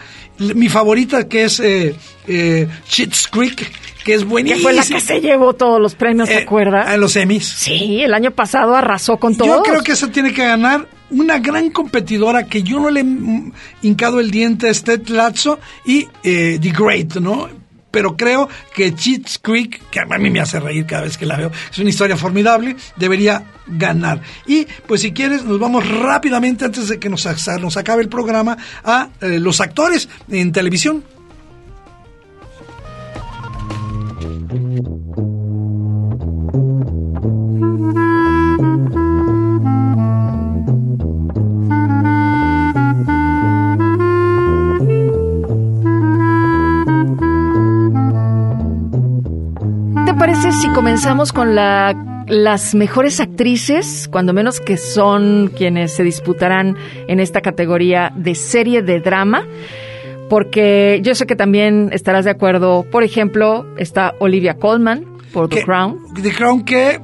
Mi 0.55 0.69
favorita 0.69 1.27
que 1.27 1.43
es 1.43 1.59
eh, 1.59 1.95
eh, 2.27 2.67
Schitt's 2.87 3.27
Creek, 3.27 3.71
que 4.03 4.13
es 4.15 4.21
que 4.21 4.25
buenísima. 4.25 4.61
fue 4.61 4.73
la 4.73 4.83
que 4.85 4.99
se 4.99 5.21
llevó 5.21 5.53
todos 5.53 5.79
los 5.79 5.95
premios, 5.95 6.27
¿te 6.29 6.35
Eh, 6.35 6.43
acuerdas? 6.43 6.87
A 6.87 6.97
los 6.97 7.15
Emmys. 7.15 7.47
Sí, 7.47 8.01
el 8.01 8.13
año 8.13 8.31
pasado 8.31 8.75
arrasó 8.75 9.17
con 9.17 9.35
todo. 9.35 9.47
Yo 9.47 9.63
creo 9.63 9.81
que 9.83 9.91
esa 9.91 10.11
tiene 10.11 10.33
que 10.33 10.43
ganar 10.43 10.87
una 11.11 11.39
gran 11.39 11.69
competidora 11.71 12.45
que 12.47 12.63
yo 12.63 12.79
no 12.79 12.89
le 12.89 13.01
he 13.01 13.03
mm, 13.03 13.51
hincado 13.81 14.19
el 14.19 14.31
diente 14.31 14.69
a 14.69 14.73
Ted 14.73 15.07
Lasso 15.09 15.59
y 15.85 16.07
eh, 16.23 16.57
The 16.61 16.69
Great, 16.71 17.15
¿no? 17.17 17.49
Pero 17.91 18.15
creo 18.15 18.49
que 18.73 18.95
Cheats 18.95 19.39
Creek, 19.39 19.89
que 19.89 19.99
a 19.99 20.05
mí 20.05 20.29
me 20.29 20.39
hace 20.39 20.59
reír 20.59 20.85
cada 20.85 21.03
vez 21.03 21.17
que 21.17 21.25
la 21.25 21.37
veo, 21.37 21.51
es 21.71 21.77
una 21.77 21.89
historia 21.89 22.17
formidable, 22.17 22.75
debería 22.95 23.43
ganar. 23.67 24.21
Y 24.47 24.65
pues 24.87 25.01
si 25.01 25.11
quieres, 25.11 25.43
nos 25.43 25.59
vamos 25.59 25.87
rápidamente 25.87 26.65
antes 26.65 26.87
de 26.87 26.99
que 26.99 27.09
nos, 27.09 27.27
nos 27.59 27.77
acabe 27.77 28.01
el 28.01 28.09
programa 28.09 28.57
a 28.83 29.09
eh, 29.21 29.39
los 29.39 29.61
actores 29.61 30.09
en 30.29 30.51
televisión. 30.51 31.03
Parece 50.21 50.51
si 50.51 50.69
comenzamos 50.69 51.33
con 51.33 51.55
la, 51.55 51.95
las 52.27 52.75
mejores 52.75 53.19
actrices, 53.19 54.07
cuando 54.07 54.33
menos 54.33 54.59
que 54.59 54.77
son 54.77 55.47
quienes 55.57 55.93
se 55.93 56.03
disputarán 56.03 56.77
en 57.07 57.19
esta 57.19 57.41
categoría 57.41 58.13
de 58.15 58.35
serie 58.35 58.83
de 58.83 58.99
drama? 58.99 59.47
Porque 60.29 60.99
yo 61.01 61.15
sé 61.15 61.25
que 61.25 61.35
también 61.35 61.89
estarás 61.91 62.25
de 62.25 62.29
acuerdo, 62.29 62.85
por 62.91 63.01
ejemplo, 63.01 63.65
está 63.77 64.13
Olivia 64.19 64.53
Colman 64.53 65.07
por 65.33 65.49
The 65.49 65.63
Crown. 65.63 65.97
The 66.21 66.31
Crown 66.31 66.65
que 66.65 67.01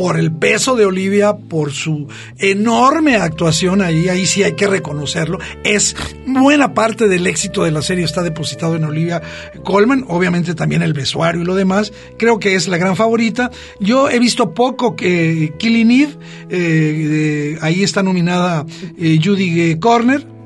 por 0.00 0.18
el 0.18 0.32
peso 0.32 0.76
de 0.76 0.86
Olivia, 0.86 1.36
por 1.36 1.72
su 1.72 2.08
enorme 2.38 3.16
actuación 3.16 3.82
ahí, 3.82 4.08
ahí 4.08 4.24
sí 4.24 4.42
hay 4.42 4.54
que 4.54 4.66
reconocerlo. 4.66 5.38
Es 5.62 5.94
buena 6.26 6.72
parte 6.72 7.06
del 7.06 7.26
éxito 7.26 7.64
de 7.64 7.70
la 7.70 7.82
serie 7.82 8.06
está 8.06 8.22
depositado 8.22 8.76
en 8.76 8.84
Olivia 8.84 9.20
Colman, 9.62 10.06
obviamente 10.08 10.54
también 10.54 10.80
el 10.80 10.94
vestuario 10.94 11.42
y 11.42 11.44
lo 11.44 11.54
demás. 11.54 11.92
Creo 12.16 12.38
que 12.38 12.54
es 12.54 12.66
la 12.66 12.78
gran 12.78 12.96
favorita. 12.96 13.50
Yo 13.78 14.08
he 14.08 14.18
visto 14.18 14.54
poco 14.54 14.96
que 14.96 15.52
Killing 15.58 15.90
Eve, 15.90 16.16
eh, 16.48 17.58
ahí 17.60 17.82
está 17.82 18.02
nominada 18.02 18.64
eh, 18.98 19.18
Judy 19.22 19.78
Corner. 19.80 20.39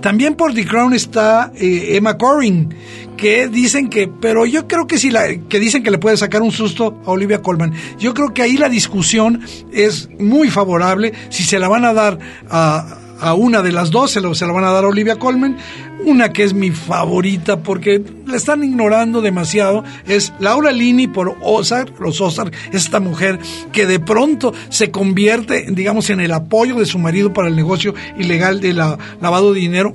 También 0.00 0.36
por 0.36 0.54
The 0.54 0.64
Crown 0.64 0.94
está 0.94 1.52
eh, 1.56 1.96
Emma 1.96 2.16
Corrin, 2.16 2.74
que 3.16 3.48
dicen 3.48 3.88
que, 3.88 4.08
pero 4.08 4.46
yo 4.46 4.68
creo 4.68 4.86
que 4.86 4.98
sí, 4.98 5.10
la, 5.10 5.26
que 5.48 5.58
dicen 5.58 5.82
que 5.82 5.90
le 5.90 5.98
puede 5.98 6.16
sacar 6.16 6.40
un 6.40 6.52
susto 6.52 7.00
a 7.04 7.10
Olivia 7.10 7.42
Colman. 7.42 7.72
Yo 7.98 8.14
creo 8.14 8.32
que 8.32 8.42
ahí 8.42 8.56
la 8.56 8.68
discusión 8.68 9.42
es 9.72 10.08
muy 10.20 10.50
favorable. 10.50 11.12
Si 11.30 11.42
se 11.42 11.58
la 11.58 11.68
van 11.68 11.84
a 11.84 11.92
dar 11.92 12.18
a, 12.48 12.98
a 13.20 13.34
una 13.34 13.62
de 13.62 13.72
las 13.72 13.90
dos, 13.90 14.10
se, 14.10 14.20
lo- 14.20 14.34
se 14.34 14.46
la 14.46 14.52
van 14.52 14.64
a 14.64 14.70
dar 14.70 14.84
a 14.84 14.88
Olivia 14.88 15.16
Colman. 15.16 15.56
Una 16.04 16.32
que 16.32 16.44
es 16.44 16.54
mi 16.54 16.70
favorita 16.70 17.60
porque 17.62 18.00
la 18.26 18.36
están 18.36 18.62
ignorando 18.62 19.20
demasiado 19.20 19.82
es 20.06 20.32
Laura 20.38 20.70
Lini 20.70 21.08
por 21.08 21.36
Ozark, 21.42 21.98
los 22.00 22.20
Ozark, 22.20 22.54
esta 22.72 23.00
mujer 23.00 23.38
que 23.72 23.84
de 23.86 23.98
pronto 23.98 24.52
se 24.68 24.90
convierte, 24.92 25.66
digamos, 25.70 26.08
en 26.10 26.20
el 26.20 26.32
apoyo 26.32 26.76
de 26.76 26.86
su 26.86 26.98
marido 27.00 27.32
para 27.32 27.48
el 27.48 27.56
negocio 27.56 27.94
ilegal 28.16 28.60
de 28.60 28.72
la 28.74 28.96
lavado 29.20 29.52
de 29.52 29.60
dinero 29.60 29.94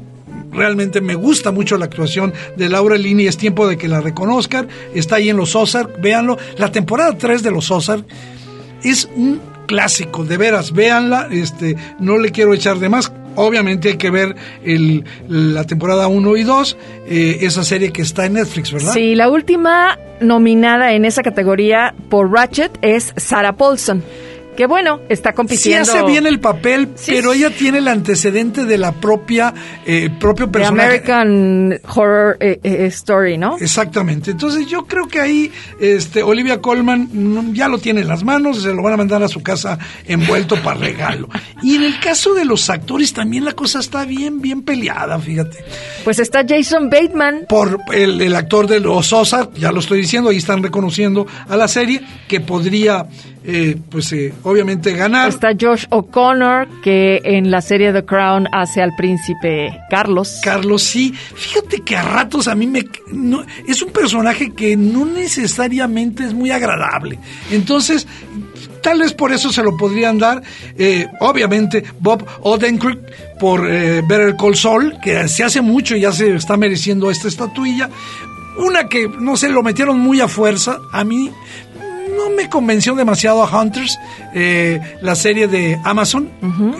realmente 0.51 1.01
me 1.01 1.15
gusta 1.15 1.51
mucho 1.51 1.77
la 1.77 1.85
actuación 1.85 2.31
de 2.57 2.69
Laura 2.69 2.95
Lini, 2.95 3.25
es 3.25 3.37
tiempo 3.37 3.65
de 3.67 3.75
que 3.77 3.87
la 3.87 4.01
reconozcan, 4.01 4.67
está 4.93 5.15
ahí 5.15 5.29
en 5.29 5.37
los 5.37 5.55
Ozark, 5.55 5.99
véanlo, 5.99 6.37
la 6.57 6.71
temporada 6.71 7.17
3 7.17 7.41
de 7.41 7.49
los 7.49 7.71
Ozark 7.71 8.05
es 8.83 9.09
un 9.15 9.39
clásico, 9.73 10.23
de 10.23 10.37
veras, 10.37 10.71
véanla, 10.71 11.29
este, 11.31 11.75
no 11.97 12.19
le 12.19 12.29
quiero 12.29 12.53
echar 12.53 12.77
de 12.77 12.89
más, 12.89 13.11
obviamente 13.33 13.89
hay 13.89 13.97
que 13.97 14.11
ver 14.11 14.35
el, 14.63 15.03
la 15.27 15.63
temporada 15.63 16.07
1 16.07 16.37
y 16.37 16.43
2, 16.43 16.77
eh, 17.07 17.37
esa 17.41 17.63
serie 17.63 17.91
que 17.91 18.03
está 18.03 18.27
en 18.27 18.33
Netflix, 18.33 18.71
¿verdad? 18.71 18.93
Sí, 18.93 19.15
la 19.15 19.29
última 19.29 19.97
nominada 20.21 20.93
en 20.93 21.05
esa 21.05 21.23
categoría 21.23 21.95
por 22.09 22.31
Ratchet 22.31 22.77
es 22.83 23.13
Sarah 23.17 23.53
Paulson. 23.53 24.03
Que 24.55 24.67
bueno, 24.67 25.01
está 25.09 25.31
Sí 25.31 25.35
compitiendo. 25.35 25.91
hace 25.91 26.03
bien 26.03 26.25
el 26.25 26.39
papel, 26.39 26.89
Sí, 26.95 27.11
pero 27.15 27.31
sí. 27.33 27.39
ella 27.39 27.49
tiene 27.55 27.79
el 27.79 27.87
antecedente 27.87 28.65
de 28.65 28.77
la 28.77 28.91
propia, 28.91 29.53
eh, 29.85 30.09
propio 30.19 30.51
personaje. 30.51 30.87
American 30.87 31.79
Horror 31.95 32.37
eh, 32.39 32.59
eh, 32.63 32.85
Story, 32.87 33.37
¿no? 33.37 33.57
Exactamente. 33.59 34.31
Entonces 34.31 34.67
yo 34.67 34.85
creo 34.85 35.07
que 35.07 35.19
ahí 35.19 35.51
este, 35.79 36.21
Olivia 36.23 36.61
Colman 36.61 37.09
mm, 37.11 37.53
ya 37.53 37.67
lo 37.67 37.77
tiene 37.79 38.01
en 38.01 38.07
las 38.07 38.23
manos, 38.23 38.61
se 38.61 38.73
lo 38.73 38.83
van 38.83 38.93
a 38.93 38.97
mandar 38.97 39.23
a 39.23 39.27
su 39.27 39.41
casa 39.41 39.77
envuelto 40.05 40.55
para 40.61 40.79
regalo. 40.79 41.29
Y 41.61 41.75
en 41.75 41.83
el 41.83 41.99
caso 41.99 42.33
de 42.33 42.45
los 42.45 42.69
actores 42.69 43.13
también 43.13 43.45
la 43.45 43.53
cosa 43.53 43.79
está 43.79 44.05
bien, 44.05 44.41
bien 44.41 44.61
peleada, 44.61 45.17
fíjate. 45.19 45.63
Pues 46.03 46.19
está 46.19 46.43
Jason 46.47 46.89
Bateman. 46.89 47.45
Por 47.49 47.79
el, 47.93 48.21
el 48.21 48.35
actor 48.35 48.67
de 48.67 48.79
los 48.79 49.11
Ozark, 49.13 49.53
ya 49.55 49.71
lo 49.71 49.79
estoy 49.79 49.99
diciendo, 50.01 50.29
ahí 50.29 50.37
están 50.37 50.61
reconociendo 50.61 51.25
a 51.47 51.55
la 51.57 51.67
serie, 51.67 52.01
que 52.27 52.39
podría, 52.39 53.05
eh, 53.45 53.77
pues 53.89 54.11
eh, 54.13 54.33
obviamente 54.43 54.93
ganar. 54.93 55.29
Está 55.29 55.49
Josh 55.59 55.85
O'Connor, 55.89 56.67
que 56.81 57.21
en 57.23 57.51
la 57.51 57.61
serie 57.61 57.91
The 57.93 58.05
Crown 58.05 58.47
hace 58.51 58.81
al 58.81 58.95
príncipe 58.95 59.77
Carlos. 59.89 60.39
Carlos, 60.43 60.83
sí. 60.83 61.13
Fíjate 61.13 61.81
que 61.81 61.95
a 61.97 62.03
ratos 62.03 62.47
a 62.47 62.55
mí 62.55 62.67
me... 62.67 62.85
no- 63.11 63.43
es 63.67 63.81
un 63.81 63.91
personaje 63.91 64.51
que 64.53 64.75
no 64.77 65.05
necesariamente 65.05 66.23
es 66.23 66.33
muy 66.33 66.51
agradable. 66.51 67.19
Entonces, 67.51 68.07
tal 68.81 68.99
vez 68.99 69.13
por 69.13 69.31
eso 69.31 69.51
se 69.51 69.63
lo 69.63 69.75
podrían 69.77 70.17
dar. 70.19 70.41
eh, 70.77 71.07
obviamente, 71.19 71.83
Bob 71.99 72.25
Odenkirk 72.41 72.99
por 73.39 73.61
Better 73.63 74.35
Call 74.37 74.55
Saul, 74.55 74.97
que 75.03 75.27
se 75.27 75.43
hace 75.43 75.59
mucho 75.61 75.95
y 75.97 76.01
ya 76.01 76.11
se 76.13 76.33
está 76.35 76.55
mereciendo 76.55 77.11
esta 77.11 77.27
estatuilla. 77.27 77.89
Una 78.57 78.87
que, 78.87 79.09
no 79.19 79.35
sé, 79.35 79.49
lo 79.49 79.63
metieron 79.63 79.99
muy 79.99 80.21
a 80.21 80.27
fuerza. 80.27 80.77
A 80.91 81.03
mí 81.03 81.29
no 82.15 82.29
me 82.29 82.49
convenció 82.49 82.95
demasiado 82.95 83.43
a 83.43 83.61
Hunters, 83.61 83.99
eh, 84.33 84.79
la 85.01 85.15
serie 85.15 85.47
de 85.47 85.79
Amazon, 85.83 86.29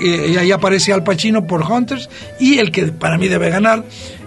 eh, 0.01 0.31
y 0.33 0.37
ahí 0.37 0.51
aparece 0.51 0.93
Al 0.93 1.03
Pacino 1.03 1.45
por 1.45 1.63
Hunters, 1.63 2.09
y 2.39 2.59
el 2.59 2.71
que 2.71 2.87
para 2.87 3.17
mí 3.17 3.27
debe 3.27 3.49
ganar, 3.49 3.83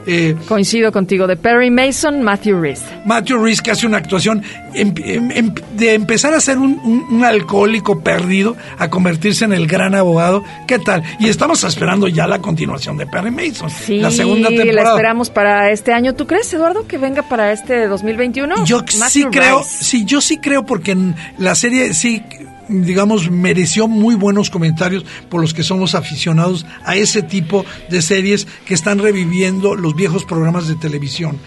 eh, 0.06 0.36
Coincido 0.46 0.92
contigo, 0.92 1.26
de 1.26 1.36
Perry 1.36 1.70
Mason, 1.70 2.22
Matthew 2.22 2.60
Rhys. 2.60 2.82
Matthew 3.04 3.38
Rhys, 3.42 3.60
que 3.62 3.70
hace 3.72 3.86
una 3.86 3.96
actuación 3.98 4.42
em- 4.74 4.94
em- 5.04 5.30
em- 5.32 5.54
de 5.76 5.94
empezar 5.94 6.32
a 6.34 6.40
ser 6.40 6.58
un, 6.58 6.78
un- 6.84 7.04
un 7.10 7.24
alcohólico 7.24 8.00
perdido 8.00 8.56
a 8.78 8.88
convertirse 8.88 9.44
en 9.44 9.52
el 9.52 9.66
gran 9.66 9.94
abogado. 9.94 10.44
¿Qué 10.66 10.78
tal? 10.78 11.02
Y 11.18 11.28
estamos 11.28 11.64
esperando 11.64 12.08
ya 12.08 12.26
la 12.26 12.38
continuación 12.40 12.96
de 12.96 13.06
Perry 13.06 13.30
Mason, 13.30 13.70
Sí, 13.70 13.98
la 13.98 14.10
segunda 14.10 14.50
la 14.50 14.56
temporada. 14.56 14.90
esperamos 14.90 15.30
para 15.30 15.70
este 15.70 15.92
año. 15.92 16.14
¿Tú 16.14 16.26
crees, 16.26 16.52
Eduardo, 16.54 16.86
que 16.86 16.98
venga 16.98 17.22
para 17.22 17.52
este 17.52 17.86
2021? 17.86 18.64
Yo 18.64 18.78
Matthew 18.78 19.08
sí 19.10 19.24
creo, 19.30 19.62
sí, 19.66 20.04
yo 20.04 20.20
sí 20.20 20.38
creo 20.38 20.64
porque 20.64 20.92
en 20.92 21.14
la 21.38 21.54
serie 21.54 21.92
sí, 21.94 22.22
digamos, 22.68 23.30
mereció 23.30 23.88
muy 23.88 24.14
buenos 24.14 24.50
comentarios 24.50 25.04
por 25.28 25.40
los 25.40 25.54
que 25.54 25.62
somos 25.62 25.94
aficionados 25.94 26.66
a 26.84 26.96
ese 26.96 27.22
tipo 27.22 27.64
de 27.90 28.02
series 28.02 28.46
que 28.64 28.74
están 28.74 28.98
reviviendo 28.98 29.74
los 29.74 29.94
viejos 29.94 30.24
programas 30.24 30.68
de 30.68 30.76
televisión. 30.76 31.38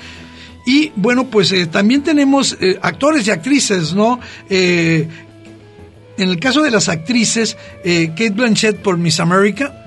Y 0.65 0.91
bueno, 0.95 1.28
pues 1.28 1.51
eh, 1.51 1.65
también 1.65 2.03
tenemos 2.03 2.57
eh, 2.59 2.78
actores 2.82 3.26
y 3.28 3.32
actrices, 3.32 3.93
¿no? 3.93 4.20
Eh, 4.49 5.07
en 6.20 6.30
el 6.30 6.38
caso 6.38 6.61
de 6.61 6.70
las 6.70 6.89
actrices, 6.89 7.57
eh, 7.86 8.09
Kate 8.09 8.32
Blanchett 8.32 8.82
por 8.82 8.97
Miss 8.97 9.22
America, 9.22 9.79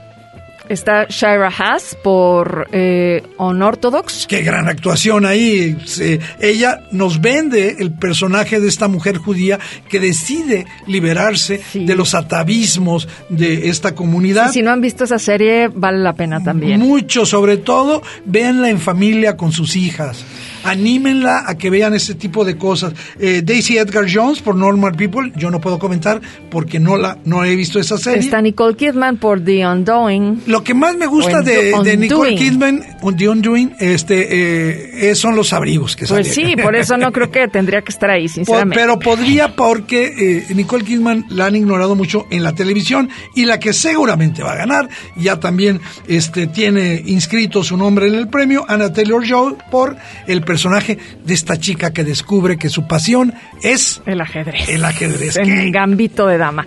Está 0.68 1.06
Shira 1.08 1.48
Haas 1.48 1.96
por 2.02 2.68
eh, 2.72 3.22
Unorthodox. 3.38 4.26
Qué 4.26 4.42
gran 4.42 4.68
actuación 4.68 5.26
ahí. 5.26 5.76
Se- 5.84 6.20
ella 6.40 6.80
nos 6.92 7.20
vende 7.20 7.76
el 7.78 7.92
personaje 7.92 8.60
de 8.60 8.68
esta 8.68 8.88
mujer 8.88 9.18
judía 9.18 9.58
que 9.88 10.00
decide 10.00 10.66
liberarse 10.86 11.60
Sí. 11.72 11.84
de 11.84 11.94
los 11.96 12.14
atavismos 12.14 13.08
de 13.28 13.68
esta 13.68 13.94
comunidad. 13.94 14.50
Y 14.50 14.52
si 14.54 14.62
no 14.62 14.70
han 14.70 14.80
visto 14.80 15.04
esa 15.04 15.18
serie, 15.18 15.68
vale 15.68 15.98
la 15.98 16.14
pena 16.14 16.42
también. 16.42 16.80
Mucho, 16.80 17.26
sobre 17.26 17.56
todo, 17.58 18.02
véanla 18.24 18.70
en 18.70 18.78
familia 18.78 19.36
con 19.36 19.52
sus 19.52 19.76
hijas. 19.76 20.24
Anímenla 20.64 21.44
a 21.46 21.56
que 21.56 21.70
vean 21.70 21.94
este 21.94 22.14
tipo 22.14 22.44
de 22.44 22.56
cosas. 22.56 22.92
Eh, 23.18 23.42
Daisy 23.44 23.78
Edgar 23.78 24.06
Jones 24.12 24.40
por 24.40 24.54
Normal 24.54 24.94
People, 24.94 25.32
yo 25.36 25.50
no 25.50 25.60
puedo 25.60 25.78
comentar 25.78 26.20
porque 26.50 26.78
no 26.78 26.96
la 26.96 27.18
no 27.24 27.44
he 27.44 27.54
visto 27.56 27.78
esa 27.78 27.98
serie. 27.98 28.20
Está 28.20 28.40
Nicole 28.40 28.76
Kidman 28.76 29.16
por 29.16 29.42
The 29.44 29.66
Undoing. 29.66 30.42
Lo 30.46 30.62
que 30.64 30.74
más 30.74 30.96
me 30.96 31.06
gusta 31.06 31.42
de, 31.42 31.72
de 31.82 31.96
Nicole. 31.96 32.34
Kidman, 32.36 32.82
The 33.16 33.28
Undoing, 33.28 33.74
este, 33.78 35.10
eh, 35.10 35.14
son 35.14 35.36
los 35.36 35.52
abrigos 35.52 35.96
que 35.96 36.06
Pues 36.06 36.28
salen. 36.34 36.50
sí, 36.56 36.56
por 36.62 36.74
eso 36.76 36.96
no 36.96 37.12
creo 37.12 37.30
que 37.30 37.48
tendría 37.52 37.82
que 37.82 37.92
estar 37.92 38.10
ahí, 38.10 38.28
sinceramente. 38.28 38.78
Pero 38.78 38.98
podría 38.98 39.54
porque 39.54 40.44
eh, 40.48 40.54
Nicole 40.54 40.84
Kidman 40.84 41.26
la 41.28 41.46
han 41.46 41.56
ignorado 41.56 41.94
mucho 41.94 42.26
en 42.30 42.42
la 42.42 42.54
televisión 42.54 43.08
y 43.34 43.44
la 43.44 43.58
que 43.58 43.72
seguramente 43.72 44.42
va 44.42 44.52
a 44.52 44.56
ganar, 44.56 44.88
ya 45.16 45.38
también 45.40 45.80
este, 46.08 46.46
tiene 46.46 47.02
inscrito 47.06 47.62
su 47.62 47.76
nombre 47.76 48.08
en 48.08 48.14
el 48.14 48.28
premio, 48.28 48.64
Anna 48.68 48.92
Taylor-Joy, 48.92 49.56
por 49.70 49.96
el 50.26 50.42
personaje 50.52 50.98
de 51.24 51.32
esta 51.32 51.56
chica 51.56 51.94
que 51.94 52.04
descubre 52.04 52.58
que 52.58 52.68
su 52.68 52.86
pasión 52.86 53.32
es 53.62 54.02
el 54.04 54.20
ajedrez. 54.20 54.68
el 54.68 54.84
ajedrez. 54.84 55.38
En 55.38 55.46
¿Qué? 55.46 55.70
gambito 55.70 56.26
de 56.26 56.36
dama. 56.36 56.66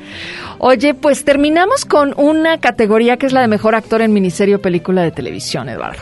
Oye, 0.58 0.96
pues 0.96 1.24
terminamos 1.24 1.86
con 1.86 2.16
una 2.18 2.60
categoría 2.60 3.18
que 3.18 3.28
es 3.28 3.32
la 3.32 3.42
de 3.42 3.48
mejor 3.48 3.76
actor 3.76 4.02
en 4.02 4.12
miniserie 4.12 4.56
o 4.56 4.60
película 4.60 5.04
de 5.04 5.12
televisión, 5.12 5.70
Eduardo. 5.70 6.02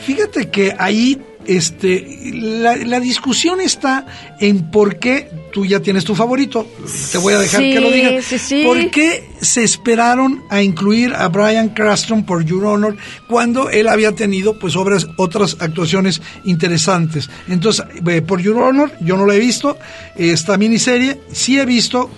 Fíjate 0.00 0.50
que 0.50 0.74
ahí 0.78 1.18
este, 1.46 2.06
la, 2.34 2.76
la 2.76 3.00
discusión 3.00 3.60
está 3.60 4.06
en 4.40 4.70
por 4.70 4.98
qué 4.98 5.28
tú 5.52 5.64
ya 5.64 5.80
tienes 5.80 6.04
tu 6.04 6.14
favorito. 6.14 6.66
Te 7.12 7.18
voy 7.18 7.34
a 7.34 7.38
dejar 7.38 7.60
Sí, 7.60 7.72
que 7.72 7.80
lo 7.80 7.90
digas. 7.90 8.24
sí, 8.24 8.38
sí. 8.38 8.62
¿Por 8.64 8.90
qué 8.90 9.28
se 9.40 9.62
esperaron 9.62 10.42
a 10.50 10.62
incluir 10.62 11.14
a 11.14 11.28
Brian 11.28 11.68
Cranston 11.70 12.24
por 12.24 12.44
Your 12.44 12.64
Honor 12.64 12.96
cuando 13.28 13.70
él 13.70 13.88
había 13.88 14.12
tenido 14.12 14.58
pues 14.58 14.74
obras, 14.76 15.06
otras 15.16 15.56
actuaciones 15.60 16.20
interesantes? 16.44 17.30
Entonces, 17.48 17.84
eh, 18.06 18.22
por 18.22 18.40
Your 18.40 18.58
Honor, 18.58 18.92
yo 19.00 19.16
no 19.16 19.26
lo 19.26 19.32
he 19.32 19.38
visto. 19.38 19.78
Esta 20.16 20.56
miniserie, 20.58 21.20
sí 21.32 21.58
he 21.58 21.64
visto 21.64 22.10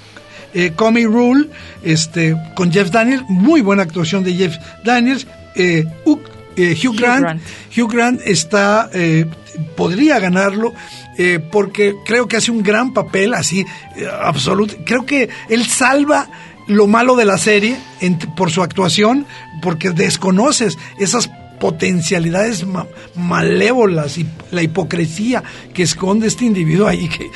eh, 0.55 0.73
Comey 0.75 1.05
Rule, 1.05 1.49
este, 1.83 2.35
con 2.55 2.73
Jeff 2.73 2.91
Daniels, 2.91 3.25
muy 3.29 3.61
buena 3.61 3.83
actuación 3.83 4.25
de 4.25 4.35
Jeff 4.35 4.57
Daniels. 4.85 5.27
Eh, 5.55 5.85
eh, 6.57 6.75
Hugh 6.75 6.91
Hugh 6.91 6.97
Grant. 6.99 7.43
Hugh 7.77 7.91
Grant 7.93 8.21
está, 8.25 8.91
eh, 8.93 9.27
podría 9.77 10.19
ganarlo. 10.19 10.73
eh, 11.19 11.39
porque 11.51 11.95
creo 12.05 12.29
que 12.29 12.37
hace 12.37 12.51
un 12.51 12.63
gran 12.63 12.93
papel 12.93 13.33
así, 13.33 13.61
eh, 13.97 14.07
absoluto. 14.23 14.75
Creo 14.85 15.07
que 15.07 15.31
él 15.49 15.65
salva 15.65 16.29
lo 16.67 16.87
malo 16.87 17.17
de 17.17 17.25
la 17.25 17.39
serie 17.39 17.79
en- 18.03 18.19
por 18.19 18.51
su 18.51 18.63
actuación, 18.63 19.25
porque 19.63 19.93
desconoces 19.93 20.77
esas 20.99 21.31
potencialidades 21.59 22.67
ma- 22.67 22.87
malévolas 23.15 24.19
y 24.19 24.27
la 24.51 24.63
hipocresía 24.63 25.43
que 25.75 25.83
esconde 25.83 26.27
este 26.27 26.45
individuo 26.45 26.87
ahí 26.87 27.09
que 27.09 27.31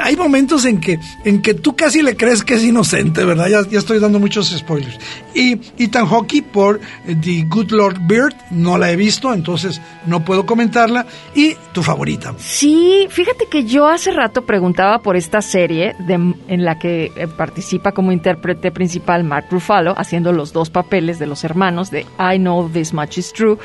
hay 0.00 0.16
momentos 0.16 0.64
en 0.64 0.80
que 0.80 0.98
en 1.24 1.42
que 1.42 1.54
tú 1.54 1.76
casi 1.76 2.02
le 2.02 2.16
crees 2.16 2.42
que 2.44 2.54
es 2.54 2.64
inocente 2.64 3.24
verdad 3.24 3.48
ya, 3.48 3.78
estoy 3.78 3.98
dando 3.98 4.18
muchos 4.18 4.48
spoilers. 4.48 4.98
Y 5.34 5.60
Ethan 5.78 6.06
Hawke 6.06 6.42
por 6.42 6.80
eh, 7.06 7.14
The 7.20 7.44
Good 7.48 7.70
Lord 7.72 7.98
Bird 8.06 8.34
no 8.50 8.78
la 8.78 8.90
he 8.90 8.96
visto 8.96 9.34
entonces 9.34 9.80
no 10.06 10.24
puedo 10.24 10.46
comentarla. 10.46 11.06
Y 11.34 11.54
tu 11.72 11.82
favorita. 11.82 12.34
Sí, 12.38 13.06
fíjate 13.10 13.46
que 13.50 13.64
yo 13.64 13.86
hace 13.86 14.12
rato 14.12 14.46
preguntaba 14.46 15.00
por 15.02 15.16
esta 15.16 15.42
serie 15.42 15.94
de, 16.06 16.14
en 16.14 16.64
la 16.64 16.78
que 16.78 17.12
eh, 17.16 17.26
participa 17.28 17.92
como 17.92 18.12
intérprete 18.12 18.70
principal 18.70 19.24
Mark 19.24 19.46
Ruffalo, 19.50 19.94
haciendo 19.98 20.32
los 20.32 20.52
dos 20.54 20.70
papeles 20.70 21.18
de 21.18 21.26
los 21.26 21.44
hermanos 21.44 21.90
de 21.90 22.06
I 22.18 22.38
Know 22.38 22.68
This 22.70 22.94
Much 22.94 23.18
Is 23.18 23.32
True, 23.32 23.55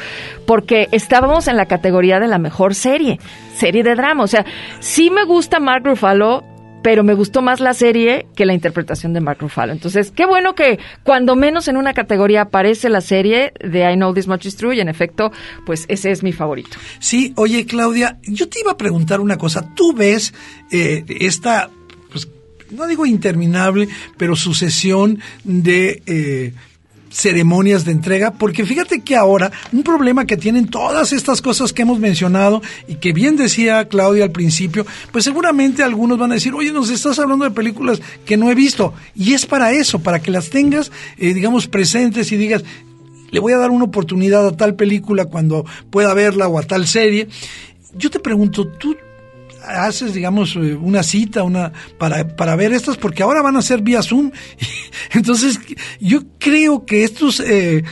porque 0.46 0.88
estábamos 0.92 1.48
en 1.48 1.58
la 1.58 1.66
categoría 1.66 2.20
de 2.20 2.28
la 2.28 2.38
mejor 2.38 2.76
serie, 2.76 3.20
serie 3.56 3.84
de 3.84 3.96
drama. 3.96 4.24
O 4.24 4.28
sea, 4.28 4.46
sí 4.80 5.10
me 5.10 5.24
gusta 5.26 5.60
Mark 5.60 5.86
Ruffalo, 5.86 6.44
pero 6.82 7.04
me 7.04 7.14
gustó 7.14 7.42
más 7.42 7.60
la 7.60 7.74
serie 7.74 8.28
que 8.36 8.46
la 8.46 8.54
interpretación 8.54 9.14
de 9.14 9.22
Mark 9.22 9.39
Ruffalo. 9.39 9.72
Entonces, 9.72 10.12
qué 10.12 10.26
bueno 10.26 10.56
que 10.56 10.80
cuando 11.04 11.36
menos 11.36 11.68
en 11.68 11.78
una 11.78 11.94
categoría 11.94 12.42
aparece 12.42 12.89
la 12.89 13.02
serie 13.02 13.54
de 13.60 13.92
I 13.92 13.96
Know 13.96 14.14
This 14.14 14.28
Much 14.28 14.46
Is 14.46 14.56
True 14.56 14.76
y 14.76 14.80
en 14.80 14.89
efecto, 14.89 15.32
pues 15.66 15.86
ese 15.88 16.12
es 16.12 16.24
mi 16.24 16.32
favorito. 16.32 16.78
Sí, 17.00 17.34
oye 17.36 17.66
Claudia, 17.66 18.18
yo 18.24 18.50
te 18.50 18.60
iba 18.60 18.72
a 18.72 18.78
preguntar 18.78 19.20
una 19.20 19.38
cosa. 19.38 19.74
¿Tú 19.76 19.94
ves 19.94 20.34
eh, 20.72 21.04
esta, 21.08 21.70
pues, 22.12 22.28
no 22.72 22.88
digo 22.88 23.06
interminable, 23.06 23.88
pero 24.18 24.36
sucesión 24.36 25.20
de 25.44 26.02
eh, 26.06 26.54
ceremonias 27.12 27.86
de 27.86 27.91
entrega? 27.91 28.32
Porque 28.32 28.66
fíjate 28.66 29.01
que 29.01 29.16
ahora 29.16 29.51
un 29.72 29.84
problema 29.84 30.26
que 30.26 30.38
tienen 30.38 30.68
todas 30.68 31.14
estas 31.14 31.41
cosas 31.41 31.74
que 31.74 31.84
hemos 31.84 31.99
mencionado 31.99 32.62
y 32.88 32.95
que 32.95 33.14
bien 33.14 33.36
decía 33.36 33.88
Claudia 33.88 34.24
al 34.24 34.32
principio, 34.32 34.86
pues 35.12 35.24
seguramente 35.24 35.84
algunos 35.84 36.18
van 36.18 36.32
a 36.32 36.36
decir, 36.36 36.53
oye, 36.53 36.72
nos 36.72 36.89
estás 36.89 37.20
hablando 37.20 37.45
de 37.45 37.51
películas 37.51 38.01
que 38.26 38.38
no 38.38 38.49
he 38.49 38.55
visto. 38.55 38.93
Y 39.16 39.34
es 39.34 39.45
para 39.45 39.72
eso, 39.72 39.99
para 39.99 40.22
que 40.22 40.32
las 40.32 40.49
tengas, 40.49 40.91
eh, 41.18 41.34
digamos, 41.34 41.68
presentes 41.68 42.32
y 42.32 42.38
digas, 42.38 42.64
le 43.30 43.39
voy 43.39 43.53
a 43.53 43.57
dar 43.57 43.72
una 43.72 43.86
oportunidad 43.86 44.45
a 44.45 44.57
tal 44.57 44.76
película 44.76 45.26
cuando 45.26 45.66
pueda 45.89 46.14
verla 46.14 46.47
o 46.47 46.59
a 46.59 46.64
tal 46.64 46.88
serie. 46.88 47.28
Yo 47.93 48.09
te 48.09 48.20
pregunto, 48.20 48.68
¿tú 48.68 48.95
haces, 49.64 50.14
digamos, 50.14 50.55
eh, 50.55 50.76
una 50.76 51.03
cita 51.03 51.43
una 51.43 51.72
para, 51.97 52.36
para 52.36 52.55
ver 52.55 52.74
estas? 52.74 52.97
Porque 52.97 53.24
ahora 53.24 53.41
van 53.41 53.57
a 53.57 53.62
ser 53.62 53.82
vía 53.82 54.01
Zoom. 54.01 54.32
Entonces, 55.14 55.59
yo 55.99 56.22
creo 56.39 56.86
que 56.86 57.03
estos... 57.03 57.39
eh, 57.39 57.84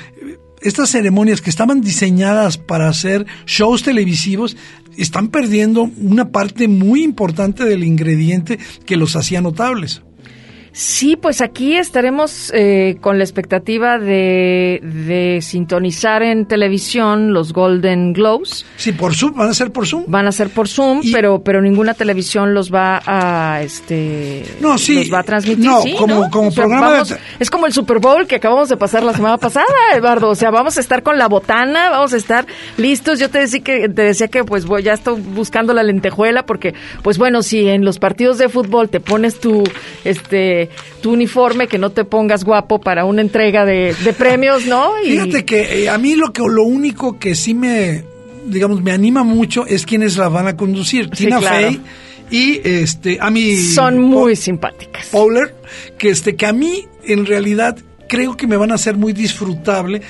estas 0.62 0.90
ceremonias 0.90 1.40
que 1.40 1.50
estaban 1.50 1.80
diseñadas 1.80 2.58
para 2.58 2.90
hacer 2.90 3.26
shows 3.46 3.82
televisivos 3.82 4.58
están 4.98 5.30
perdiendo 5.30 5.90
una 6.02 6.34
parte 6.34 6.68
muy 6.68 7.04
importante 7.04 7.64
del 7.64 7.86
ingrediente 7.86 8.60
que 8.86 8.98
los 8.98 9.16
hacía 9.16 9.40
notables. 9.40 10.02
Sí, 10.72 11.16
pues 11.16 11.42
aquí 11.42 11.76
estaremos 11.78 12.52
eh, 12.54 12.98
con 13.02 13.18
la 13.18 13.24
expectativa 13.24 13.98
de, 13.98 14.80
de 14.84 15.40
sintonizar 15.42 16.22
en 16.24 16.46
televisión 16.46 17.34
los 17.34 17.54
Golden 17.54 18.14
Globes. 18.14 18.66
Sí, 18.78 18.92
por 18.92 19.16
Zoom, 19.16 19.34
van 19.36 19.50
a 19.50 19.54
ser 19.54 19.72
por 19.72 19.88
Zoom. 19.88 20.04
Van 20.08 20.28
a 20.28 20.32
ser 20.32 20.50
por 20.50 20.68
Zoom, 20.68 21.02
Y- 21.04 21.12
pero 21.12 21.42
pero 21.44 21.62
ninguna 21.62 21.94
televisión 21.94 22.54
los 22.54 22.74
va 22.74 23.02
a 23.06 23.62
este 23.64 24.44
No, 24.62 24.78
sí. 24.78 24.96
los 24.96 25.14
va 25.14 25.20
a 25.20 25.24
transmitir. 25.24 25.66
No, 25.66 25.82
sí, 25.82 25.96
como- 25.98 26.16
¿no? 26.26 26.30
como 26.30 26.52
programa 26.52 26.90
vamos- 26.92 27.16
es 27.40 27.50
como 27.50 27.66
el 27.66 27.74
Super 27.74 28.00
Bowl 28.00 28.28
que 28.28 28.36
acabamos 28.36 28.70
de 28.70 28.78
pasar 28.78 29.04
la 29.04 29.14
semana 29.14 29.38
pasada, 29.38 29.66
Eduardo. 29.96 30.30
O 30.30 30.36
sea, 30.36 30.52
vamos 30.52 30.78
a 30.78 30.82
estar 30.82 31.04
con 31.04 31.18
la 31.18 31.28
botana, 31.28 31.90
vamos 31.90 32.14
a 32.14 32.18
estar 32.18 32.46
listos. 32.78 33.20
Yo 33.20 33.30
te 33.30 33.40
decía 33.40 33.62
que 33.62 33.90
te 33.90 34.02
decía 34.04 34.28
que 34.28 34.44
pues 34.44 34.66
voy, 34.66 34.84
ya 34.84 34.94
estoy 34.94 35.20
buscando 35.20 35.74
la 35.74 35.84
lentejuela 35.84 36.46
porque 36.46 36.74
pues 37.02 37.18
bueno, 37.18 37.42
si 37.42 37.68
en 37.68 37.84
los 37.86 38.00
partidos 38.00 38.38
de 38.38 38.50
fútbol 38.50 38.90
te 38.90 39.00
pones 39.00 39.40
tu 39.40 39.64
este 40.04 40.59
tu 41.02 41.12
uniforme 41.14 41.68
que 41.68 41.78
no 41.78 41.92
te 41.92 42.04
pongas 42.04 42.44
guapo 42.44 42.82
para 42.82 43.06
una 43.06 43.22
entrega 43.22 43.64
de, 43.66 43.96
de 44.04 44.14
premios, 44.14 44.66
¿no? 44.66 44.92
Y- 45.04 45.12
Fíjate 45.12 45.46
que 45.46 45.84
eh, 45.84 45.90
a 45.90 45.98
mí 45.98 46.16
lo 46.16 46.34
que 46.34 46.42
lo 46.48 46.64
único 46.64 47.18
que 47.20 47.36
sí 47.36 47.54
me 47.54 48.04
digamos 48.48 48.82
me 48.82 48.92
anima 48.92 49.24
mucho 49.24 49.66
es 49.68 49.86
quienes 49.86 50.18
la 50.18 50.28
van 50.28 50.48
a 50.48 50.58
conducir, 50.58 51.10
Sí, 51.14 51.26
Tina 51.26 51.40
claro. 51.40 51.68
Fey 51.68 51.82
y 52.32 52.62
este 52.64 53.18
a 53.22 53.30
mí 53.30 53.56
son 53.58 54.00
muy 54.00 54.36
simpáticas. 54.36 55.08
Powler, 55.08 55.56
que 55.98 56.10
este 56.10 56.36
que 56.36 56.46
a 56.46 56.54
mí 56.54 56.86
en 57.06 57.26
realidad 57.26 57.78
creo 58.08 58.36
que 58.38 58.48
me 58.48 58.58
van 58.58 58.72
a 58.72 58.76
hacer 58.76 58.98
muy 58.98 59.14
disfrutable 59.14 60.02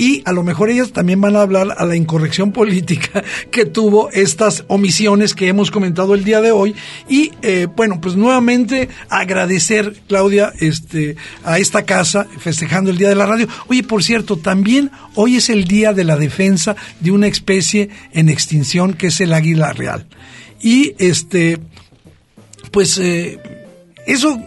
y 0.00 0.22
a 0.24 0.32
lo 0.32 0.42
mejor 0.42 0.70
ellas 0.70 0.92
también 0.92 1.20
van 1.20 1.36
a 1.36 1.42
hablar 1.42 1.74
a 1.76 1.84
la 1.84 1.94
incorrección 1.94 2.52
política 2.54 3.22
que 3.50 3.66
tuvo 3.66 4.10
estas 4.12 4.64
omisiones 4.66 5.34
que 5.34 5.48
hemos 5.48 5.70
comentado 5.70 6.14
el 6.14 6.24
día 6.24 6.40
de 6.40 6.52
hoy. 6.52 6.74
Y 7.06 7.32
eh, 7.42 7.68
bueno 7.76 8.00
pues 8.00 8.16
nuevamente 8.16 8.88
agradecer 9.10 10.00
Claudia 10.08 10.54
este 10.58 11.16
a 11.44 11.58
esta 11.58 11.82
casa 11.82 12.26
festejando 12.38 12.90
el 12.90 12.96
día 12.96 13.10
de 13.10 13.14
la 13.14 13.26
radio. 13.26 13.46
Oye 13.68 13.82
por 13.82 14.02
cierto 14.02 14.38
también 14.38 14.90
hoy 15.16 15.36
es 15.36 15.50
el 15.50 15.64
día 15.64 15.92
de 15.92 16.04
la 16.04 16.16
defensa 16.16 16.76
de 17.00 17.10
una 17.10 17.26
especie 17.26 17.90
en 18.12 18.30
extinción 18.30 18.94
que 18.94 19.08
es 19.08 19.20
el 19.20 19.34
águila 19.34 19.74
real. 19.74 20.06
Y 20.62 20.94
este 20.96 21.58
pues 22.70 22.96
eh, 22.96 23.38
eso, 24.06 24.40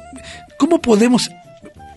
¿cómo 0.57 0.81
podemos 0.81 1.29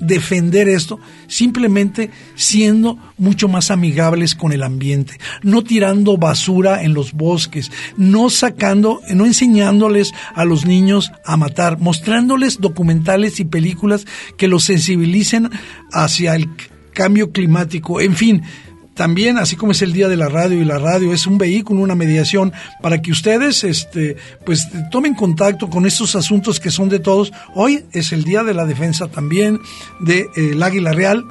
defender 0.00 0.68
esto? 0.68 0.98
Simplemente 1.26 2.10
siendo 2.34 2.98
mucho 3.18 3.48
más 3.48 3.70
amigables 3.70 4.34
con 4.34 4.52
el 4.52 4.62
ambiente, 4.62 5.18
no 5.42 5.62
tirando 5.62 6.16
basura 6.16 6.82
en 6.82 6.94
los 6.94 7.12
bosques, 7.12 7.70
no 7.96 8.30
sacando, 8.30 9.00
no 9.14 9.26
enseñándoles 9.26 10.12
a 10.34 10.44
los 10.44 10.66
niños 10.66 11.12
a 11.24 11.36
matar, 11.36 11.78
mostrándoles 11.78 12.60
documentales 12.60 13.40
y 13.40 13.44
películas 13.44 14.06
que 14.36 14.48
los 14.48 14.64
sensibilicen 14.64 15.50
hacia 15.92 16.34
el 16.34 16.48
cambio 16.92 17.30
climático, 17.30 18.00
en 18.00 18.14
fin, 18.16 18.42
también, 18.96 19.38
así 19.38 19.54
como 19.54 19.72
es 19.72 19.82
el 19.82 19.92
día 19.92 20.08
de 20.08 20.16
la 20.16 20.28
radio 20.28 20.60
y 20.60 20.64
la 20.64 20.78
radio 20.78 21.12
es 21.12 21.26
un 21.26 21.38
vehículo, 21.38 21.82
una 21.82 21.94
mediación 21.94 22.52
para 22.82 23.00
que 23.00 23.12
ustedes, 23.12 23.62
este, 23.62 24.16
pues 24.44 24.66
tomen 24.90 25.14
contacto 25.14 25.68
con 25.68 25.86
estos 25.86 26.16
asuntos 26.16 26.58
que 26.58 26.70
son 26.70 26.88
de 26.88 26.98
todos. 26.98 27.32
Hoy 27.54 27.84
es 27.92 28.12
el 28.12 28.24
día 28.24 28.42
de 28.42 28.54
la 28.54 28.64
defensa 28.64 29.06
también 29.06 29.60
del 30.00 30.62
Águila 30.62 30.92
Real. 30.92 31.24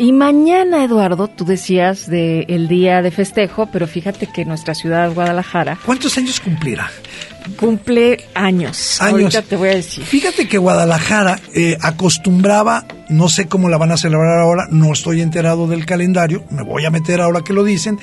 Y 0.00 0.12
mañana, 0.12 0.84
Eduardo, 0.84 1.26
tú 1.26 1.44
decías 1.44 2.08
de 2.08 2.42
el 2.48 2.68
día 2.68 3.02
de 3.02 3.10
festejo, 3.10 3.66
pero 3.66 3.88
fíjate 3.88 4.28
que 4.28 4.44
nuestra 4.44 4.74
ciudad, 4.74 5.12
Guadalajara, 5.12 5.76
¿Cuántos 5.84 6.16
años 6.16 6.38
cumplirá? 6.38 6.88
cumple 7.56 8.28
años. 8.34 9.00
Años. 9.00 9.12
Ahorita 9.12 9.42
te 9.42 9.56
voy 9.56 9.70
a 9.70 9.74
decir. 9.74 10.04
Fíjate 10.04 10.46
que 10.46 10.58
Guadalajara 10.58 11.40
eh, 11.54 11.76
acostumbraba, 11.80 12.84
no 13.08 13.28
sé 13.28 13.48
cómo 13.48 13.68
la 13.68 13.78
van 13.78 13.90
a 13.90 13.96
celebrar 13.96 14.38
ahora, 14.38 14.66
no 14.70 14.92
estoy 14.92 15.20
enterado 15.20 15.66
del 15.66 15.84
calendario, 15.86 16.44
me 16.50 16.62
voy 16.62 16.84
a 16.84 16.90
meter 16.90 17.20
ahora 17.20 17.42
que 17.42 17.52
lo 17.52 17.64
dicen, 17.64 17.98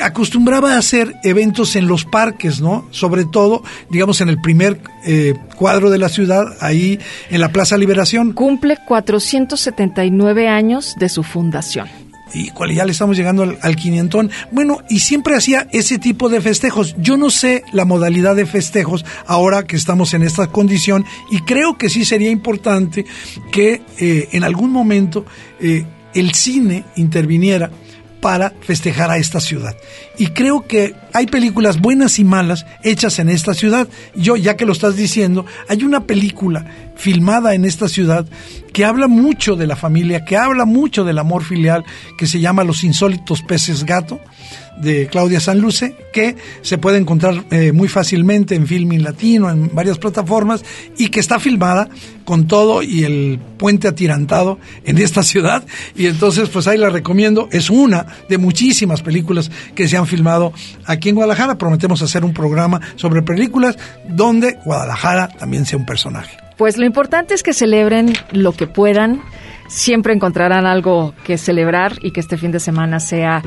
acostumbraba 0.00 0.74
a 0.74 0.78
hacer 0.78 1.14
eventos 1.22 1.76
en 1.76 1.86
los 1.86 2.04
parques, 2.04 2.60
¿no? 2.60 2.86
Sobre 2.90 3.24
todo, 3.24 3.62
digamos, 3.90 4.20
en 4.20 4.28
el 4.28 4.40
primer 4.40 4.80
eh, 5.04 5.34
cuadro 5.56 5.90
de 5.90 5.98
la 5.98 6.08
ciudad, 6.08 6.56
ahí 6.60 6.98
en 7.30 7.40
la 7.40 7.50
Plaza 7.50 7.76
Liberación. 7.76 8.32
Cumple 8.32 8.78
479 8.86 10.48
años 10.48 10.94
de 10.98 11.08
su 11.08 11.22
fundación. 11.22 11.88
y 12.34 12.50
cual 12.50 12.74
ya 12.74 12.84
le 12.84 12.92
estamos 12.92 13.16
llegando 13.16 13.44
al, 13.44 13.58
al 13.62 13.76
quinientón. 13.76 14.30
Bueno, 14.50 14.78
y 14.90 14.98
siempre 14.98 15.36
hacía 15.36 15.68
ese 15.72 15.98
tipo 15.98 16.28
de 16.28 16.40
festejos. 16.40 16.96
Yo 16.98 17.16
no 17.16 17.30
sé 17.30 17.62
la 17.72 17.84
modalidad 17.84 18.34
de 18.34 18.46
festejos 18.46 19.04
ahora 19.26 19.64
que 19.64 19.76
estamos 19.76 20.12
en 20.12 20.22
esta 20.22 20.48
condición 20.48 21.04
y 21.30 21.40
creo 21.40 21.78
que 21.78 21.88
sí 21.88 22.04
sería 22.04 22.30
importante 22.30 23.06
que 23.52 23.80
eh, 23.98 24.28
en 24.32 24.44
algún 24.44 24.70
momento 24.70 25.24
eh, 25.60 25.86
el 26.14 26.34
cine 26.34 26.84
interviniera 26.96 27.70
para 28.26 28.52
festejar 28.58 29.08
a 29.08 29.18
esta 29.18 29.38
ciudad. 29.38 29.76
Y 30.18 30.30
creo 30.30 30.66
que 30.66 30.96
hay 31.12 31.26
películas 31.26 31.80
buenas 31.80 32.18
y 32.18 32.24
malas 32.24 32.66
hechas 32.82 33.20
en 33.20 33.28
esta 33.28 33.54
ciudad. 33.54 33.86
Yo, 34.16 34.34
ya 34.34 34.56
que 34.56 34.66
lo 34.66 34.72
estás 34.72 34.96
diciendo, 34.96 35.46
hay 35.68 35.84
una 35.84 36.08
película 36.08 36.66
filmada 36.96 37.54
en 37.54 37.64
esta 37.64 37.88
ciudad 37.88 38.26
que 38.72 38.84
habla 38.84 39.06
mucho 39.06 39.54
de 39.54 39.68
la 39.68 39.76
familia, 39.76 40.24
que 40.24 40.36
habla 40.36 40.64
mucho 40.64 41.04
del 41.04 41.20
amor 41.20 41.44
filial, 41.44 41.84
que 42.18 42.26
se 42.26 42.40
llama 42.40 42.64
Los 42.64 42.82
insólitos 42.82 43.42
peces 43.42 43.84
gato 43.84 44.18
de 44.76 45.06
Claudia 45.08 45.40
Sanluce, 45.40 45.96
que 46.12 46.36
se 46.62 46.78
puede 46.78 46.98
encontrar 46.98 47.44
eh, 47.50 47.72
muy 47.72 47.88
fácilmente 47.88 48.54
en 48.54 48.66
Filmin 48.66 49.02
Latino, 49.02 49.50
en 49.50 49.74
varias 49.74 49.98
plataformas, 49.98 50.64
y 50.98 51.08
que 51.08 51.20
está 51.20 51.38
filmada 51.38 51.88
con 52.24 52.46
todo 52.46 52.82
y 52.82 53.04
el 53.04 53.38
puente 53.56 53.88
atirantado 53.88 54.58
en 54.84 54.98
esta 54.98 55.22
ciudad. 55.22 55.64
Y 55.94 56.06
entonces, 56.06 56.48
pues 56.48 56.66
ahí 56.66 56.76
la 56.76 56.90
recomiendo. 56.90 57.48
Es 57.52 57.70
una 57.70 58.06
de 58.28 58.38
muchísimas 58.38 59.02
películas 59.02 59.50
que 59.74 59.88
se 59.88 59.96
han 59.96 60.06
filmado 60.06 60.52
aquí 60.84 61.08
en 61.08 61.14
Guadalajara. 61.14 61.56
Prometemos 61.56 62.02
hacer 62.02 62.24
un 62.24 62.34
programa 62.34 62.80
sobre 62.96 63.22
películas 63.22 63.78
donde 64.08 64.58
Guadalajara 64.64 65.28
también 65.28 65.64
sea 65.64 65.78
un 65.78 65.86
personaje. 65.86 66.36
Pues 66.56 66.78
lo 66.78 66.86
importante 66.86 67.34
es 67.34 67.42
que 67.42 67.52
celebren 67.52 68.14
lo 68.32 68.52
que 68.52 68.66
puedan. 68.66 69.22
Siempre 69.68 70.14
encontrarán 70.14 70.64
algo 70.64 71.12
que 71.24 71.38
celebrar 71.38 71.98
y 72.00 72.12
que 72.12 72.20
este 72.20 72.36
fin 72.36 72.52
de 72.52 72.60
semana 72.60 73.00
sea 73.00 73.42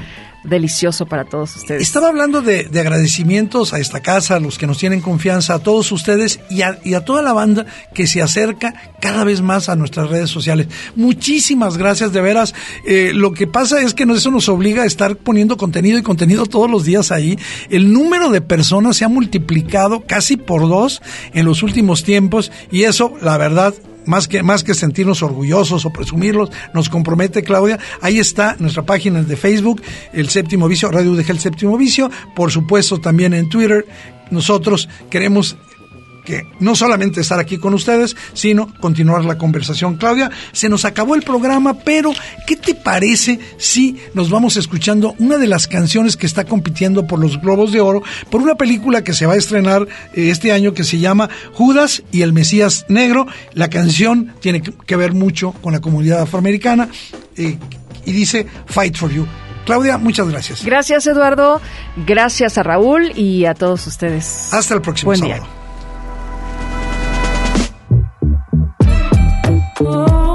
delicioso 0.50 1.06
para 1.06 1.26
todos 1.26 1.56
ustedes. 1.56 1.82
Estaba 1.82 2.10
hablando 2.10 2.42
de, 2.42 2.64
de 2.66 2.80
agradecimientos 2.80 3.74
a 3.74 3.80
esta 3.80 4.02
casa, 4.02 4.36
a 4.36 4.40
los 4.40 4.58
que 4.58 4.68
nos 4.68 4.78
tienen 4.78 5.02
confianza, 5.02 5.56
a 5.56 5.60
todos 5.60 5.92
ustedes 5.92 6.40
y 6.50 6.62
a, 6.62 6.80
y 6.84 6.94
a 6.94 7.06
toda 7.06 7.22
la 7.22 7.34
banda 7.34 7.66
que 7.94 8.08
se 8.08 8.22
acerca 8.22 8.74
cada 9.00 9.24
vez 9.24 9.42
más 9.42 9.70
a 9.70 9.76
nuestras 9.76 10.10
redes 10.10 10.30
sociales. 10.30 10.68
Muchísimas 10.96 11.78
gracias, 11.78 12.12
de 12.12 12.22
veras. 12.22 12.54
Eh, 12.86 13.12
lo 13.14 13.34
que 13.34 13.48
pasa 13.48 13.82
es 13.82 13.94
que 13.94 14.04
eso 14.04 14.32
nos 14.32 14.50
obliga 14.50 14.84
a 14.84 14.86
estar 14.86 15.16
poniendo 15.16 15.58
contenido 15.58 15.98
y 15.98 16.02
contenido 16.04 16.46
todos 16.46 16.70
los 16.70 16.84
días 16.84 17.12
ahí. 17.12 17.38
El 17.70 17.94
número 17.94 18.30
de 18.30 18.42
personas 18.42 18.98
se 18.98 19.06
ha 19.06 19.10
multiplicado 19.10 20.04
casi 20.06 20.38
por 20.38 20.68
dos 20.68 21.02
en 21.34 21.46
los 21.46 21.64
últimos 21.64 22.04
tiempos 22.04 22.52
y 22.72 22.84
eso, 22.84 23.14
la 23.22 23.38
verdad, 23.38 23.74
más 24.10 24.28
que, 24.28 24.42
más 24.42 24.64
que 24.64 24.74
sentirnos 24.74 25.22
orgullosos 25.22 25.86
o 25.86 25.92
presumirlos, 25.92 26.50
nos 26.74 26.90
compromete 26.90 27.44
Claudia. 27.44 27.80
Ahí 28.02 28.18
está 28.18 28.56
nuestra 28.58 28.84
página 28.84 29.22
de 29.22 29.38
Facebook, 29.38 29.84
El 30.12 30.30
Séptimo 30.30 30.68
Vicio, 30.68 30.92
Radio 30.92 31.12
UDG 31.12 31.30
El 31.30 31.40
Séptimo 31.40 31.78
Vicio, 31.78 32.10
por 32.36 32.52
supuesto 32.52 33.00
también 33.00 33.36
en 33.36 33.48
Twitter. 33.50 33.86
Nosotros 34.32 34.90
queremos 35.12 35.58
que 36.30 36.46
no 36.60 36.76
solamente 36.76 37.22
estar 37.22 37.40
aquí 37.40 37.58
con 37.58 37.74
ustedes, 37.74 38.16
sino 38.34 38.72
continuar 38.80 39.26
la 39.26 39.40
conversación. 39.40 39.96
Claudia, 39.96 40.30
se 40.52 40.70
nos 40.70 40.86
acabó 40.86 41.16
el 41.16 41.24
programa, 41.24 41.74
pero 41.80 42.12
¿qué 42.46 42.56
te 42.56 42.76
parece 42.76 43.40
si 43.58 43.98
nos 44.14 44.30
vamos 44.30 44.56
escuchando 44.56 45.16
una 45.18 45.38
de 45.40 45.48
las 45.48 45.66
canciones 45.68 46.16
que 46.18 46.28
está 46.28 46.44
compitiendo 46.46 47.08
por 47.08 47.18
los 47.18 47.42
Globos 47.42 47.72
de 47.72 47.82
Oro, 47.82 48.04
por 48.30 48.44
una 48.44 48.54
película 48.54 49.04
que 49.04 49.14
se 49.16 49.26
va 49.26 49.34
a 49.34 49.38
estrenar 49.38 49.88
eh, 50.14 50.30
este 50.30 50.52
año 50.52 50.76
que 50.76 50.84
se 50.84 51.00
llama 51.00 51.32
Judas 51.56 52.04
y 52.12 52.22
el 52.22 52.32
Mesías 52.32 52.86
Negro? 52.90 53.26
La 53.56 53.72
canción 53.72 54.36
tiene 54.40 54.62
que- 54.62 54.96
ver 55.00 55.14
mucho 55.14 55.54
con 55.54 55.74
la 55.74 55.80
comunidad 55.82 56.22
afroamericana 56.22 56.90
eh, 57.38 57.58
y 58.06 58.12
dice 58.12 58.46
Fight 58.68 58.96
for 58.98 59.12
You. 59.12 59.26
Claudia, 59.66 59.98
muchas 59.98 60.30
gracias. 60.30 60.64
Gracias, 60.64 61.08
Eduardo. 61.08 61.60
Gracias 62.06 62.60
a 62.60 62.64
Raúl 62.64 63.14
y 63.18 63.46
a 63.46 63.56
todos 63.56 63.88
ustedes. 63.88 64.54
Hasta 64.54 64.76
el 64.76 64.82
próximo 64.82 65.10
Buen 65.10 65.22
día. 65.22 65.59
Sábado. 69.80 70.29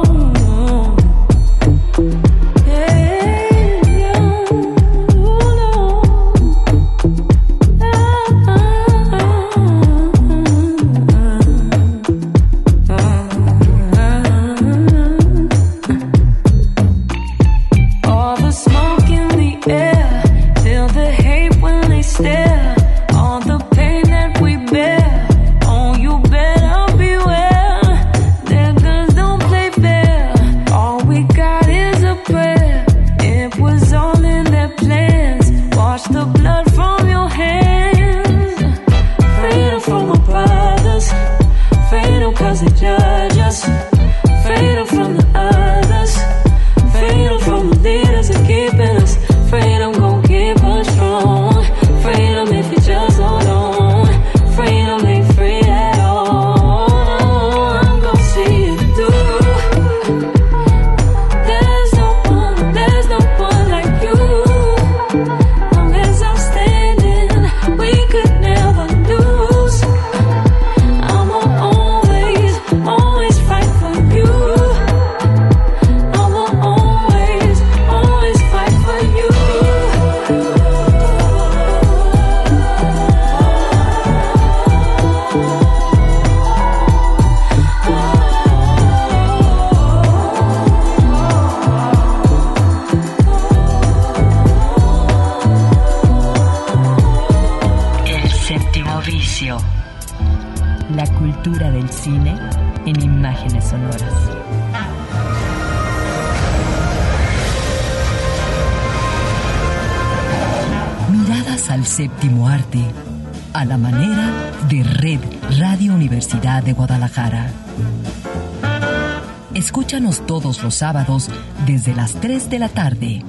Sábados 120.75 121.31
desde 121.67 121.95
las 121.95 122.13
3 122.15 122.51
de 122.51 122.59
la 122.59 122.69
tarde. 122.69 123.23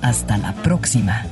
Hasta 0.00 0.38
la 0.38 0.52
próxima. 0.52 1.24